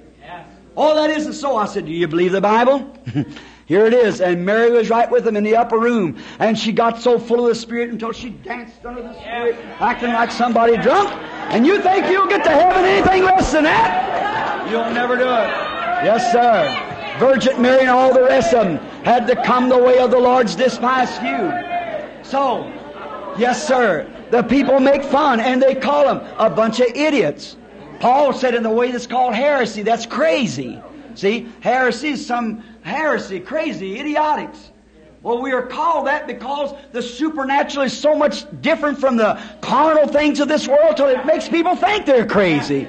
Oh, 0.78 0.94
that 0.96 1.10
isn't 1.10 1.34
so. 1.34 1.56
I 1.56 1.66
said, 1.66 1.86
do 1.86 1.92
you 1.92 2.08
believe 2.08 2.32
the 2.32 2.42
Bible? 2.42 2.94
Here 3.66 3.86
it 3.86 3.94
is. 3.94 4.22
And 4.22 4.46
Mary 4.46 4.72
was 4.72 4.90
right 4.90 5.10
with 5.10 5.28
him 5.28 5.36
in 5.36 5.44
the 5.44 5.56
upper 5.56 5.80
room. 5.80 6.18
And 6.40 6.58
she 6.58 6.72
got 6.72 7.02
so 7.02 7.18
full 7.18 7.42
of 7.42 7.50
the 7.50 7.56
Spirit 7.56 7.90
until 7.90 8.12
she 8.12 8.30
danced 8.30 8.86
under 8.86 9.02
the 9.02 9.14
Spirit, 9.20 9.56
acting 9.80 10.14
like 10.14 10.32
somebody 10.32 10.78
drunk. 10.78 11.10
And 11.52 11.66
you 11.66 11.82
think 11.82 12.08
you'll 12.08 12.28
get 12.28 12.44
to 12.44 12.52
heaven 12.52 12.86
anything 12.86 13.24
less 13.24 13.52
than 13.52 13.64
that? 13.64 14.70
You'll 14.70 14.92
never 14.92 15.16
do 15.16 15.24
it. 15.24 15.50
Yes, 16.04 16.32
sir. 16.32 16.94
Virgin 17.20 17.62
Mary 17.62 17.82
and 17.82 17.90
all 17.90 18.14
the 18.14 18.24
rest 18.24 18.54
of 18.54 18.68
them 18.68 18.78
had 19.04 19.26
to 19.28 19.42
come 19.44 19.70
the 19.70 19.78
way 19.78 20.00
of 20.00 20.12
the 20.12 20.20
Lord's 20.20 20.56
despised 20.56 21.14
few. 21.22 21.52
So, 22.24 22.68
yes, 23.38 23.66
sir, 23.66 24.12
the 24.32 24.44
people 24.44 24.80
make 24.80 25.04
fun 25.04 25.40
and 25.40 25.62
they 25.62 25.76
call 25.76 26.06
them 26.06 26.28
a 26.38 26.50
bunch 26.50 26.80
of 26.82 26.88
idiots. 26.88 27.56
Paul 28.00 28.34
said 28.34 28.54
in 28.54 28.64
the 28.64 28.70
way 28.70 28.92
that's 28.92 29.08
called 29.08 29.34
heresy, 29.34 29.82
that's 29.82 30.06
crazy. 30.06 30.82
See, 31.14 31.48
heresy 31.62 32.10
is 32.10 32.26
some 32.26 32.62
heresy, 32.86 33.40
crazy, 33.40 34.00
idiotics. 34.00 34.72
Well, 35.24 35.42
we 35.42 35.52
are 35.54 35.64
called 35.64 36.06
that 36.06 36.28
because 36.28 36.72
the 36.92 37.02
supernatural 37.02 37.86
is 37.86 37.98
so 37.98 38.16
much 38.16 38.46
different 38.62 39.00
from 39.00 39.18
the 39.18 39.42
carnal 39.60 40.08
things 40.08 40.40
of 40.40 40.48
this 40.48 40.68
world 40.68 40.96
till 40.96 41.08
it 41.08 41.26
makes 41.26 41.50
people 41.50 41.76
think 41.76 42.06
they're 42.06 42.28
crazy. 42.28 42.88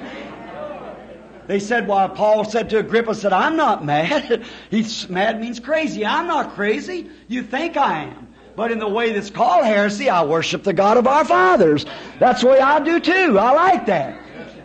They 1.47 1.59
said, 1.59 1.87
well, 1.87 2.07
Paul 2.09 2.45
said 2.45 2.69
to 2.69 2.79
Agrippa, 2.79 3.15
said, 3.15 3.33
I'm 3.33 3.55
not 3.55 3.83
mad. 3.83 4.45
He's 4.69 5.09
mad 5.09 5.41
means 5.41 5.59
crazy. 5.59 6.05
I'm 6.05 6.27
not 6.27 6.53
crazy. 6.53 7.09
You 7.27 7.41
think 7.41 7.75
I 7.75 8.03
am. 8.03 8.27
But 8.55 8.71
in 8.71 8.79
the 8.79 8.87
way 8.87 9.13
that's 9.13 9.31
called 9.31 9.65
heresy, 9.65 10.09
I 10.09 10.23
worship 10.23 10.63
the 10.63 10.73
God 10.73 10.97
of 10.97 11.07
our 11.07 11.25
fathers. 11.25 11.85
That's 12.19 12.41
the 12.41 12.47
way 12.47 12.59
I 12.59 12.79
do 12.81 12.99
too. 12.99 13.39
I 13.39 13.51
like 13.53 13.85
that. 13.87 14.19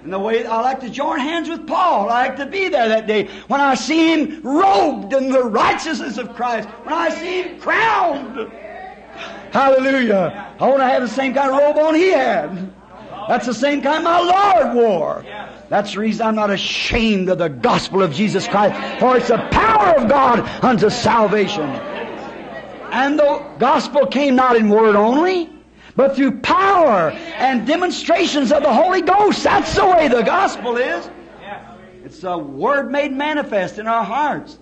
And 0.05 0.12
the 0.12 0.18
way 0.18 0.44
I 0.44 0.61
like 0.61 0.80
to 0.80 0.90
join 0.90 1.20
hands 1.20 1.48
with 1.48 1.66
Paul. 1.66 2.11
I 2.11 2.28
like 2.28 2.36
to 2.36 2.46
be 2.46 2.68
there 2.68 2.88
that 2.88 3.07
day 3.07 3.28
when 3.46 3.61
I 3.61 3.74
see 3.74 4.12
him 4.12 4.42
robed 4.42 5.12
in 5.12 5.30
the 5.30 5.44
righteousness 5.44 6.18
of 6.18 6.34
Christ. 6.34 6.68
When 6.68 6.92
I 6.92 7.11
see 7.11 7.42
him 7.42 7.61
crowned. 7.61 8.50
Hallelujah. 9.53 10.55
I 10.59 10.66
want 10.66 10.80
to 10.80 10.86
have 10.86 11.03
the 11.03 11.09
same 11.09 11.34
kind 11.34 11.50
of 11.53 11.59
robe 11.59 11.78
on 11.78 11.94
he 11.94 12.09
had. 12.09 12.72
That's 13.28 13.46
the 13.46 13.55
same 13.55 13.82
kind 13.82 14.03
my 14.03 14.18
Lord 14.18 14.74
wore. 14.74 15.24
That's 15.68 15.92
the 15.92 16.00
reason 16.00 16.26
I'm 16.26 16.34
not 16.34 16.50
ashamed 16.50 17.28
of 17.28 17.38
the 17.38 17.48
gospel 17.48 18.03
of 18.03 18.12
Jesus 18.12 18.48
Christ, 18.48 19.00
for 19.00 19.16
it's 19.16 19.28
the 19.28 19.38
power 19.53 19.96
of 19.96 20.09
God 20.09 20.40
unto 20.64 20.90
salvation. 20.90 21.70
And 22.90 23.18
the 23.18 23.44
gospel 23.59 24.07
came 24.07 24.34
not 24.34 24.57
in 24.57 24.68
word 24.68 24.96
only, 24.96 25.48
but 25.97 26.16
through 26.16 26.40
power 26.40 27.11
and 27.11 27.66
demonstrations 27.66 28.53
of 28.53 28.62
the 28.62 28.72
Holy 28.72 29.03
Ghost. 29.03 29.43
That's 29.43 29.74
the 29.74 29.86
way 29.86 30.09
the 30.09 30.22
gospel 30.22 30.76
is. 30.76 31.09
It's 32.05 32.24
a 32.24 32.36
word 32.36 32.90
made 32.90 33.12
manifest 33.12 33.78
in 33.78 33.86
our 33.86 34.05
hearts. 34.05 34.59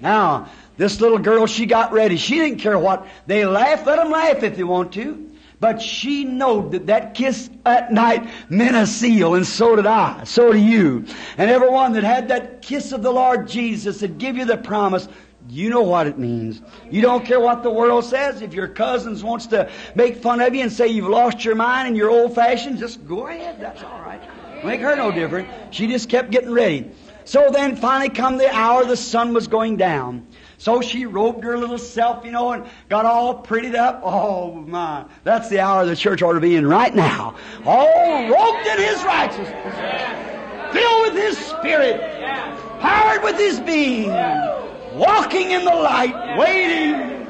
Now, 0.00 0.48
this 0.76 1.00
little 1.00 1.18
girl, 1.18 1.46
she 1.46 1.66
got 1.66 1.92
ready. 1.92 2.16
She 2.16 2.36
didn't 2.36 2.58
care 2.58 2.78
what. 2.78 3.06
They 3.26 3.44
laugh, 3.44 3.86
let 3.86 3.96
them 3.96 4.10
laugh 4.10 4.42
if 4.42 4.56
they 4.56 4.64
want 4.64 4.92
to. 4.94 5.30
But 5.60 5.80
she 5.80 6.24
knowed 6.24 6.72
that 6.72 6.86
that 6.88 7.14
kiss 7.14 7.48
at 7.64 7.92
night 7.92 8.28
meant 8.48 8.74
a 8.74 8.84
seal, 8.84 9.36
and 9.36 9.46
so 9.46 9.76
did 9.76 9.86
I. 9.86 10.24
So 10.24 10.52
do 10.52 10.58
you. 10.58 11.06
And 11.38 11.48
everyone 11.48 11.92
that 11.92 12.02
had 12.02 12.28
that 12.28 12.62
kiss 12.62 12.90
of 12.90 13.04
the 13.04 13.12
Lord 13.12 13.46
Jesus 13.46 14.00
that 14.00 14.18
give 14.18 14.36
you 14.36 14.44
the 14.44 14.56
promise, 14.56 15.06
you 15.48 15.70
know 15.70 15.82
what 15.82 16.06
it 16.06 16.18
means. 16.18 16.62
You 16.90 17.02
don't 17.02 17.24
care 17.24 17.40
what 17.40 17.62
the 17.62 17.70
world 17.70 18.04
says. 18.04 18.42
If 18.42 18.54
your 18.54 18.68
cousins 18.68 19.24
wants 19.24 19.46
to 19.48 19.70
make 19.94 20.16
fun 20.16 20.40
of 20.40 20.54
you 20.54 20.62
and 20.62 20.72
say 20.72 20.88
you've 20.88 21.08
lost 21.08 21.44
your 21.44 21.54
mind 21.54 21.88
and 21.88 21.96
you're 21.96 22.10
old 22.10 22.34
fashioned, 22.34 22.78
just 22.78 23.06
go 23.06 23.26
ahead. 23.26 23.60
That's 23.60 23.82
all 23.82 24.00
right. 24.00 24.20
Make 24.64 24.80
her 24.80 24.94
no 24.94 25.10
different. 25.10 25.48
She 25.74 25.88
just 25.88 26.08
kept 26.08 26.30
getting 26.30 26.52
ready. 26.52 26.90
So 27.24 27.50
then 27.52 27.76
finally 27.76 28.10
come 28.10 28.36
the 28.36 28.52
hour 28.52 28.84
the 28.84 28.96
sun 28.96 29.32
was 29.32 29.46
going 29.48 29.76
down. 29.76 30.26
So 30.58 30.80
she 30.80 31.06
robed 31.06 31.42
her 31.42 31.58
little 31.58 31.78
self, 31.78 32.24
you 32.24 32.30
know, 32.30 32.52
and 32.52 32.64
got 32.88 33.04
all 33.04 33.42
prettied 33.42 33.74
up. 33.74 34.00
Oh 34.04 34.52
my, 34.54 35.04
that's 35.24 35.48
the 35.48 35.58
hour 35.58 35.84
the 35.86 35.96
church 35.96 36.22
ought 36.22 36.34
to 36.34 36.40
be 36.40 36.54
in 36.54 36.66
right 36.66 36.94
now. 36.94 37.34
All 37.64 38.28
robed 38.28 38.66
in 38.68 38.78
His 38.78 39.02
righteousness, 39.02 40.72
filled 40.72 41.02
with 41.02 41.14
His 41.14 41.36
Spirit, 41.36 42.00
powered 42.80 43.24
with 43.24 43.38
His 43.38 43.58
being, 43.58 44.10
walking 44.94 45.50
in 45.50 45.64
the 45.64 45.74
light, 45.74 46.36
waiting 46.36 47.26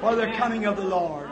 for 0.00 0.14
the 0.14 0.26
coming 0.32 0.66
of 0.66 0.76
the 0.76 0.84
Lord. 0.84 1.30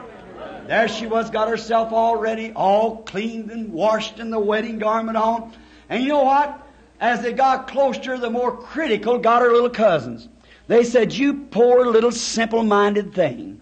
There 0.66 0.88
she 0.88 1.06
was, 1.06 1.30
got 1.30 1.48
herself 1.48 1.92
all 1.92 2.16
ready, 2.16 2.52
all 2.52 3.02
cleaned 3.02 3.50
and 3.50 3.72
washed 3.72 4.18
and 4.18 4.32
the 4.32 4.38
wedding 4.38 4.78
garment 4.78 5.16
on. 5.16 5.52
And 5.88 6.02
you 6.02 6.10
know 6.10 6.22
what? 6.22 6.60
As 7.00 7.20
they 7.20 7.32
got 7.32 7.66
closer, 7.66 8.16
the 8.16 8.30
more 8.30 8.56
critical 8.56 9.18
got 9.18 9.42
her 9.42 9.52
little 9.52 9.70
cousins. 9.70 10.28
They 10.68 10.84
said, 10.84 11.12
You 11.12 11.34
poor 11.50 11.86
little 11.86 12.12
simple 12.12 12.62
minded 12.62 13.12
thing. 13.12 13.60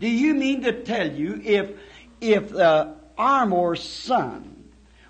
Do 0.00 0.08
you 0.08 0.34
mean 0.34 0.62
to 0.62 0.72
tell 0.72 1.10
you 1.10 1.40
if, 1.44 1.70
if 2.20 2.54
uh, 2.54 2.94
Armour's 3.18 3.82
son 3.82 4.64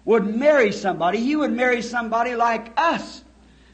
would 0.04 0.26
marry 0.26 0.72
somebody, 0.72 1.18
he 1.18 1.36
would 1.36 1.52
marry 1.52 1.80
somebody 1.80 2.34
like 2.34 2.72
us? 2.76 3.22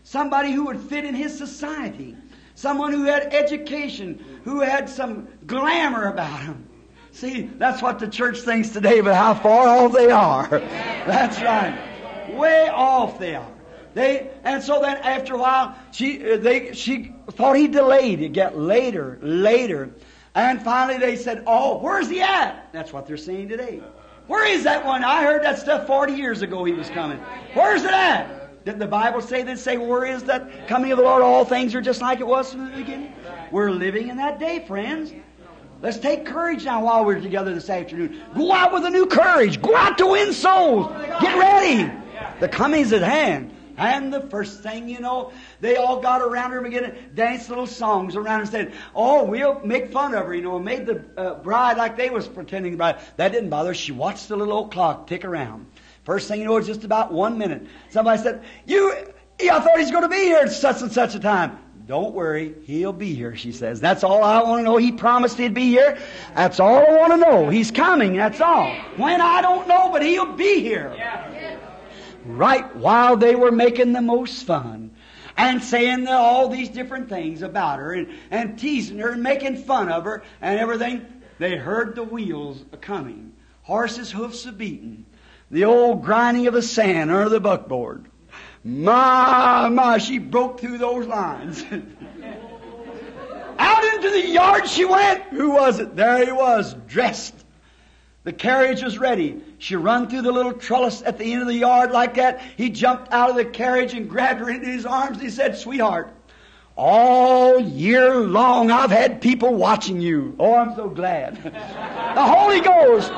Somebody 0.04 0.52
who 0.52 0.66
would 0.66 0.78
fit 0.78 1.04
in 1.04 1.14
his 1.14 1.36
society. 1.36 2.14
Someone 2.56 2.90
who 2.90 3.04
had 3.04 3.34
education, 3.34 4.40
who 4.44 4.60
had 4.60 4.88
some 4.88 5.28
glamour 5.46 6.08
about 6.08 6.40
him. 6.40 6.66
See, 7.12 7.42
that's 7.42 7.82
what 7.82 7.98
the 7.98 8.08
church 8.08 8.38
thinks 8.40 8.70
today, 8.70 9.02
but 9.02 9.14
how 9.14 9.34
far 9.34 9.68
off 9.68 9.92
they 9.92 10.10
are. 10.10 10.48
That's 11.06 11.40
right. 11.40 12.34
Way 12.34 12.68
off 12.68 13.18
they 13.18 13.34
are. 13.34 13.52
They, 13.94 14.30
and 14.44 14.62
so 14.62 14.80
then 14.80 14.98
after 14.98 15.34
a 15.34 15.38
while, 15.38 15.74
she, 15.92 16.32
uh, 16.32 16.36
they, 16.36 16.72
she 16.72 17.14
thought 17.30 17.56
he 17.56 17.68
delayed. 17.68 18.20
It 18.20 18.34
get 18.34 18.58
later, 18.58 19.18
later. 19.22 19.90
And 20.34 20.60
finally 20.60 20.98
they 20.98 21.16
said, 21.16 21.44
oh, 21.46 21.78
where's 21.78 22.10
he 22.10 22.20
at? 22.20 22.70
That's 22.72 22.92
what 22.92 23.06
they're 23.06 23.16
saying 23.16 23.48
today. 23.48 23.82
Where 24.26 24.46
is 24.46 24.64
that 24.64 24.84
one? 24.84 25.04
I 25.04 25.22
heard 25.22 25.42
that 25.44 25.58
stuff 25.58 25.86
40 25.86 26.14
years 26.14 26.42
ago 26.42 26.64
he 26.64 26.72
was 26.72 26.90
coming. 26.90 27.18
Where's 27.54 27.84
it 27.84 27.92
at? 27.92 28.45
Did 28.66 28.80
the 28.80 28.86
Bible 28.88 29.20
say 29.20 29.44
that? 29.44 29.60
Say, 29.60 29.78
where 29.78 30.04
is 30.04 30.24
that 30.24 30.66
coming 30.66 30.90
of 30.90 30.98
the 30.98 31.04
Lord? 31.04 31.22
All 31.22 31.44
things 31.44 31.72
are 31.76 31.80
just 31.80 32.00
like 32.00 32.18
it 32.18 32.26
was 32.26 32.50
from 32.50 32.64
the 32.64 32.76
beginning. 32.76 33.12
We're 33.52 33.70
living 33.70 34.08
in 34.08 34.16
that 34.16 34.40
day, 34.40 34.64
friends. 34.66 35.14
Let's 35.82 35.98
take 35.98 36.26
courage 36.26 36.64
now 36.64 36.84
while 36.84 37.04
we're 37.04 37.20
together 37.20 37.54
this 37.54 37.70
afternoon. 37.70 38.20
Go 38.34 38.50
out 38.50 38.72
with 38.72 38.84
a 38.84 38.90
new 38.90 39.06
courage. 39.06 39.62
Go 39.62 39.76
out 39.76 39.98
to 39.98 40.06
win 40.08 40.32
souls. 40.32 40.90
Get 41.20 41.38
ready. 41.38 41.92
The 42.40 42.48
coming's 42.48 42.92
at 42.92 43.02
hand. 43.02 43.52
And 43.76 44.12
the 44.12 44.22
first 44.22 44.64
thing 44.64 44.88
you 44.88 44.98
know, 44.98 45.32
they 45.60 45.76
all 45.76 46.00
got 46.00 46.20
around 46.20 46.50
her 46.50 46.58
and 46.58 46.64
began 46.64 46.90
to 46.90 47.00
dance 47.14 47.48
little 47.48 47.68
songs 47.68 48.16
around 48.16 48.38
her 48.38 48.42
and 48.42 48.50
said, 48.50 48.72
Oh, 48.96 49.22
we'll 49.24 49.60
make 49.60 49.92
fun 49.92 50.12
of 50.14 50.26
her, 50.26 50.34
you 50.34 50.42
know, 50.42 50.56
and 50.56 50.64
made 50.64 50.86
the 50.86 51.04
uh, 51.16 51.34
bride 51.34 51.76
like 51.76 51.96
they 51.96 52.10
was 52.10 52.26
pretending 52.26 52.76
bride. 52.78 52.98
That 53.16 53.30
didn't 53.30 53.50
bother 53.50 53.70
her. 53.70 53.74
She 53.74 53.92
watched 53.92 54.28
the 54.28 54.36
little 54.36 54.54
old 54.54 54.72
clock 54.72 55.06
tick 55.06 55.24
around. 55.24 55.66
First 56.06 56.28
thing 56.28 56.40
you 56.40 56.46
know, 56.46 56.56
it's 56.56 56.66
just 56.66 56.84
about 56.84 57.12
one 57.12 57.36
minute. 57.36 57.66
Somebody 57.90 58.22
said, 58.22 58.42
You, 58.64 58.94
I 59.40 59.60
thought 59.60 59.78
he's 59.78 59.90
going 59.90 60.04
to 60.04 60.08
be 60.08 60.22
here 60.22 60.38
at 60.38 60.52
such 60.52 60.80
and 60.80 60.90
such 60.90 61.14
a 61.14 61.20
time. 61.20 61.58
Don't 61.86 62.14
worry, 62.14 62.54
he'll 62.64 62.92
be 62.92 63.14
here, 63.14 63.36
she 63.36 63.52
says. 63.52 63.80
That's 63.80 64.02
all 64.02 64.24
I 64.24 64.42
want 64.42 64.60
to 64.60 64.64
know. 64.64 64.76
He 64.76 64.92
promised 64.92 65.36
he'd 65.36 65.54
be 65.54 65.68
here. 65.68 65.98
That's 66.34 66.58
all 66.58 66.78
I 66.78 66.96
want 66.96 67.12
to 67.12 67.16
know. 67.18 67.48
He's 67.48 67.70
coming, 67.70 68.16
that's 68.16 68.40
all. 68.40 68.72
When 68.96 69.20
I 69.20 69.42
don't 69.42 69.68
know, 69.68 69.90
but 69.90 70.02
he'll 70.02 70.32
be 70.32 70.60
here 70.60 70.94
right 72.26 72.74
while 72.76 73.16
they 73.16 73.34
were 73.34 73.52
making 73.52 73.92
the 73.92 74.02
most 74.02 74.44
fun 74.44 74.90
and 75.36 75.62
saying 75.62 76.08
all 76.08 76.48
these 76.48 76.68
different 76.68 77.08
things 77.08 77.42
about 77.42 77.78
her 77.78 77.92
and, 77.92 78.08
and 78.30 78.58
teasing 78.58 78.98
her 78.98 79.10
and 79.10 79.22
making 79.22 79.56
fun 79.56 79.88
of 79.88 80.04
her 80.04 80.22
and 80.40 80.58
everything, 80.58 81.06
they 81.38 81.56
heard 81.56 81.94
the 81.94 82.02
wheels 82.02 82.64
coming, 82.80 83.32
horses' 83.62 84.10
hoofs 84.10 84.46
a 84.46 84.52
beating, 84.52 85.04
the 85.50 85.64
old 85.64 86.02
grinding 86.02 86.46
of 86.46 86.54
the 86.54 86.62
sand 86.62 87.10
under 87.10 87.28
the 87.28 87.40
buckboard. 87.40 88.06
My, 88.64 89.68
my, 89.68 89.98
she 89.98 90.18
broke 90.18 90.60
through 90.60 90.78
those 90.78 91.06
lines. 91.06 91.62
Out 93.58 93.84
into 93.94 94.10
the 94.10 94.26
yard 94.26 94.68
she 94.68 94.84
went. 94.84 95.22
Who 95.24 95.50
was 95.50 95.78
it? 95.78 95.94
There 95.96 96.24
he 96.24 96.32
was, 96.32 96.74
dressed. 96.88 97.34
The 98.24 98.32
carriage 98.32 98.82
was 98.82 98.98
ready. 98.98 99.40
She 99.58 99.76
run 99.76 100.08
through 100.08 100.22
the 100.22 100.32
little 100.32 100.52
trellis 100.52 101.00
at 101.02 101.16
the 101.16 101.32
end 101.32 101.42
of 101.42 101.48
the 101.48 101.54
yard 101.54 101.92
like 101.92 102.14
that. 102.14 102.40
He 102.56 102.70
jumped 102.70 103.12
out 103.12 103.30
of 103.30 103.36
the 103.36 103.44
carriage 103.44 103.94
and 103.94 104.10
grabbed 104.10 104.40
her 104.40 104.50
into 104.50 104.66
his 104.66 104.84
arms. 104.84 105.20
He 105.20 105.30
said, 105.30 105.56
Sweetheart, 105.56 106.12
all 106.74 107.60
year 107.60 108.16
long 108.16 108.72
I've 108.72 108.90
had 108.90 109.20
people 109.20 109.54
watching 109.54 110.00
you. 110.00 110.34
Oh, 110.40 110.56
I'm 110.56 110.74
so 110.74 110.88
glad. 110.88 111.36
the 111.44 112.24
Holy 112.24 112.60
Ghost. 112.60 113.12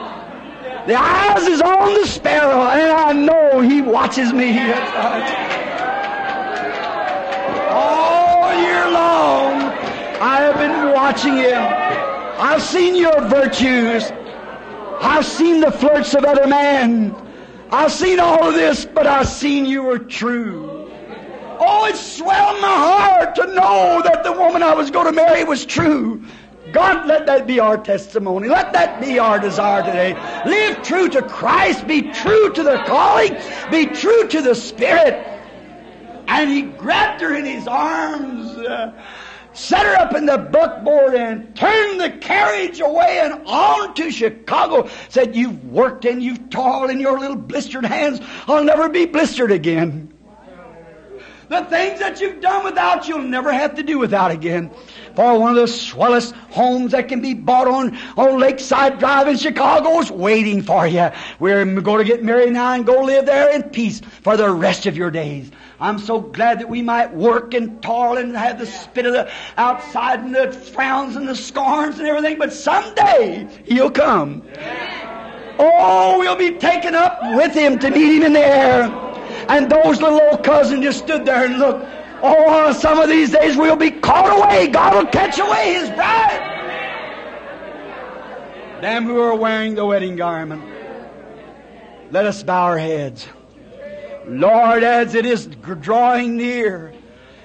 The 0.89 0.99
eyes 0.99 1.47
is 1.47 1.61
on 1.61 1.93
the 2.01 2.07
sparrow, 2.07 2.63
and 2.63 2.91
I 2.91 3.13
know 3.13 3.61
He 3.61 3.83
watches 3.83 4.33
me. 4.33 4.59
all 7.69 8.55
year 8.63 8.91
long 8.91 9.69
I 10.19 10.41
have 10.41 10.57
been 10.57 10.95
watching 10.95 11.37
Him. 11.37 11.63
I've 12.41 12.63
seen 12.63 12.97
your 12.97 13.21
virtues. 13.21 14.11
I've 15.03 15.27
seen 15.27 15.61
the 15.61 15.73
flirts 15.73 16.15
of 16.15 16.25
other 16.25 16.47
men. 16.47 17.15
I've 17.71 17.93
seen 17.93 18.19
all 18.19 18.49
of 18.49 18.55
this, 18.55 18.87
but 18.87 19.07
I've 19.07 19.29
seen 19.29 19.67
you 19.67 19.83
were 19.83 19.99
true. 19.99 20.91
Oh, 21.61 21.85
it 21.85 21.97
swelled 21.97 22.63
my 22.63 22.67
heart 22.67 23.35
to 23.35 23.47
know 23.49 24.01
that 24.05 24.25
the 24.25 24.33
woman 24.33 24.63
I 24.63 24.73
was 24.73 24.91
going 24.91 25.05
to 25.05 25.13
marry 25.13 25.45
was 25.45 25.67
true. 25.67 26.23
God, 26.73 27.07
let 27.07 27.27
that 27.27 27.47
be 27.47 27.61
our 27.61 27.79
testimony. 27.79 28.49
Let 28.49 28.73
that 28.75 29.01
be 29.01 29.19
our 29.19 29.39
desire 29.39 29.83
today. 29.83 30.15
Live 30.45 30.83
true 30.83 31.09
to 31.09 31.23
Christ. 31.23 31.87
Be 31.87 32.03
true 32.03 32.53
to 32.53 32.63
the 32.63 32.83
calling. 32.87 33.37
Be 33.71 33.87
true 33.87 34.29
to 34.29 34.43
the 34.43 34.55
Spirit. 34.55 35.15
And 36.29 36.51
he 36.51 36.63
grabbed 36.63 37.23
her 37.23 37.35
in 37.35 37.47
his 37.47 37.67
arms. 37.67 38.57
Uh, 38.59 38.93
set 39.55 39.87
her 39.87 39.95
up 39.97 40.15
in 40.15 40.27
the 40.27 40.37
buckboard 40.37 41.15
and 41.15 41.57
turned 41.57 42.01
the 42.01 42.11
carriage 42.11 42.81
away 42.81 43.21
and 43.23 43.47
on 43.47 43.95
to 43.95 44.11
Chicago. 44.11 44.89
Said, 45.09 45.35
You've 45.35 45.65
worked 45.65 46.05
and 46.05 46.23
you've 46.23 46.51
toiled 46.51 46.91
in 46.91 47.01
your 47.01 47.19
little 47.19 47.37
blistered 47.37 47.87
hands. 47.87 48.21
I'll 48.47 48.65
never 48.65 48.91
be 48.91 49.07
blistered 49.07 49.53
again. 49.53 50.13
The 51.49 51.65
things 51.65 51.99
that 52.01 52.21
you've 52.21 52.43
done 52.43 52.63
without, 52.63 53.09
you'll 53.09 53.23
never 53.23 53.51
have 53.51 53.77
to 53.77 53.83
do 53.83 53.99
without 53.99 54.31
again. 54.31 54.71
For 55.19 55.37
one 55.37 55.51
of 55.51 55.57
the 55.57 55.67
swellest 55.67 56.33
homes 56.51 56.93
that 56.93 57.09
can 57.09 57.21
be 57.21 57.35
bought 57.35 57.67
on, 57.67 57.99
on 58.17 58.39
Lakeside 58.39 59.01
Drive 59.01 59.27
in 59.27 59.37
Chicago 59.37 59.99
is 59.99 60.13
waiting 60.13 60.63
for 60.63 60.87
you. 60.87 61.11
We're 61.41 61.65
going 61.65 61.99
to 61.99 62.05
get 62.05 62.23
married 62.23 62.53
now 62.53 62.75
and 62.75 62.87
go 62.87 63.01
live 63.03 63.27
there 63.27 63.51
in 63.51 63.65
peace 63.65 64.01
for 64.23 64.37
the 64.37 64.49
rest 64.49 64.87
of 64.87 64.97
your 64.97 65.11
days. 65.11 65.51
I'm 65.81 65.99
so 65.99 66.21
glad 66.21 66.61
that 66.61 66.69
we 66.69 66.83
might 66.83 67.13
work 67.13 67.53
and 67.53 67.83
toil 67.83 68.17
and 68.17 68.37
have 68.37 68.61
the 68.61 68.67
spit 68.67 69.07
of 69.07 69.13
the 69.13 69.29
outside 69.57 70.21
and 70.21 70.33
the 70.33 70.53
frowns 70.53 71.17
and 71.17 71.27
the 71.27 71.35
scorns 71.35 71.99
and 71.99 72.07
everything, 72.07 72.39
but 72.39 72.53
someday 72.53 73.49
He'll 73.65 73.91
come. 73.91 74.45
Oh, 75.59 76.21
we'll 76.21 76.37
be 76.37 76.53
taken 76.53 76.95
up 76.95 77.19
with 77.35 77.55
Him 77.55 77.81
to 77.81 77.91
meet 77.91 78.19
Him 78.19 78.23
in 78.23 78.35
the 78.35 78.47
air. 78.47 78.85
And 79.49 79.69
those 79.69 80.01
little 80.01 80.21
old 80.31 80.45
cousins 80.45 80.85
just 80.85 81.01
stood 81.01 81.25
there 81.25 81.45
and 81.45 81.59
looked. 81.59 81.98
Oh, 82.23 82.73
some 82.73 82.99
of 82.99 83.09
these 83.09 83.31
days 83.31 83.57
we'll 83.57 83.77
be 83.77 83.91
caught 83.91 84.39
away. 84.39 84.69
God 84.69 84.95
will 84.95 85.11
catch 85.11 85.39
away 85.39 85.75
His 85.75 85.89
bride. 85.91 86.45
Them 88.81 89.05
who 89.05 89.21
are 89.21 89.35
wearing 89.35 89.75
the 89.75 89.85
wedding 89.85 90.17
garment. 90.17 90.63
Let 92.11 92.27
us 92.27 92.43
bow 92.43 92.65
our 92.65 92.79
heads. 92.79 93.27
Lord, 94.27 94.83
as 94.83 95.15
it 95.15 95.27
is 95.27 95.47
drawing 95.47 96.37
near, 96.37 96.93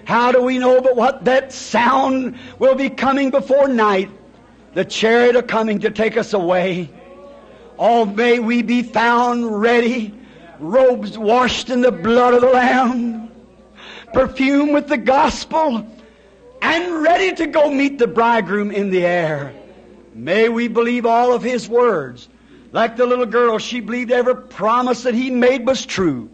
how 0.06 0.32
do 0.32 0.42
we 0.42 0.60
know 0.60 0.82
but 0.82 0.96
what 0.96 1.26
that 1.26 1.54
sound 1.54 2.38
will 2.60 2.76
be 2.76 2.90
coming 2.90 3.30
before 3.30 3.68
night? 3.68 4.10
The 4.74 4.86
chariot 4.86 5.36
are 5.36 5.44
coming 5.44 5.80
to 5.80 5.92
take 5.92 6.18
us 6.18 6.34
away. 6.34 6.90
Oh, 7.78 8.06
may 8.06 8.40
we 8.40 8.62
be 8.62 8.84
found 8.84 9.62
ready 9.62 10.14
robes 10.60 11.18
washed 11.18 11.70
in 11.70 11.82
the 11.82 11.92
blood 11.92 12.34
of 12.34 12.42
the 12.42 12.50
Lamb, 12.50 13.32
perfume 14.14 14.72
with 14.72 14.88
the 14.88 14.98
gospel, 14.98 15.86
and 16.62 17.02
ready 17.02 17.34
to 17.36 17.48
go 17.48 17.70
meet 17.70 17.98
the 17.98 18.08
bridegroom 18.08 18.72
in 18.72 18.90
the 18.90 19.06
air. 19.06 19.54
May 20.14 20.48
we 20.50 20.68
believe 20.68 21.06
all 21.06 21.34
of 21.34 21.42
his 21.42 21.68
words. 21.68 22.30
Like 22.72 22.96
the 22.96 23.06
little 23.06 23.26
girl, 23.26 23.60
she 23.60 23.80
believed 23.82 24.12
every 24.12 24.36
promise 24.36 25.04
that 25.04 25.14
he 25.14 25.30
made 25.30 25.66
was 25.66 25.86
true. 25.86 26.30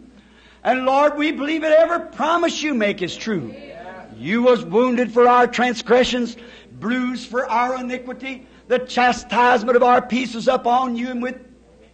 And 0.62 0.84
Lord, 0.84 1.16
we 1.16 1.32
believe 1.32 1.62
that 1.62 1.72
every 1.72 2.08
promise 2.10 2.62
you 2.62 2.74
make 2.74 3.02
is 3.02 3.16
true. 3.16 3.54
You 4.16 4.42
was 4.42 4.64
wounded 4.64 5.12
for 5.12 5.26
our 5.26 5.46
transgressions, 5.46 6.36
bruised 6.72 7.28
for 7.28 7.46
our 7.46 7.80
iniquity. 7.80 8.46
The 8.68 8.80
chastisement 8.80 9.76
of 9.76 9.82
our 9.82 10.02
peace 10.02 10.34
was 10.34 10.48
upon 10.48 10.96
you, 10.96 11.10
and 11.10 11.22
with 11.22 11.38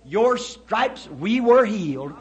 your 0.05 0.37
stripes 0.37 1.09
we 1.09 1.41
were 1.41 1.65
healed. 1.65 2.15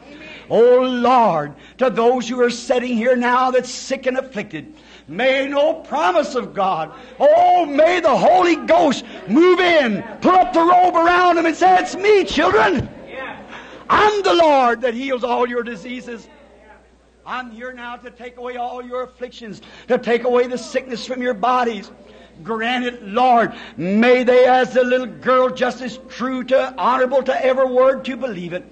Oh 0.48 0.80
Lord, 0.82 1.54
to 1.78 1.90
those 1.90 2.28
who 2.28 2.40
are 2.40 2.50
sitting 2.50 2.96
here 2.96 3.16
now 3.16 3.50
that's 3.50 3.70
sick 3.70 4.06
and 4.06 4.16
afflicted, 4.16 4.74
may 5.08 5.48
no 5.48 5.74
promise 5.74 6.34
of 6.34 6.54
God, 6.54 6.92
oh, 7.18 7.66
may 7.66 8.00
the 8.00 8.16
Holy 8.16 8.56
Ghost 8.56 9.04
move 9.28 9.60
in, 9.60 10.02
put 10.20 10.34
up 10.34 10.52
the 10.52 10.60
robe 10.60 10.94
around 10.94 11.36
them 11.36 11.46
and 11.46 11.56
say, 11.56 11.78
It's 11.78 11.96
me, 11.96 12.24
children. 12.24 12.88
I'm 13.88 14.22
the 14.22 14.34
Lord 14.34 14.80
that 14.80 14.94
heals 14.94 15.22
all 15.22 15.48
your 15.48 15.62
diseases. 15.62 16.28
I'm 17.24 17.50
here 17.50 17.72
now 17.72 17.96
to 17.96 18.10
take 18.10 18.36
away 18.36 18.56
all 18.56 18.84
your 18.84 19.02
afflictions, 19.02 19.62
to 19.88 19.98
take 19.98 20.24
away 20.24 20.46
the 20.46 20.58
sickness 20.58 21.06
from 21.06 21.22
your 21.22 21.34
bodies. 21.34 21.90
Grant 22.42 22.84
it, 22.84 23.02
Lord. 23.02 23.54
May 23.76 24.22
they, 24.22 24.44
as 24.46 24.74
the 24.74 24.84
little 24.84 25.06
girl, 25.06 25.48
just 25.48 25.80
as 25.80 25.98
true 26.08 26.44
to, 26.44 26.74
honorable 26.76 27.22
to 27.22 27.44
every 27.44 27.66
word, 27.66 28.04
to 28.04 28.16
believe 28.16 28.52
it. 28.52 28.64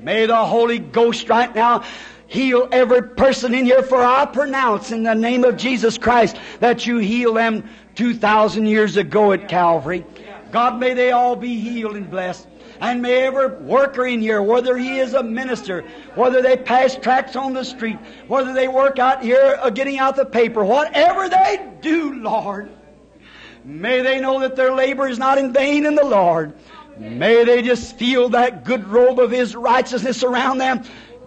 May 0.00 0.26
the 0.26 0.36
Holy 0.36 0.78
Ghost 0.78 1.28
right 1.28 1.52
now 1.54 1.84
heal 2.26 2.68
every 2.70 3.02
person 3.02 3.54
in 3.54 3.64
here, 3.64 3.82
for 3.82 4.02
I 4.02 4.26
pronounce 4.26 4.92
in 4.92 5.02
the 5.02 5.14
name 5.14 5.44
of 5.44 5.56
Jesus 5.56 5.98
Christ 5.98 6.36
that 6.60 6.86
you 6.86 6.98
heal 6.98 7.34
them 7.34 7.68
2,000 7.96 8.66
years 8.66 8.96
ago 8.96 9.32
at 9.32 9.48
Calvary. 9.48 10.04
God, 10.52 10.78
may 10.78 10.94
they 10.94 11.10
all 11.10 11.36
be 11.36 11.58
healed 11.58 11.96
and 11.96 12.10
blessed. 12.10 12.46
And 12.80 13.02
may 13.02 13.26
every 13.26 13.48
worker 13.48 14.06
in 14.06 14.20
here, 14.20 14.40
whether 14.40 14.76
he 14.76 15.00
is 15.00 15.14
a 15.14 15.22
minister, 15.22 15.82
whether 16.14 16.40
they 16.42 16.56
pass 16.56 16.94
tracts 16.94 17.34
on 17.34 17.52
the 17.52 17.64
street, 17.64 17.98
whether 18.28 18.52
they 18.52 18.68
work 18.68 19.00
out 19.00 19.22
here 19.22 19.58
uh, 19.60 19.70
getting 19.70 19.98
out 19.98 20.14
the 20.14 20.24
paper, 20.24 20.64
whatever 20.64 21.28
they 21.28 21.68
do, 21.80 22.20
Lord, 22.20 22.70
May 23.68 24.00
they 24.00 24.18
know 24.18 24.40
that 24.40 24.56
their 24.56 24.74
labor 24.74 25.06
is 25.06 25.18
not 25.18 25.36
in 25.36 25.52
vain 25.52 25.84
in 25.84 25.94
the 25.94 26.04
Lord. 26.04 26.54
May 26.98 27.44
they 27.44 27.62
just 27.62 27.96
feel 27.96 28.30
that 28.30 28.64
good 28.64 28.86
robe 28.88 29.20
of 29.20 29.30
His 29.30 29.54
righteousness 29.54 30.22
around 30.22 30.58
them. 30.58 30.84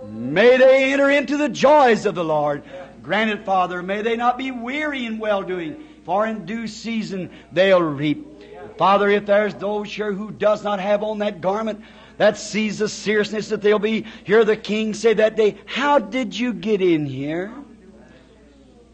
May 0.09 0.57
they 0.57 0.91
enter 0.91 1.09
into 1.09 1.37
the 1.37 1.49
joys 1.49 2.05
of 2.05 2.15
the 2.15 2.23
Lord. 2.23 2.63
Grant 3.01 3.31
it, 3.31 3.45
Father. 3.45 3.81
May 3.81 4.01
they 4.01 4.15
not 4.15 4.37
be 4.37 4.51
weary 4.51 5.05
in 5.05 5.17
well 5.17 5.41
doing, 5.41 5.83
for 6.05 6.27
in 6.27 6.45
due 6.45 6.67
season 6.67 7.29
they'll 7.51 7.81
reap. 7.81 8.27
Father, 8.77 9.09
if 9.09 9.25
there's 9.25 9.53
those 9.55 9.91
here 9.93 10.11
who 10.11 10.31
does 10.31 10.63
not 10.63 10.79
have 10.79 11.03
on 11.03 11.19
that 11.19 11.41
garment 11.41 11.83
that 12.17 12.37
sees 12.37 12.79
the 12.79 12.89
seriousness 12.89 13.49
that 13.49 13.61
they'll 13.61 13.79
be, 13.79 14.05
hear 14.23 14.45
the 14.45 14.57
king 14.57 14.93
say 14.93 15.13
that 15.13 15.35
day, 15.35 15.57
How 15.65 15.99
did 15.99 16.37
you 16.37 16.53
get 16.53 16.81
in 16.81 17.05
here? 17.05 17.51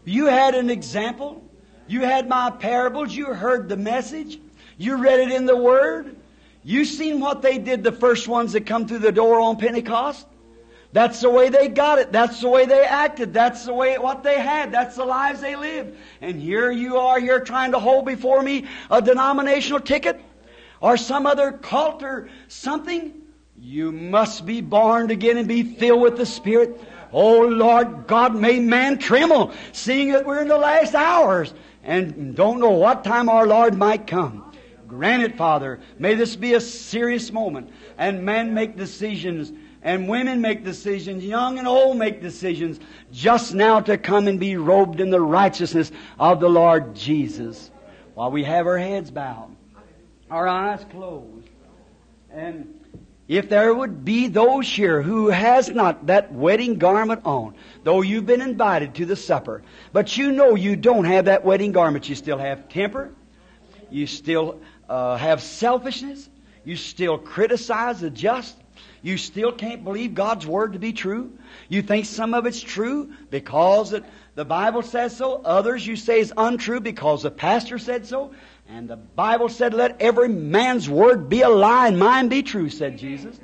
You 0.04 0.26
had 0.26 0.54
an 0.54 0.70
example. 0.70 1.42
You 1.86 2.00
had 2.00 2.28
my 2.28 2.50
parables. 2.50 3.14
You 3.14 3.26
heard 3.26 3.68
the 3.68 3.76
message. 3.76 4.38
You 4.78 4.96
read 4.96 5.20
it 5.20 5.30
in 5.30 5.44
the 5.44 5.56
Word. 5.56 6.16
You 6.62 6.84
seen 6.84 7.20
what 7.20 7.42
they 7.42 7.58
did, 7.58 7.84
the 7.84 7.92
first 7.92 8.28
ones 8.28 8.52
that 8.52 8.66
come 8.66 8.86
through 8.86 8.98
the 8.98 9.12
door 9.12 9.40
on 9.40 9.56
Pentecost. 9.56 10.26
That's 10.92 11.20
the 11.20 11.28
way 11.28 11.50
they 11.50 11.68
got 11.68 11.98
it. 11.98 12.12
That's 12.12 12.40
the 12.40 12.48
way 12.48 12.64
they 12.64 12.84
acted. 12.84 13.34
That's 13.34 13.66
the 13.66 13.74
way 13.74 13.98
what 13.98 14.22
they 14.22 14.40
had. 14.40 14.72
That's 14.72 14.96
the 14.96 15.04
lives 15.04 15.40
they 15.40 15.54
lived. 15.54 15.96
And 16.20 16.40
here 16.40 16.70
you 16.70 16.96
are 16.96 17.20
here 17.20 17.40
trying 17.40 17.72
to 17.72 17.78
hold 17.78 18.06
before 18.06 18.42
me 18.42 18.66
a 18.90 19.02
denominational 19.02 19.80
ticket 19.80 20.20
or 20.80 20.96
some 20.96 21.26
other 21.26 21.52
cult 21.52 22.02
or 22.02 22.30
something. 22.48 23.12
You 23.60 23.92
must 23.92 24.46
be 24.46 24.60
born 24.60 25.10
again 25.10 25.36
and 25.36 25.46
be 25.46 25.62
filled 25.62 26.00
with 26.00 26.16
the 26.16 26.26
Spirit. 26.26 26.80
Oh 27.12 27.40
Lord 27.40 28.06
God, 28.06 28.34
may 28.34 28.58
man 28.60 28.98
tremble, 28.98 29.52
seeing 29.72 30.12
that 30.12 30.24
we're 30.24 30.40
in 30.40 30.48
the 30.48 30.56
last 30.56 30.94
hours 30.94 31.52
and 31.82 32.34
don't 32.34 32.60
know 32.60 32.70
what 32.70 33.04
time 33.04 33.28
our 33.28 33.46
Lord 33.46 33.74
might 33.74 34.06
come. 34.06 34.47
Grant 34.98 35.22
it, 35.22 35.36
Father. 35.36 35.78
May 35.96 36.16
this 36.16 36.34
be 36.34 36.54
a 36.54 36.60
serious 36.60 37.30
moment. 37.30 37.70
And 37.98 38.24
men 38.24 38.52
make 38.52 38.76
decisions, 38.76 39.52
and 39.80 40.08
women 40.08 40.40
make 40.40 40.64
decisions, 40.64 41.22
young 41.22 41.60
and 41.60 41.68
old 41.68 41.98
make 41.98 42.20
decisions, 42.20 42.80
just 43.12 43.54
now 43.54 43.78
to 43.78 43.96
come 43.96 44.26
and 44.26 44.40
be 44.40 44.56
robed 44.56 45.00
in 45.00 45.10
the 45.10 45.20
righteousness 45.20 45.92
of 46.18 46.40
the 46.40 46.48
Lord 46.48 46.96
Jesus. 46.96 47.70
While 48.14 48.32
we 48.32 48.42
have 48.42 48.66
our 48.66 48.76
heads 48.76 49.12
bowed, 49.12 49.54
our 50.32 50.48
eyes 50.48 50.84
closed, 50.90 51.48
and 52.32 52.74
if 53.28 53.48
there 53.48 53.72
would 53.72 54.04
be 54.04 54.26
those 54.26 54.68
here 54.68 55.00
who 55.00 55.28
has 55.28 55.68
not 55.68 56.06
that 56.06 56.32
wedding 56.32 56.76
garment 56.76 57.20
on, 57.24 57.54
though 57.84 58.02
you've 58.02 58.26
been 58.26 58.42
invited 58.42 58.96
to 58.96 59.06
the 59.06 59.14
supper, 59.14 59.62
but 59.92 60.16
you 60.16 60.32
know 60.32 60.56
you 60.56 60.74
don't 60.74 61.04
have 61.04 61.26
that 61.26 61.44
wedding 61.44 61.70
garment, 61.70 62.08
you 62.08 62.16
still 62.16 62.38
have 62.38 62.68
temper, 62.68 63.12
you 63.90 64.06
still 64.06 64.60
uh, 64.88 65.16
have 65.16 65.42
selfishness, 65.42 66.28
you 66.64 66.76
still 66.76 67.18
criticize 67.18 68.00
the 68.00 68.10
just, 68.10 68.56
you 69.02 69.16
still 69.16 69.52
can't 69.52 69.84
believe 69.84 70.14
God's 70.14 70.46
word 70.46 70.72
to 70.72 70.78
be 70.78 70.92
true. 70.92 71.32
You 71.68 71.82
think 71.82 72.06
some 72.06 72.34
of 72.34 72.46
it's 72.46 72.60
true 72.60 73.12
because 73.30 73.92
it, 73.92 74.04
the 74.34 74.44
Bible 74.44 74.82
says 74.82 75.16
so. 75.16 75.40
Others 75.44 75.86
you 75.86 75.96
say 75.96 76.20
is 76.20 76.32
untrue 76.36 76.80
because 76.80 77.22
the 77.22 77.30
pastor 77.30 77.78
said 77.78 78.06
so. 78.06 78.32
And 78.68 78.88
the 78.88 78.96
Bible 78.96 79.48
said, 79.48 79.72
let 79.72 80.00
every 80.00 80.28
man's 80.28 80.90
word 80.90 81.28
be 81.28 81.42
a 81.42 81.48
lie 81.48 81.88
and 81.88 81.98
mine 81.98 82.28
be 82.28 82.42
true, 82.42 82.68
said 82.68 82.98
Jesus. 82.98 83.38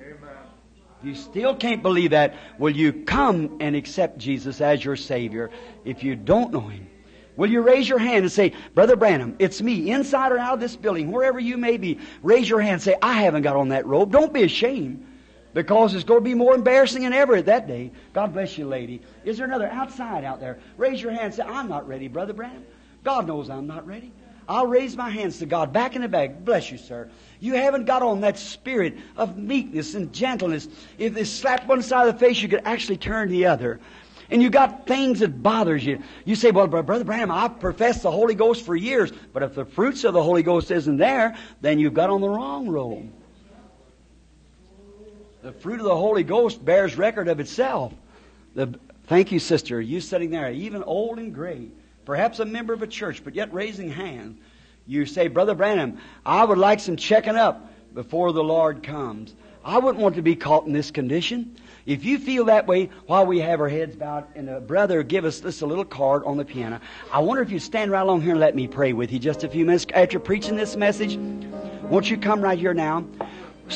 You 1.02 1.14
still 1.14 1.54
can't 1.54 1.82
believe 1.82 2.10
that, 2.10 2.34
will 2.58 2.74
you 2.74 3.04
come 3.04 3.58
and 3.60 3.76
accept 3.76 4.18
Jesus 4.18 4.60
as 4.60 4.84
your 4.84 4.96
Savior 4.96 5.50
if 5.84 6.02
you 6.02 6.16
don't 6.16 6.52
know 6.52 6.60
Him? 6.60 6.88
Will 7.36 7.50
you 7.50 7.62
raise 7.62 7.88
your 7.88 7.98
hand 7.98 8.24
and 8.24 8.32
say, 8.32 8.52
Brother 8.74 8.96
Branham, 8.96 9.34
it's 9.38 9.60
me, 9.60 9.90
inside 9.90 10.32
or 10.32 10.38
out 10.38 10.54
of 10.54 10.60
this 10.60 10.76
building, 10.76 11.10
wherever 11.10 11.40
you 11.40 11.56
may 11.56 11.76
be. 11.76 11.98
Raise 12.22 12.48
your 12.48 12.60
hand 12.60 12.74
and 12.74 12.82
say, 12.82 12.96
I 13.02 13.14
haven't 13.22 13.42
got 13.42 13.56
on 13.56 13.70
that 13.70 13.86
robe. 13.86 14.12
Don't 14.12 14.32
be 14.32 14.44
ashamed 14.44 15.04
because 15.52 15.94
it's 15.94 16.04
going 16.04 16.20
to 16.20 16.24
be 16.24 16.34
more 16.34 16.54
embarrassing 16.54 17.02
than 17.02 17.12
ever 17.12 17.36
at 17.36 17.46
that 17.46 17.66
day. 17.66 17.90
God 18.12 18.32
bless 18.32 18.56
you, 18.58 18.66
lady. 18.66 19.00
Is 19.24 19.38
there 19.38 19.46
another 19.46 19.68
outside 19.68 20.24
out 20.24 20.40
there? 20.40 20.58
Raise 20.76 21.02
your 21.02 21.12
hand 21.12 21.26
and 21.26 21.34
say, 21.34 21.42
I'm 21.42 21.68
not 21.68 21.88
ready, 21.88 22.08
Brother 22.08 22.32
Branham. 22.32 22.64
God 23.02 23.26
knows 23.26 23.50
I'm 23.50 23.66
not 23.66 23.86
ready. 23.86 24.12
I'll 24.48 24.66
raise 24.66 24.96
my 24.96 25.08
hands 25.08 25.38
to 25.38 25.46
God 25.46 25.72
back 25.72 25.96
in 25.96 26.02
the 26.02 26.08
bag. 26.08 26.44
Bless 26.44 26.70
you, 26.70 26.76
sir. 26.76 27.08
You 27.40 27.54
haven't 27.54 27.86
got 27.86 28.02
on 28.02 28.20
that 28.20 28.38
spirit 28.38 28.96
of 29.16 29.38
meekness 29.38 29.94
and 29.94 30.12
gentleness. 30.12 30.68
If 30.98 31.14
they 31.14 31.24
slap 31.24 31.66
one 31.66 31.82
side 31.82 32.08
of 32.08 32.14
the 32.14 32.20
face, 32.20 32.42
you 32.42 32.48
could 32.48 32.62
actually 32.64 32.98
turn 32.98 33.30
the 33.30 33.46
other. 33.46 33.80
And 34.30 34.42
you 34.42 34.50
got 34.50 34.86
things 34.86 35.20
that 35.20 35.42
bothers 35.42 35.84
you. 35.84 36.02
You 36.24 36.34
say, 36.34 36.50
well, 36.50 36.66
Brother 36.66 37.04
Branham, 37.04 37.30
I've 37.30 37.60
professed 37.60 38.02
the 38.02 38.10
Holy 38.10 38.34
Ghost 38.34 38.64
for 38.64 38.74
years. 38.74 39.12
But 39.32 39.42
if 39.42 39.54
the 39.54 39.64
fruits 39.64 40.04
of 40.04 40.14
the 40.14 40.22
Holy 40.22 40.42
Ghost 40.42 40.70
isn't 40.70 40.96
there, 40.96 41.36
then 41.60 41.78
you've 41.78 41.94
got 41.94 42.10
on 42.10 42.20
the 42.20 42.28
wrong 42.28 42.68
road. 42.68 43.10
The 45.42 45.52
fruit 45.52 45.78
of 45.78 45.84
the 45.84 45.96
Holy 45.96 46.22
Ghost 46.22 46.64
bears 46.64 46.96
record 46.96 47.28
of 47.28 47.38
itself. 47.38 47.92
The 48.54 48.78
Thank 49.06 49.32
you, 49.32 49.38
sister. 49.38 49.80
You 49.80 50.00
sitting 50.00 50.30
there, 50.30 50.50
even 50.50 50.82
old 50.82 51.18
and 51.18 51.34
gray, 51.34 51.68
perhaps 52.04 52.38
a 52.38 52.44
member 52.44 52.72
of 52.72 52.82
a 52.82 52.86
church, 52.86 53.22
but 53.22 53.34
yet 53.34 53.52
raising 53.52 53.90
hand. 53.90 54.38
You 54.86 55.04
say, 55.06 55.28
Brother 55.28 55.54
Branham, 55.54 55.98
I 56.24 56.44
would 56.44 56.58
like 56.58 56.80
some 56.80 56.96
checking 56.96 57.36
up 57.36 57.70
before 57.92 58.32
the 58.32 58.42
Lord 58.42 58.82
comes. 58.82 59.34
I 59.64 59.78
wouldn't 59.78 60.02
want 60.02 60.16
to 60.16 60.22
be 60.22 60.36
caught 60.36 60.66
in 60.66 60.72
this 60.72 60.90
condition. 60.90 61.56
If 61.86 62.04
you 62.04 62.18
feel 62.18 62.46
that 62.46 62.66
way 62.66 62.90
while 63.06 63.26
we 63.26 63.40
have 63.40 63.60
our 63.60 63.68
heads 63.68 63.96
bowed, 63.96 64.24
and 64.34 64.48
a 64.48 64.60
brother 64.60 65.02
give 65.02 65.24
us 65.24 65.40
this 65.40 65.62
little 65.62 65.84
card 65.84 66.24
on 66.24 66.36
the 66.36 66.44
piano, 66.44 66.80
I 67.12 67.20
wonder 67.20 67.42
if 67.42 67.50
you'd 67.50 67.60
stand 67.60 67.90
right 67.90 68.00
along 68.00 68.22
here 68.22 68.32
and 68.32 68.40
let 68.40 68.54
me 68.54 68.68
pray 68.68 68.92
with 68.92 69.12
you 69.12 69.18
just 69.18 69.44
a 69.44 69.48
few 69.48 69.64
minutes 69.64 69.86
after 69.94 70.18
preaching 70.18 70.56
this 70.56 70.76
message. 70.76 71.16
Won't 71.84 72.10
you 72.10 72.16
come 72.18 72.40
right 72.40 72.58
here 72.58 72.74
now? 72.74 73.04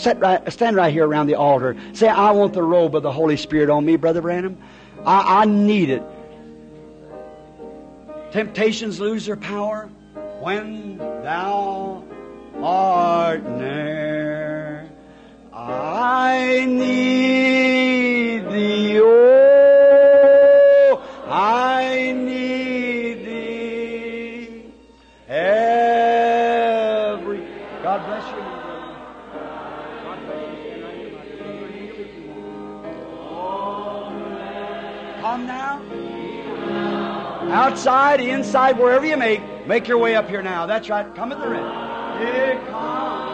Right, 0.04 0.52
stand 0.52 0.76
right 0.76 0.92
here 0.92 1.06
around 1.06 1.28
the 1.28 1.34
altar. 1.36 1.76
Say, 1.94 2.08
I 2.08 2.30
want 2.32 2.52
the 2.52 2.62
robe 2.62 2.94
of 2.94 3.02
the 3.02 3.12
Holy 3.12 3.38
Spirit 3.38 3.70
on 3.70 3.84
me, 3.86 3.96
Brother 3.96 4.20
Branham. 4.20 4.58
I, 5.06 5.42
I 5.42 5.44
need 5.46 5.88
it. 5.88 6.02
Temptations 8.32 9.00
lose 9.00 9.24
their 9.24 9.36
power 9.36 9.88
when 10.40 10.98
thou 10.98 12.04
art 12.62 13.48
near. 13.48 14.27
I 15.70 16.64
need 16.64 18.48
thee, 18.50 18.98
oh, 19.02 21.02
I 21.26 22.12
need 22.12 23.26
thee. 23.26 24.62
Every 25.28 25.46
God 27.82 28.06
bless 28.06 28.24
you. 28.30 28.38
Come 35.20 35.46
now. 35.46 35.82
Outside, 37.52 38.20
inside, 38.20 38.78
wherever 38.78 39.04
you 39.04 39.18
make, 39.18 39.42
make 39.66 39.86
your 39.86 39.98
way 39.98 40.16
up 40.16 40.30
here 40.30 40.40
now. 40.40 40.64
That's 40.64 40.88
right. 40.88 41.14
Come 41.14 41.32
at 41.32 41.38
the 41.38 41.46
come. 42.70 43.27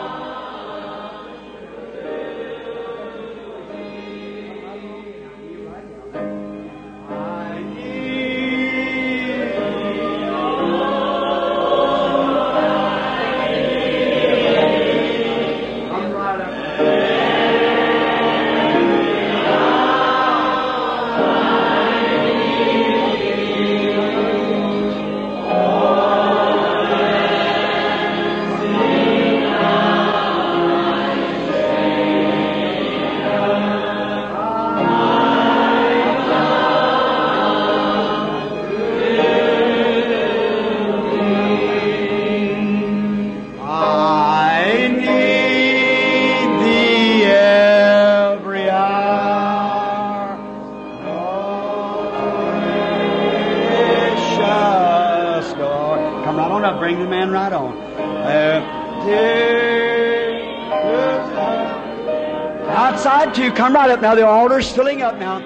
Come 63.64 63.76
right 63.76 63.88
up 63.88 64.02
now. 64.02 64.14
The 64.14 64.26
altar's 64.26 64.70
filling 64.70 65.00
up 65.00 65.16
now. 65.16 65.40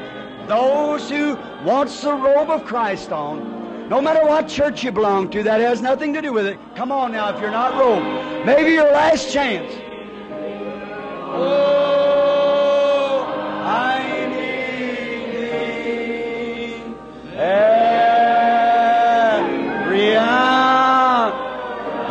Those 0.49 1.09
who 1.09 1.37
wants 1.65 2.01
the 2.03 2.13
robe 2.13 2.51
of 2.51 2.65
Christ 2.65 3.13
on. 3.13 3.89
No 3.89 4.01
matter 4.01 4.27
what 4.27 4.49
church 4.49 4.83
you 4.83 4.91
belong 4.91 5.31
to, 5.31 5.45
that 5.45 5.61
has 5.61 5.81
nothing 5.81 6.13
to 6.15 6.21
do 6.21 6.33
with 6.33 6.45
it. 6.45 6.59
Come 6.75 6.91
on 6.91 7.13
now, 7.13 7.33
if 7.33 7.41
you're 7.41 7.53
not 7.53 7.79
robed. 7.79 8.05
Maybe 8.45 8.73
your 8.73 8.91
last 8.91 9.33
chance. 9.33 9.73
Oh, 11.31 13.23
I 13.65 14.27
need 14.35 14.57
every 17.37 18.17
hour. 20.17 21.33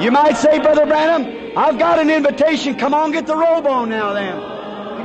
You 0.01 0.11
might 0.11 0.37
say, 0.37 0.59
Brother 0.59 0.85
Branham, 0.85 1.51
I've 1.57 1.77
got 1.77 1.99
an 1.99 2.09
invitation. 2.09 2.75
Come 2.75 2.93
on, 2.93 3.11
get 3.11 3.27
the 3.27 3.35
robe 3.35 3.67
on 3.67 3.89
now 3.89 4.13
then. 4.13 4.56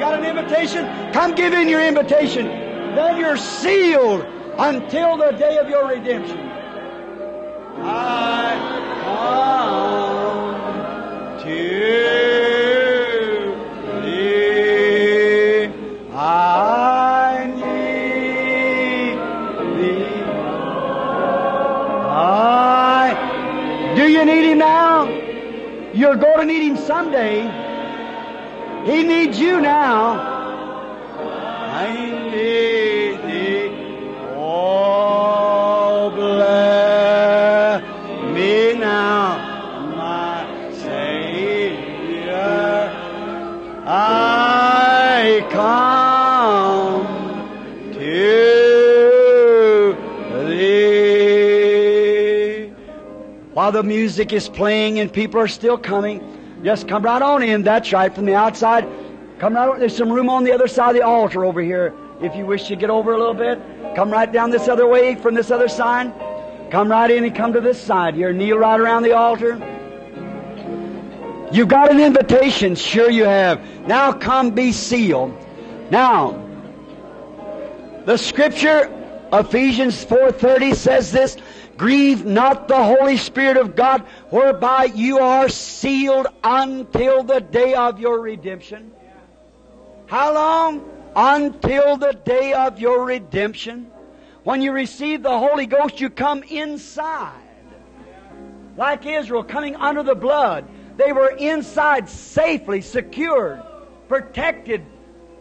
Got 0.03 0.19
an 0.19 0.25
invitation? 0.25 1.13
Come 1.13 1.37
give 1.37 1.53
in 1.53 1.69
your 1.69 1.81
invitation. 1.81 2.47
Then 2.47 3.21
you're 3.21 3.37
sealed 3.37 4.27
until 4.59 5.17
the 5.17 5.31
day 5.31 5.59
of 5.59 5.69
your 5.69 5.87
redemption. 5.87 6.41
I 7.79 8.59
come 9.05 10.59
to 11.45 11.55
thee. 14.03 15.71
I 16.13 17.47
need 17.55 19.15
thee. 19.79 20.25
I. 22.11 23.95
Do 23.95 24.11
you 24.11 24.25
need 24.25 24.51
him 24.51 24.59
now? 24.59 25.07
You're 25.95 26.17
going 26.17 26.39
to 26.39 26.45
need 26.45 26.67
him 26.71 26.77
someday. 26.77 27.52
Music 53.93 54.33
is 54.33 54.49
playing 54.49 55.01
and 55.01 55.13
people 55.13 55.39
are 55.39 55.49
still 55.49 55.77
coming, 55.77 56.19
just 56.65 56.89
come 56.89 57.03
right 57.03 57.21
on 57.21 57.43
in. 57.43 57.63
That's 57.63 57.93
right, 57.93 58.15
from 58.15 58.25
the 58.25 58.35
outside. 58.35 58.89
Come 59.39 59.55
right 59.55 59.69
on. 59.69 59.79
There's 59.79 59.95
some 59.95 60.11
room 60.11 60.31
on 60.31 60.45
the 60.45 60.53
other 60.53 60.67
side 60.67 60.91
of 60.91 60.95
the 60.95 61.03
altar 61.03 61.45
over 61.45 61.61
here. 61.61 61.93
If 62.23 62.35
you 62.35 62.47
wish 62.47 62.69
to 62.69 62.77
get 62.77 62.89
over 62.89 63.13
a 63.13 63.19
little 63.19 63.35
bit, 63.35 63.61
come 63.95 64.11
right 64.11 64.33
down 64.33 64.51
this 64.51 64.67
other 64.67 64.87
way 64.87 65.15
from 65.17 65.35
this 65.35 65.51
other 65.51 65.69
side. 65.69 66.11
Come 66.71 66.91
right 66.91 67.11
in 67.11 67.25
and 67.25 67.37
come 67.37 67.53
to 67.53 67.61
this 67.61 67.79
side 67.79 68.15
here. 68.15 68.33
Kneel 68.33 68.57
right 68.57 68.81
around 68.81 69.03
the 69.03 69.13
altar. 69.13 69.57
You've 71.53 71.69
got 71.69 71.91
an 71.91 72.01
invitation. 72.01 72.75
Sure 72.77 73.11
you 73.11 73.25
have. 73.25 73.61
Now 73.87 74.11
come 74.13 74.53
be 74.53 74.73
sealed. 74.73 75.37
Now, 75.91 76.43
the 78.07 78.17
scripture, 78.17 78.91
Ephesians 79.33 80.03
4.30 80.03 80.75
says 80.75 81.13
this, 81.13 81.37
Grieve 81.83 82.25
not 82.25 82.69
the 82.69 82.81
Holy 82.81 83.17
Spirit 83.17 83.57
of 83.57 83.75
God, 83.75 84.03
whereby 84.31 84.85
you 84.85 85.19
are 85.19 85.49
sealed 85.49 86.29
until 86.45 87.25
the 87.25 87.41
day 87.41 87.75
of 87.75 87.99
your 87.99 88.21
redemption. 88.21 88.93
How 90.07 90.33
long? 90.33 90.89
Until 91.17 91.97
the 91.97 92.13
day 92.13 92.53
of 92.53 92.79
your 92.79 93.05
redemption. 93.05 93.91
When 94.45 94.63
you 94.63 94.71
receive 94.71 95.25
the 95.25 95.37
Holy 95.37 95.67
Ghost, 95.67 96.01
you 96.01 96.09
come 96.09 96.45
inside. 96.45 97.43
Like 98.77 99.05
Israel, 99.05 99.43
coming 99.43 99.75
under 99.75 100.05
the 100.05 100.15
blood. 100.15 100.65
They 100.97 101.13
were 101.13 101.31
inside, 101.31 102.09
safely, 102.09 102.81
secured, 102.81 103.61
protected 104.07 104.87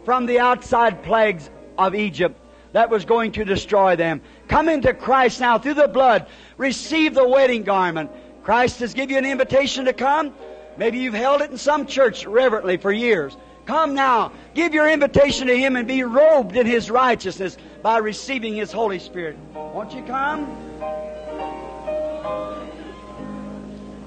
from 0.04 0.26
the 0.26 0.40
outside 0.40 1.04
plagues 1.04 1.48
of 1.78 1.94
Egypt 1.94 2.41
that 2.72 2.90
was 2.90 3.04
going 3.04 3.32
to 3.32 3.44
destroy 3.44 3.96
them. 3.96 4.20
Come 4.48 4.68
into 4.68 4.94
Christ 4.94 5.40
now 5.40 5.58
through 5.58 5.74
the 5.74 5.88
blood. 5.88 6.26
Receive 6.56 7.14
the 7.14 7.28
wedding 7.28 7.62
garment. 7.62 8.10
Christ 8.42 8.80
has 8.80 8.94
given 8.94 9.10
you 9.10 9.18
an 9.18 9.26
invitation 9.26 9.84
to 9.84 9.92
come. 9.92 10.34
Maybe 10.76 10.98
you've 10.98 11.14
held 11.14 11.42
it 11.42 11.50
in 11.50 11.58
some 11.58 11.86
church 11.86 12.24
reverently 12.26 12.76
for 12.78 12.90
years. 12.90 13.36
Come 13.66 13.94
now. 13.94 14.32
Give 14.54 14.74
your 14.74 14.88
invitation 14.88 15.46
to 15.46 15.56
Him 15.56 15.76
and 15.76 15.86
be 15.86 16.02
robed 16.02 16.56
in 16.56 16.66
His 16.66 16.90
righteousness 16.90 17.56
by 17.82 17.98
receiving 17.98 18.54
His 18.54 18.72
Holy 18.72 18.98
Spirit. 18.98 19.36
Won't 19.54 19.92
you 19.92 20.02
come? 20.02 20.46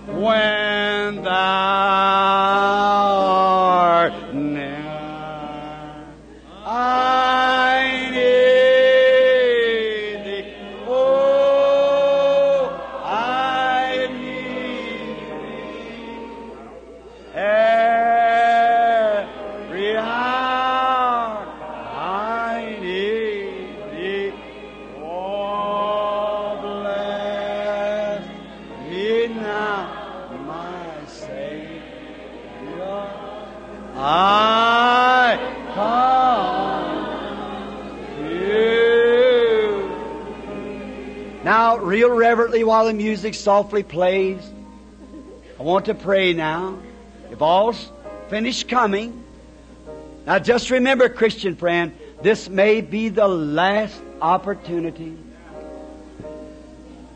When 0.07 1.23
thou 1.23 1.31
art 3.67 4.33
near, 4.33 4.85
I 6.65 7.34
Real 42.06 42.15
reverently, 42.15 42.64
while 42.64 42.86
the 42.86 42.94
music 42.94 43.34
softly 43.34 43.82
plays, 43.82 44.40
I 45.60 45.64
want 45.64 45.86
to 45.86 45.95
pray 45.95 46.34
now. 46.34 46.77
If 47.32 47.41
all's 47.41 47.90
finished 48.30 48.69
coming, 48.69 49.23
now 50.27 50.38
just 50.38 50.69
remember, 50.69 51.10
Christian 51.10 51.56
friend, 51.56 51.98
this 52.22 52.48
may 52.48 52.82
be 52.82 53.10
the 53.10 53.27
last 53.27 53.99
opportunity. 54.22 55.18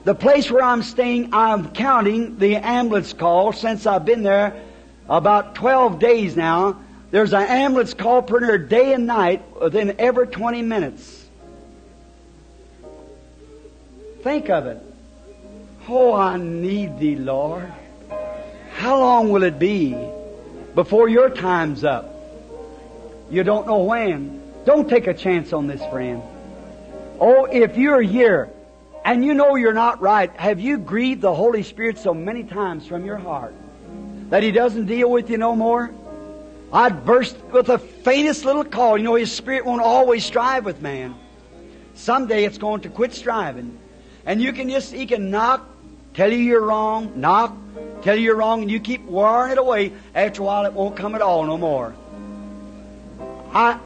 The 0.05 0.15
place 0.15 0.49
where 0.49 0.63
I'm 0.63 0.81
staying, 0.81 1.35
I'm 1.35 1.71
counting 1.71 2.39
the 2.39 2.55
ambulance 2.55 3.13
call 3.13 3.53
since 3.53 3.85
I've 3.85 4.05
been 4.05 4.23
there 4.23 4.59
about 5.07 5.53
12 5.53 5.99
days 5.99 6.35
now. 6.35 6.79
There's 7.11 7.33
an 7.33 7.43
ambulance 7.43 7.93
call 7.93 8.23
printer 8.23 8.57
day 8.57 8.93
and 8.93 9.05
night 9.05 9.43
within 9.61 9.97
every 9.99 10.25
20 10.25 10.63
minutes. 10.63 11.18
Think 14.23 14.49
of 14.49 14.65
it. 14.65 14.81
Oh, 15.87 16.13
I 16.13 16.37
need 16.37 16.99
thee, 16.99 17.15
Lord. 17.15 17.71
How 18.73 18.99
long 18.99 19.29
will 19.29 19.43
it 19.43 19.57
be 19.57 19.97
before 20.75 21.09
your 21.09 21.29
time's 21.29 21.83
up? 21.83 22.13
You 23.29 23.43
don't 23.43 23.65
know 23.65 23.83
when. 23.83 24.41
Don't 24.65 24.89
take 24.89 25.07
a 25.07 25.13
chance 25.13 25.53
on 25.53 25.67
this, 25.67 25.83
friend. 25.85 26.21
Oh, 27.19 27.45
if 27.45 27.77
you're 27.77 28.01
here 28.01 28.49
and 29.05 29.23
you 29.23 29.33
know 29.33 29.55
you're 29.55 29.73
not 29.73 30.01
right, 30.01 30.31
have 30.35 30.59
you 30.59 30.77
grieved 30.77 31.21
the 31.21 31.33
Holy 31.33 31.63
Spirit 31.63 31.97
so 31.97 32.13
many 32.13 32.43
times 32.43 32.87
from 32.87 33.05
your 33.05 33.17
heart 33.17 33.53
that 34.29 34.43
He 34.43 34.51
doesn't 34.51 34.85
deal 34.85 35.09
with 35.09 35.29
you 35.29 35.37
no 35.37 35.55
more? 35.55 35.91
I'd 36.71 37.05
burst 37.05 37.37
with 37.51 37.67
the 37.67 37.79
faintest 37.79 38.45
little 38.45 38.63
call. 38.63 38.97
You 38.97 39.03
know, 39.03 39.15
His 39.15 39.31
Spirit 39.31 39.65
won't 39.65 39.81
always 39.81 40.25
strive 40.25 40.65
with 40.65 40.81
man. 40.81 41.15
Someday 41.95 42.45
it's 42.45 42.57
going 42.57 42.81
to 42.81 42.89
quit 42.89 43.13
striving. 43.13 43.77
And 44.25 44.41
you 44.41 44.53
can 44.53 44.69
just, 44.69 44.93
He 44.93 45.05
can 45.05 45.29
knock, 45.31 45.67
tell 46.13 46.31
you 46.31 46.37
you're 46.37 46.65
wrong, 46.65 47.13
knock, 47.15 47.55
tell 48.01 48.15
you 48.15 48.23
you're 48.23 48.35
wrong, 48.35 48.61
and 48.61 48.71
you 48.71 48.79
keep 48.79 49.05
wearing 49.05 49.51
it 49.51 49.57
away. 49.57 49.93
After 50.13 50.41
a 50.41 50.45
while, 50.45 50.65
it 50.65 50.73
won't 50.73 50.95
come 50.95 51.15
at 51.15 51.21
all 51.21 51.45
no 51.45 51.57
more. 51.57 51.93
I 53.53 53.79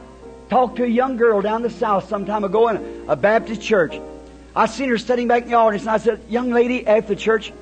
talked 0.50 0.76
to 0.76 0.84
a 0.84 0.88
young 0.88 1.16
girl 1.16 1.40
down 1.40 1.62
the 1.62 1.70
south 1.70 2.08
some 2.08 2.26
time 2.26 2.44
ago 2.44 2.68
in 2.68 3.04
a 3.08 3.16
Baptist 3.16 3.62
church. 3.62 3.98
I 4.54 4.66
seen 4.66 4.88
her 4.88 4.98
sitting 4.98 5.26
back 5.26 5.44
in 5.44 5.48
the 5.48 5.56
audience, 5.56 5.82
and 5.82 5.90
I 5.90 5.98
said, 5.98 6.20
"Young 6.28 6.50
lady, 6.50 6.86
at 6.86 7.08
the 7.08 7.16
church, 7.16 7.52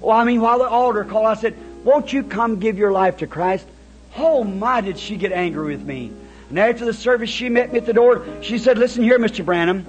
well, 0.00 0.16
I 0.16 0.24
mean, 0.24 0.40
while 0.40 0.58
the 0.58 0.68
altar 0.68 1.04
called, 1.04 1.26
I 1.26 1.34
said, 1.34 1.56
won't 1.84 2.12
you 2.12 2.22
come 2.22 2.60
give 2.60 2.78
your 2.78 2.92
life 2.92 3.18
to 3.18 3.26
Christ?" 3.26 3.66
Oh 4.16 4.44
my, 4.44 4.80
did 4.80 4.98
she 4.98 5.16
get 5.16 5.32
angry 5.32 5.74
with 5.76 5.84
me? 5.84 6.12
And 6.48 6.58
after 6.58 6.84
the 6.84 6.92
service, 6.92 7.28
she 7.28 7.48
met 7.48 7.72
me 7.72 7.78
at 7.78 7.86
the 7.86 7.92
door. 7.92 8.24
She 8.42 8.58
said, 8.58 8.78
"Listen 8.78 9.02
here, 9.02 9.18
Mr. 9.18 9.44
Branham." 9.44 9.84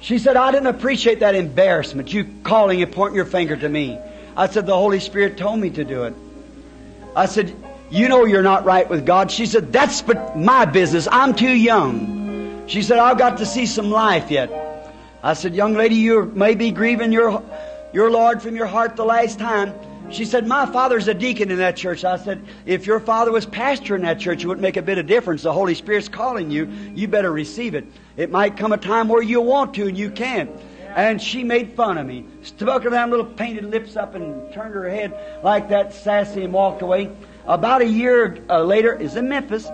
She 0.00 0.18
said, 0.18 0.36
"I 0.36 0.52
didn't 0.52 0.68
appreciate 0.68 1.20
that 1.20 1.34
embarrassment, 1.34 2.12
you 2.12 2.26
calling 2.42 2.82
and 2.82 2.92
pointing 2.92 3.16
your 3.16 3.24
finger 3.24 3.56
to 3.56 3.68
me." 3.68 3.98
I 4.36 4.46
said, 4.46 4.66
"The 4.66 4.76
Holy 4.76 5.00
Spirit 5.00 5.36
told 5.36 5.58
me 5.58 5.70
to 5.70 5.84
do 5.84 6.04
it." 6.04 6.14
I 7.16 7.26
said, 7.26 7.54
you 7.90 8.08
know 8.08 8.26
you're 8.26 8.42
not 8.42 8.64
right 8.64 8.88
with 8.88 9.06
God. 9.06 9.30
She 9.30 9.46
said, 9.46 9.72
That's 9.72 10.02
but 10.02 10.36
my 10.36 10.66
business. 10.66 11.08
I'm 11.10 11.34
too 11.34 11.50
young. 11.50 12.66
She 12.66 12.82
said, 12.82 12.98
I've 12.98 13.16
got 13.16 13.38
to 13.38 13.46
see 13.46 13.64
some 13.64 13.90
life 13.90 14.30
yet. 14.30 14.50
I 15.22 15.32
said, 15.32 15.54
Young 15.54 15.74
lady, 15.74 15.94
you 15.94 16.26
may 16.26 16.54
be 16.54 16.70
grieving 16.70 17.12
your, 17.12 17.42
your 17.94 18.10
Lord 18.10 18.42
from 18.42 18.56
your 18.56 18.66
heart 18.66 18.96
the 18.96 19.06
last 19.06 19.38
time. 19.38 19.72
She 20.10 20.24
said, 20.24 20.46
My 20.46 20.64
father's 20.64 21.06
a 21.06 21.14
deacon 21.14 21.50
in 21.50 21.58
that 21.58 21.76
church. 21.76 22.04
I 22.04 22.16
said, 22.16 22.42
If 22.64 22.86
your 22.86 22.98
father 22.98 23.30
was 23.30 23.44
pastor 23.44 23.94
in 23.94 24.02
that 24.02 24.18
church, 24.18 24.42
it 24.42 24.46
wouldn't 24.46 24.62
make 24.62 24.78
a 24.78 24.82
bit 24.82 24.98
of 24.98 25.06
difference. 25.06 25.42
The 25.42 25.52
Holy 25.52 25.74
Spirit's 25.74 26.08
calling 26.08 26.50
you. 26.50 26.68
You 26.94 27.08
better 27.08 27.30
receive 27.30 27.74
it. 27.74 27.86
It 28.16 28.30
might 28.30 28.56
come 28.56 28.72
a 28.72 28.78
time 28.78 29.08
where 29.08 29.22
you 29.22 29.40
want 29.40 29.74
to 29.74 29.86
and 29.86 29.96
you 29.96 30.10
can't. 30.10 30.50
And 30.96 31.20
she 31.20 31.44
made 31.44 31.72
fun 31.74 31.98
of 31.98 32.06
me. 32.06 32.24
Stuck 32.42 32.84
her 32.84 32.90
them 32.90 33.10
little 33.10 33.26
painted 33.26 33.64
lips 33.64 33.96
up 33.96 34.14
and 34.14 34.52
turned 34.52 34.74
her 34.74 34.88
head 34.88 35.40
like 35.44 35.68
that 35.68 35.92
sassy 35.92 36.42
and 36.42 36.52
walked 36.52 36.80
away. 36.80 37.10
About 37.46 37.82
a 37.82 37.86
year 37.86 38.42
uh, 38.48 38.62
later, 38.62 38.94
is 38.94 39.14
in 39.14 39.28
Memphis. 39.28 39.68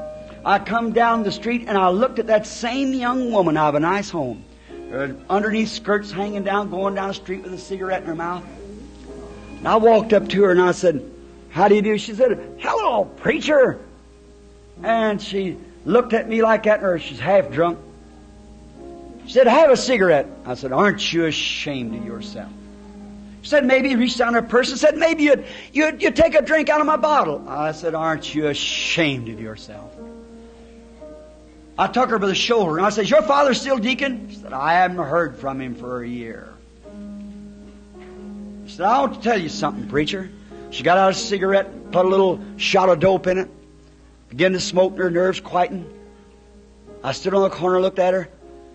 I 0.44 0.58
come 0.58 0.92
down 0.92 1.22
the 1.22 1.32
street 1.32 1.64
and 1.68 1.78
I 1.78 1.88
looked 1.90 2.18
at 2.18 2.26
that 2.26 2.46
same 2.46 2.92
young 2.92 3.30
woman 3.30 3.56
out 3.56 3.70
of 3.70 3.74
a 3.76 3.80
nice 3.80 4.10
home. 4.10 4.44
Her 4.90 5.16
underneath 5.30 5.70
skirts 5.70 6.10
hanging 6.10 6.42
down, 6.42 6.70
going 6.70 6.94
down 6.94 7.08
the 7.08 7.14
street 7.14 7.42
with 7.42 7.54
a 7.54 7.58
cigarette 7.58 8.02
in 8.02 8.08
her 8.08 8.14
mouth. 8.14 8.44
And 9.64 9.72
I 9.72 9.76
walked 9.76 10.12
up 10.12 10.28
to 10.28 10.42
her 10.42 10.50
and 10.50 10.60
I 10.60 10.72
said, 10.72 11.10
How 11.48 11.68
do 11.68 11.74
you 11.74 11.80
do? 11.80 11.96
She 11.96 12.12
said, 12.12 12.58
Hello, 12.58 13.06
preacher. 13.06 13.80
And 14.82 15.22
she 15.22 15.56
looked 15.86 16.12
at 16.12 16.28
me 16.28 16.42
like 16.42 16.64
that, 16.64 16.84
or 16.84 16.98
she's 16.98 17.18
half 17.18 17.50
drunk. 17.50 17.78
She 19.24 19.32
said, 19.32 19.46
Have 19.46 19.70
a 19.70 19.76
cigarette. 19.78 20.26
I 20.44 20.52
said, 20.52 20.72
Aren't 20.72 21.10
you 21.10 21.24
ashamed 21.24 21.94
of 21.94 22.04
yourself? 22.04 22.52
She 23.40 23.48
said, 23.48 23.64
maybe 23.64 23.96
reached 23.96 24.18
down 24.18 24.34
her 24.34 24.42
purse 24.42 24.70
and 24.70 24.78
said, 24.78 24.96
maybe 24.96 25.24
you'd, 25.24 25.44
you'd, 25.72 26.02
you'd 26.02 26.16
take 26.16 26.34
a 26.34 26.40
drink 26.40 26.70
out 26.70 26.80
of 26.80 26.86
my 26.86 26.96
bottle. 26.96 27.46
I 27.46 27.72
said, 27.72 27.94
aren't 27.94 28.34
you 28.34 28.46
ashamed 28.46 29.28
of 29.28 29.38
yourself? 29.38 29.94
I 31.78 31.86
took 31.88 32.08
her 32.08 32.18
by 32.18 32.26
the 32.26 32.34
shoulder 32.34 32.78
and 32.78 32.86
I 32.86 32.88
said, 32.88 33.10
your 33.10 33.20
father 33.20 33.52
still 33.52 33.76
deacon? 33.76 34.30
She 34.30 34.36
said, 34.36 34.54
I 34.54 34.74
haven't 34.74 34.96
heard 34.96 35.36
from 35.36 35.60
him 35.60 35.74
for 35.74 36.02
a 36.02 36.08
year. 36.08 36.53
Said, 38.74 38.86
I 38.86 38.98
want 39.02 39.14
to 39.14 39.20
tell 39.20 39.40
you 39.40 39.48
something, 39.48 39.88
preacher. 39.88 40.28
She 40.70 40.82
got 40.82 40.98
out 40.98 41.12
a 41.12 41.14
cigarette, 41.14 41.92
put 41.92 42.04
a 42.04 42.08
little 42.08 42.40
shot 42.56 42.88
of 42.88 42.98
dope 42.98 43.28
in 43.28 43.38
it, 43.38 43.48
began 44.28 44.52
to 44.52 44.58
smoke, 44.58 44.94
and 44.94 45.00
her 45.00 45.10
nerves 45.12 45.38
quieting. 45.38 45.88
I 47.00 47.12
stood 47.12 47.34
on 47.34 47.42
the 47.42 47.50
corner, 47.50 47.80
looked 47.80 48.00
at 48.00 48.14
her. 48.14 48.28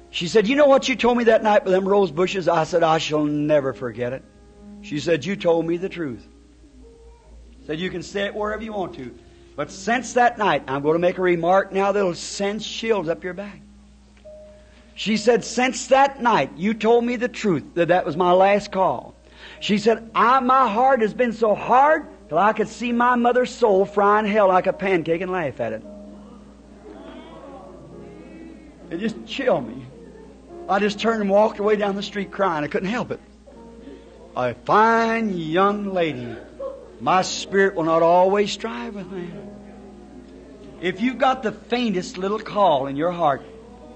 She 0.09 0.29
said, 0.29 0.47
You 0.47 0.55
know 0.55 0.67
what 0.67 0.87
you 0.87 0.95
told 0.95 1.17
me 1.17 1.25
that 1.25 1.43
night 1.43 1.65
with 1.65 1.73
them 1.73 1.85
rose 1.85 2.11
bushes? 2.11 2.47
I 2.47 2.63
said, 2.63 2.81
I 2.81 2.97
shall 2.97 3.25
never 3.25 3.73
forget 3.73 4.13
it. 4.13 4.23
She 4.83 5.01
said, 5.01 5.25
You 5.25 5.35
told 5.35 5.65
me 5.65 5.75
the 5.75 5.89
truth. 5.89 6.25
Said, 7.67 7.77
You 7.81 7.89
can 7.89 8.01
say 8.01 8.25
it 8.25 8.33
wherever 8.33 8.63
you 8.63 8.71
want 8.71 8.95
to. 8.95 9.13
But 9.57 9.69
since 9.69 10.13
that 10.13 10.37
night, 10.37 10.63
I'm 10.69 10.81
going 10.81 10.95
to 10.95 10.99
make 10.99 11.17
a 11.17 11.21
remark 11.21 11.73
now 11.73 11.91
that'll 11.91 12.15
send 12.15 12.61
chills 12.61 13.09
up 13.09 13.25
your 13.25 13.33
back. 13.33 13.59
She 14.95 15.17
said, 15.17 15.43
Since 15.43 15.87
that 15.87 16.21
night, 16.21 16.51
you 16.55 16.73
told 16.73 17.03
me 17.03 17.17
the 17.17 17.27
truth, 17.27 17.65
that 17.73 17.89
that 17.89 18.05
was 18.05 18.15
my 18.15 18.31
last 18.31 18.71
call. 18.71 19.13
She 19.59 19.77
said, 19.77 20.09
I, 20.15 20.39
My 20.39 20.69
heart 20.69 21.01
has 21.01 21.13
been 21.13 21.33
so 21.33 21.55
hard 21.55 22.07
till 22.29 22.37
I 22.37 22.53
could 22.53 22.67
see 22.67 22.91
my 22.91 23.15
mother's 23.15 23.53
soul 23.53 23.85
frying 23.85 24.25
hell 24.25 24.47
like 24.47 24.67
a 24.67 24.73
pancake 24.73 25.21
and 25.21 25.31
laugh 25.31 25.59
at 25.59 25.73
it. 25.73 25.83
It 28.89 28.97
just 28.97 29.25
chilled 29.25 29.67
me. 29.67 29.85
I 30.67 30.79
just 30.79 30.99
turned 30.99 31.21
and 31.21 31.29
walked 31.29 31.59
away 31.59 31.75
down 31.75 31.95
the 31.95 32.03
street 32.03 32.31
crying. 32.31 32.63
I 32.63 32.67
couldn't 32.67 32.89
help 32.89 33.11
it 33.11 33.19
a 34.35 34.53
fine 34.53 35.37
young 35.37 35.93
lady. 35.93 36.35
My 36.99 37.21
spirit 37.21 37.75
will 37.75 37.83
not 37.83 38.01
always 38.01 38.51
strive 38.51 38.95
with 38.95 39.11
man. 39.11 39.49
If 40.81 41.01
you've 41.01 41.17
got 41.17 41.43
the 41.43 41.51
faintest 41.51 42.17
little 42.17 42.39
call 42.39 42.87
in 42.87 42.95
your 42.95 43.11
heart, 43.11 43.41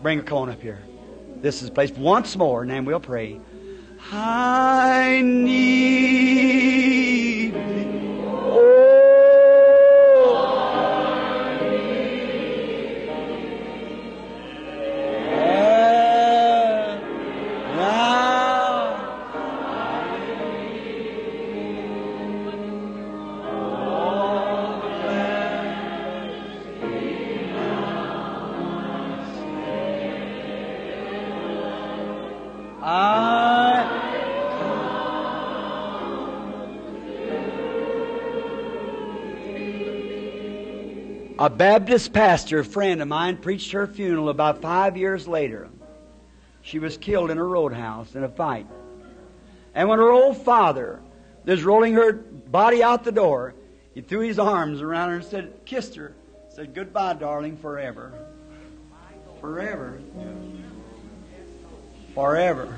bring 0.02 0.19
a 0.19 0.23
cone 0.23 0.49
up 0.49 0.61
here. 0.61 0.81
This 1.38 1.61
is 1.61 1.69
the 1.69 1.73
place 1.73 1.91
once 1.91 2.35
more, 2.35 2.61
and 2.61 2.72
then 2.72 2.85
we'll 2.85 2.99
pray. 2.99 3.40
I 4.11 5.21
need 5.21 6.03
Baptist 41.57 42.13
pastor, 42.13 42.59
a 42.59 42.65
friend 42.65 43.01
of 43.01 43.07
mine, 43.07 43.38
preached 43.38 43.71
her 43.71 43.85
funeral 43.85 44.30
about 44.30 44.61
five 44.61 44.97
years 44.97 45.27
later. 45.27 45.69
She 46.61 46.80
was 46.80 46.97
killed 46.97 47.30
in 47.30 47.38
a 47.38 47.43
roadhouse 47.43 48.15
in 48.15 48.23
a 48.23 48.30
fight. 48.30 48.65
And 49.75 49.88
when 49.88 49.99
her 49.99 50.11
old 50.11 50.38
father 50.38 51.01
was 51.45 51.63
rolling 51.63 51.93
her 51.93 52.13
body 52.13 52.81
out 52.81 53.03
the 53.03 53.11
door, 53.11 53.53
he 53.93 54.01
threw 54.01 54.21
his 54.21 54.39
arms 54.39 54.81
around 54.81 55.09
her 55.09 55.15
and 55.17 55.25
said, 55.25 55.53
kissed 55.65 55.95
her, 55.95 56.13
said, 56.49 56.73
Goodbye, 56.73 57.13
darling, 57.13 57.57
forever. 57.57 58.11
Forever. 59.39 59.99
Forever. 62.15 62.77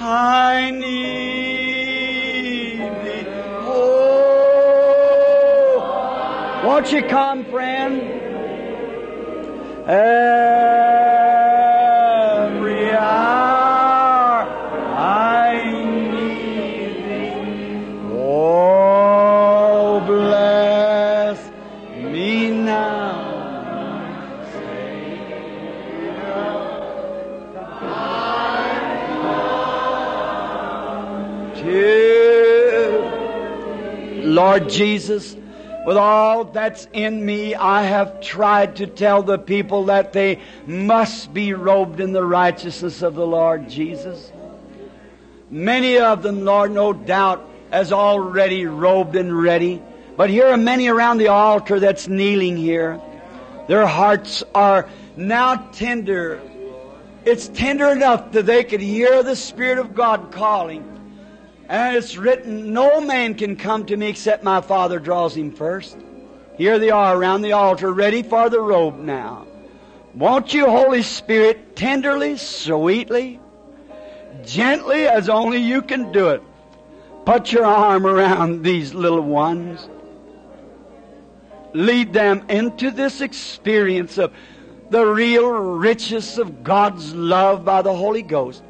I 0.00 0.70
need 0.70 2.27
Won't 6.78 6.92
you 6.92 7.02
come, 7.02 7.44
friend? 7.46 8.00
Every 9.82 9.98
hour 12.92 14.46
I 14.94 15.72
need 16.12 16.94
thee. 17.04 17.82
Oh, 18.12 20.00
bless 20.06 21.50
me 22.00 22.50
now, 22.52 24.44
Savior. 24.52 26.28
Lord 34.22 34.68
Jesus 34.68 35.34
with 35.88 35.96
all 35.96 36.44
that's 36.44 36.86
in 36.92 37.24
me, 37.24 37.54
I 37.54 37.84
have 37.84 38.20
tried 38.20 38.76
to 38.76 38.86
tell 38.86 39.22
the 39.22 39.38
people 39.38 39.86
that 39.86 40.12
they 40.12 40.38
must 40.66 41.32
be 41.32 41.54
robed 41.54 41.98
in 41.98 42.12
the 42.12 42.22
righteousness 42.22 43.00
of 43.00 43.14
the 43.14 43.26
Lord 43.26 43.70
Jesus. 43.70 44.30
Many 45.50 45.98
of 45.98 46.22
them, 46.22 46.44
Lord, 46.44 46.72
no 46.72 46.92
doubt, 46.92 47.48
as 47.72 47.90
already 47.90 48.66
robed 48.66 49.16
and 49.16 49.34
ready. 49.42 49.82
But 50.14 50.28
here 50.28 50.48
are 50.48 50.58
many 50.58 50.88
around 50.88 51.16
the 51.16 51.28
altar 51.28 51.80
that's 51.80 52.06
kneeling 52.06 52.58
here. 52.58 53.00
Their 53.66 53.86
hearts 53.86 54.44
are 54.54 54.90
now 55.16 55.56
tender. 55.72 56.42
It's 57.24 57.48
tender 57.48 57.88
enough 57.88 58.32
that 58.32 58.44
they 58.44 58.62
could 58.62 58.82
hear 58.82 59.22
the 59.22 59.36
Spirit 59.36 59.78
of 59.78 59.94
God 59.94 60.32
calling. 60.32 60.97
And 61.68 61.96
it's 61.96 62.16
written, 62.16 62.72
no 62.72 63.00
man 63.00 63.34
can 63.34 63.56
come 63.56 63.84
to 63.86 63.96
me 63.96 64.08
except 64.08 64.42
my 64.42 64.62
Father 64.62 64.98
draws 64.98 65.36
him 65.36 65.52
first. 65.52 65.98
Here 66.56 66.78
they 66.78 66.90
are 66.90 67.16
around 67.16 67.42
the 67.42 67.52
altar, 67.52 67.92
ready 67.92 68.22
for 68.22 68.48
the 68.48 68.60
robe 68.60 68.98
now. 68.98 69.46
Won't 70.14 70.54
you, 70.54 70.64
Holy 70.68 71.02
Spirit, 71.02 71.76
tenderly, 71.76 72.38
sweetly, 72.38 73.38
gently 74.44 75.06
as 75.06 75.28
only 75.28 75.58
you 75.58 75.82
can 75.82 76.10
do 76.10 76.30
it, 76.30 76.42
put 77.26 77.52
your 77.52 77.66
arm 77.66 78.06
around 78.06 78.62
these 78.62 78.94
little 78.94 79.20
ones. 79.20 79.88
Lead 81.74 82.14
them 82.14 82.46
into 82.48 82.90
this 82.90 83.20
experience 83.20 84.16
of 84.16 84.32
the 84.88 85.04
real 85.04 85.50
riches 85.50 86.38
of 86.38 86.64
God's 86.64 87.14
love 87.14 87.64
by 87.64 87.82
the 87.82 87.94
Holy 87.94 88.22
Ghost 88.22 88.62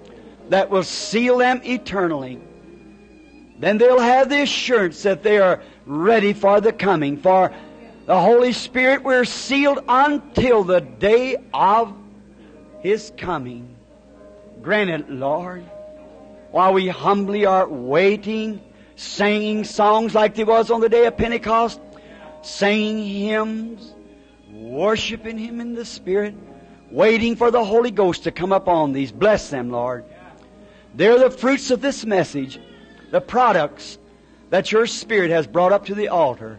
that 0.49 0.69
will 0.69 0.83
seal 0.83 1.39
them 1.39 1.61
eternally. 1.65 2.41
Then 3.59 3.79
they'll 3.79 3.99
have 3.99 4.29
the 4.29 4.43
assurance 4.43 5.03
that 5.03 5.23
they 5.23 5.39
are 5.39 5.63
ready 5.85 6.33
for 6.33 6.61
the 6.61 6.73
coming. 6.73 7.17
For 7.17 7.53
the 8.07 8.19
Holy 8.19 8.53
Spirit, 8.53 9.03
we're 9.03 9.25
sealed 9.25 9.81
until 9.89 10.65
the 10.65 10.81
day 10.81 11.37
of 11.53 11.95
His 12.81 13.13
coming. 13.17 13.77
Grant 14.63 14.91
it, 14.91 15.11
Lord, 15.11 15.65
while 16.51 16.73
we 16.73 16.89
humbly 16.89 17.47
are 17.47 17.69
waiting, 17.69 18.61
singing 18.97 19.65
songs 19.65 20.15
like 20.15 20.35
there 20.35 20.47
was 20.47 20.71
on 20.71 20.81
the 20.81 20.89
day 20.89 21.07
of 21.07 21.17
Pentecost, 21.17 21.81
singing 22.43 23.05
hymns, 23.05 23.95
worshiping 24.53 25.39
Him 25.39 25.61
in 25.61 25.75
the 25.75 25.85
Spirit, 25.85 26.35
waiting 26.91 27.37
for 27.37 27.51
the 27.51 27.65
Holy 27.65 27.91
Ghost 27.91 28.25
to 28.25 28.33
come 28.33 28.53
upon 28.53 28.93
these. 28.93 29.13
Bless 29.13 29.51
them, 29.51 29.71
Lord. 29.71 30.05
They're 30.95 31.19
the 31.19 31.31
fruits 31.31 31.71
of 31.71 31.81
this 31.81 32.05
message, 32.05 32.59
the 33.11 33.21
products 33.21 33.99
that 34.51 34.73
your 34.73 34.87
Spirit 34.87 35.31
has 35.31 35.47
brought 35.47 35.73
up 35.73 35.87
to 35.87 35.95
the 35.95 36.09
altar. 36.09 36.59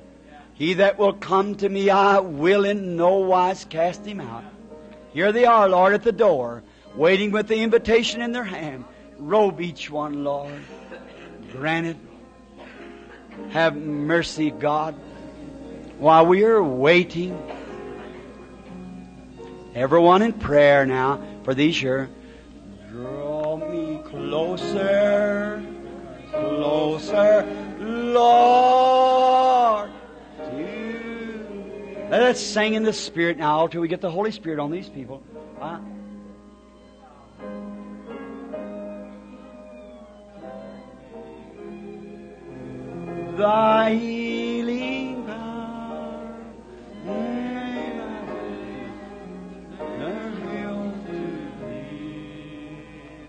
He 0.53 0.75
that 0.75 0.97
will 0.97 1.13
come 1.13 1.55
to 1.55 1.69
me, 1.69 1.89
I 1.89 2.19
will 2.19 2.65
in 2.65 2.97
no 2.97 3.17
wise 3.19 3.65
cast 3.65 4.05
him 4.05 4.19
out. 4.19 4.43
Here 5.13 5.31
they 5.31 5.45
are, 5.45 5.69
Lord, 5.69 5.93
at 5.93 6.03
the 6.03 6.11
door, 6.11 6.63
waiting 6.95 7.31
with 7.31 7.47
the 7.47 7.57
invitation 7.61 8.21
in 8.21 8.31
their 8.31 8.43
hand. 8.43 8.85
Robe 9.17 9.61
each 9.61 9.89
one, 9.89 10.23
Lord. 10.23 10.61
Grant 11.51 11.87
it. 11.87 11.97
Have 13.49 13.75
mercy, 13.75 14.51
God. 14.51 14.95
While 15.97 16.27
we 16.27 16.43
are 16.43 16.63
waiting, 16.63 17.41
everyone 19.73 20.21
in 20.21 20.33
prayer 20.33 20.85
now 20.85 21.21
for 21.43 21.53
these 21.53 21.77
here. 21.79 22.09
Draw 22.91 23.57
me 23.57 24.01
closer, 24.05 25.63
closer, 26.59 27.45
Lord. 27.79 28.29
To 30.37 32.07
Let 32.09 32.23
us 32.23 32.39
sing 32.39 32.73
in 32.73 32.83
the 32.83 32.93
Spirit 32.93 33.37
now 33.37 33.67
till 33.67 33.81
we 33.81 33.87
get 33.87 34.01
the 34.01 34.11
Holy 34.11 34.31
Spirit 34.31 34.59
on 34.59 34.71
these 34.71 34.89
people. 34.89 35.23
Huh? 35.59 35.79
Thy 43.37 43.91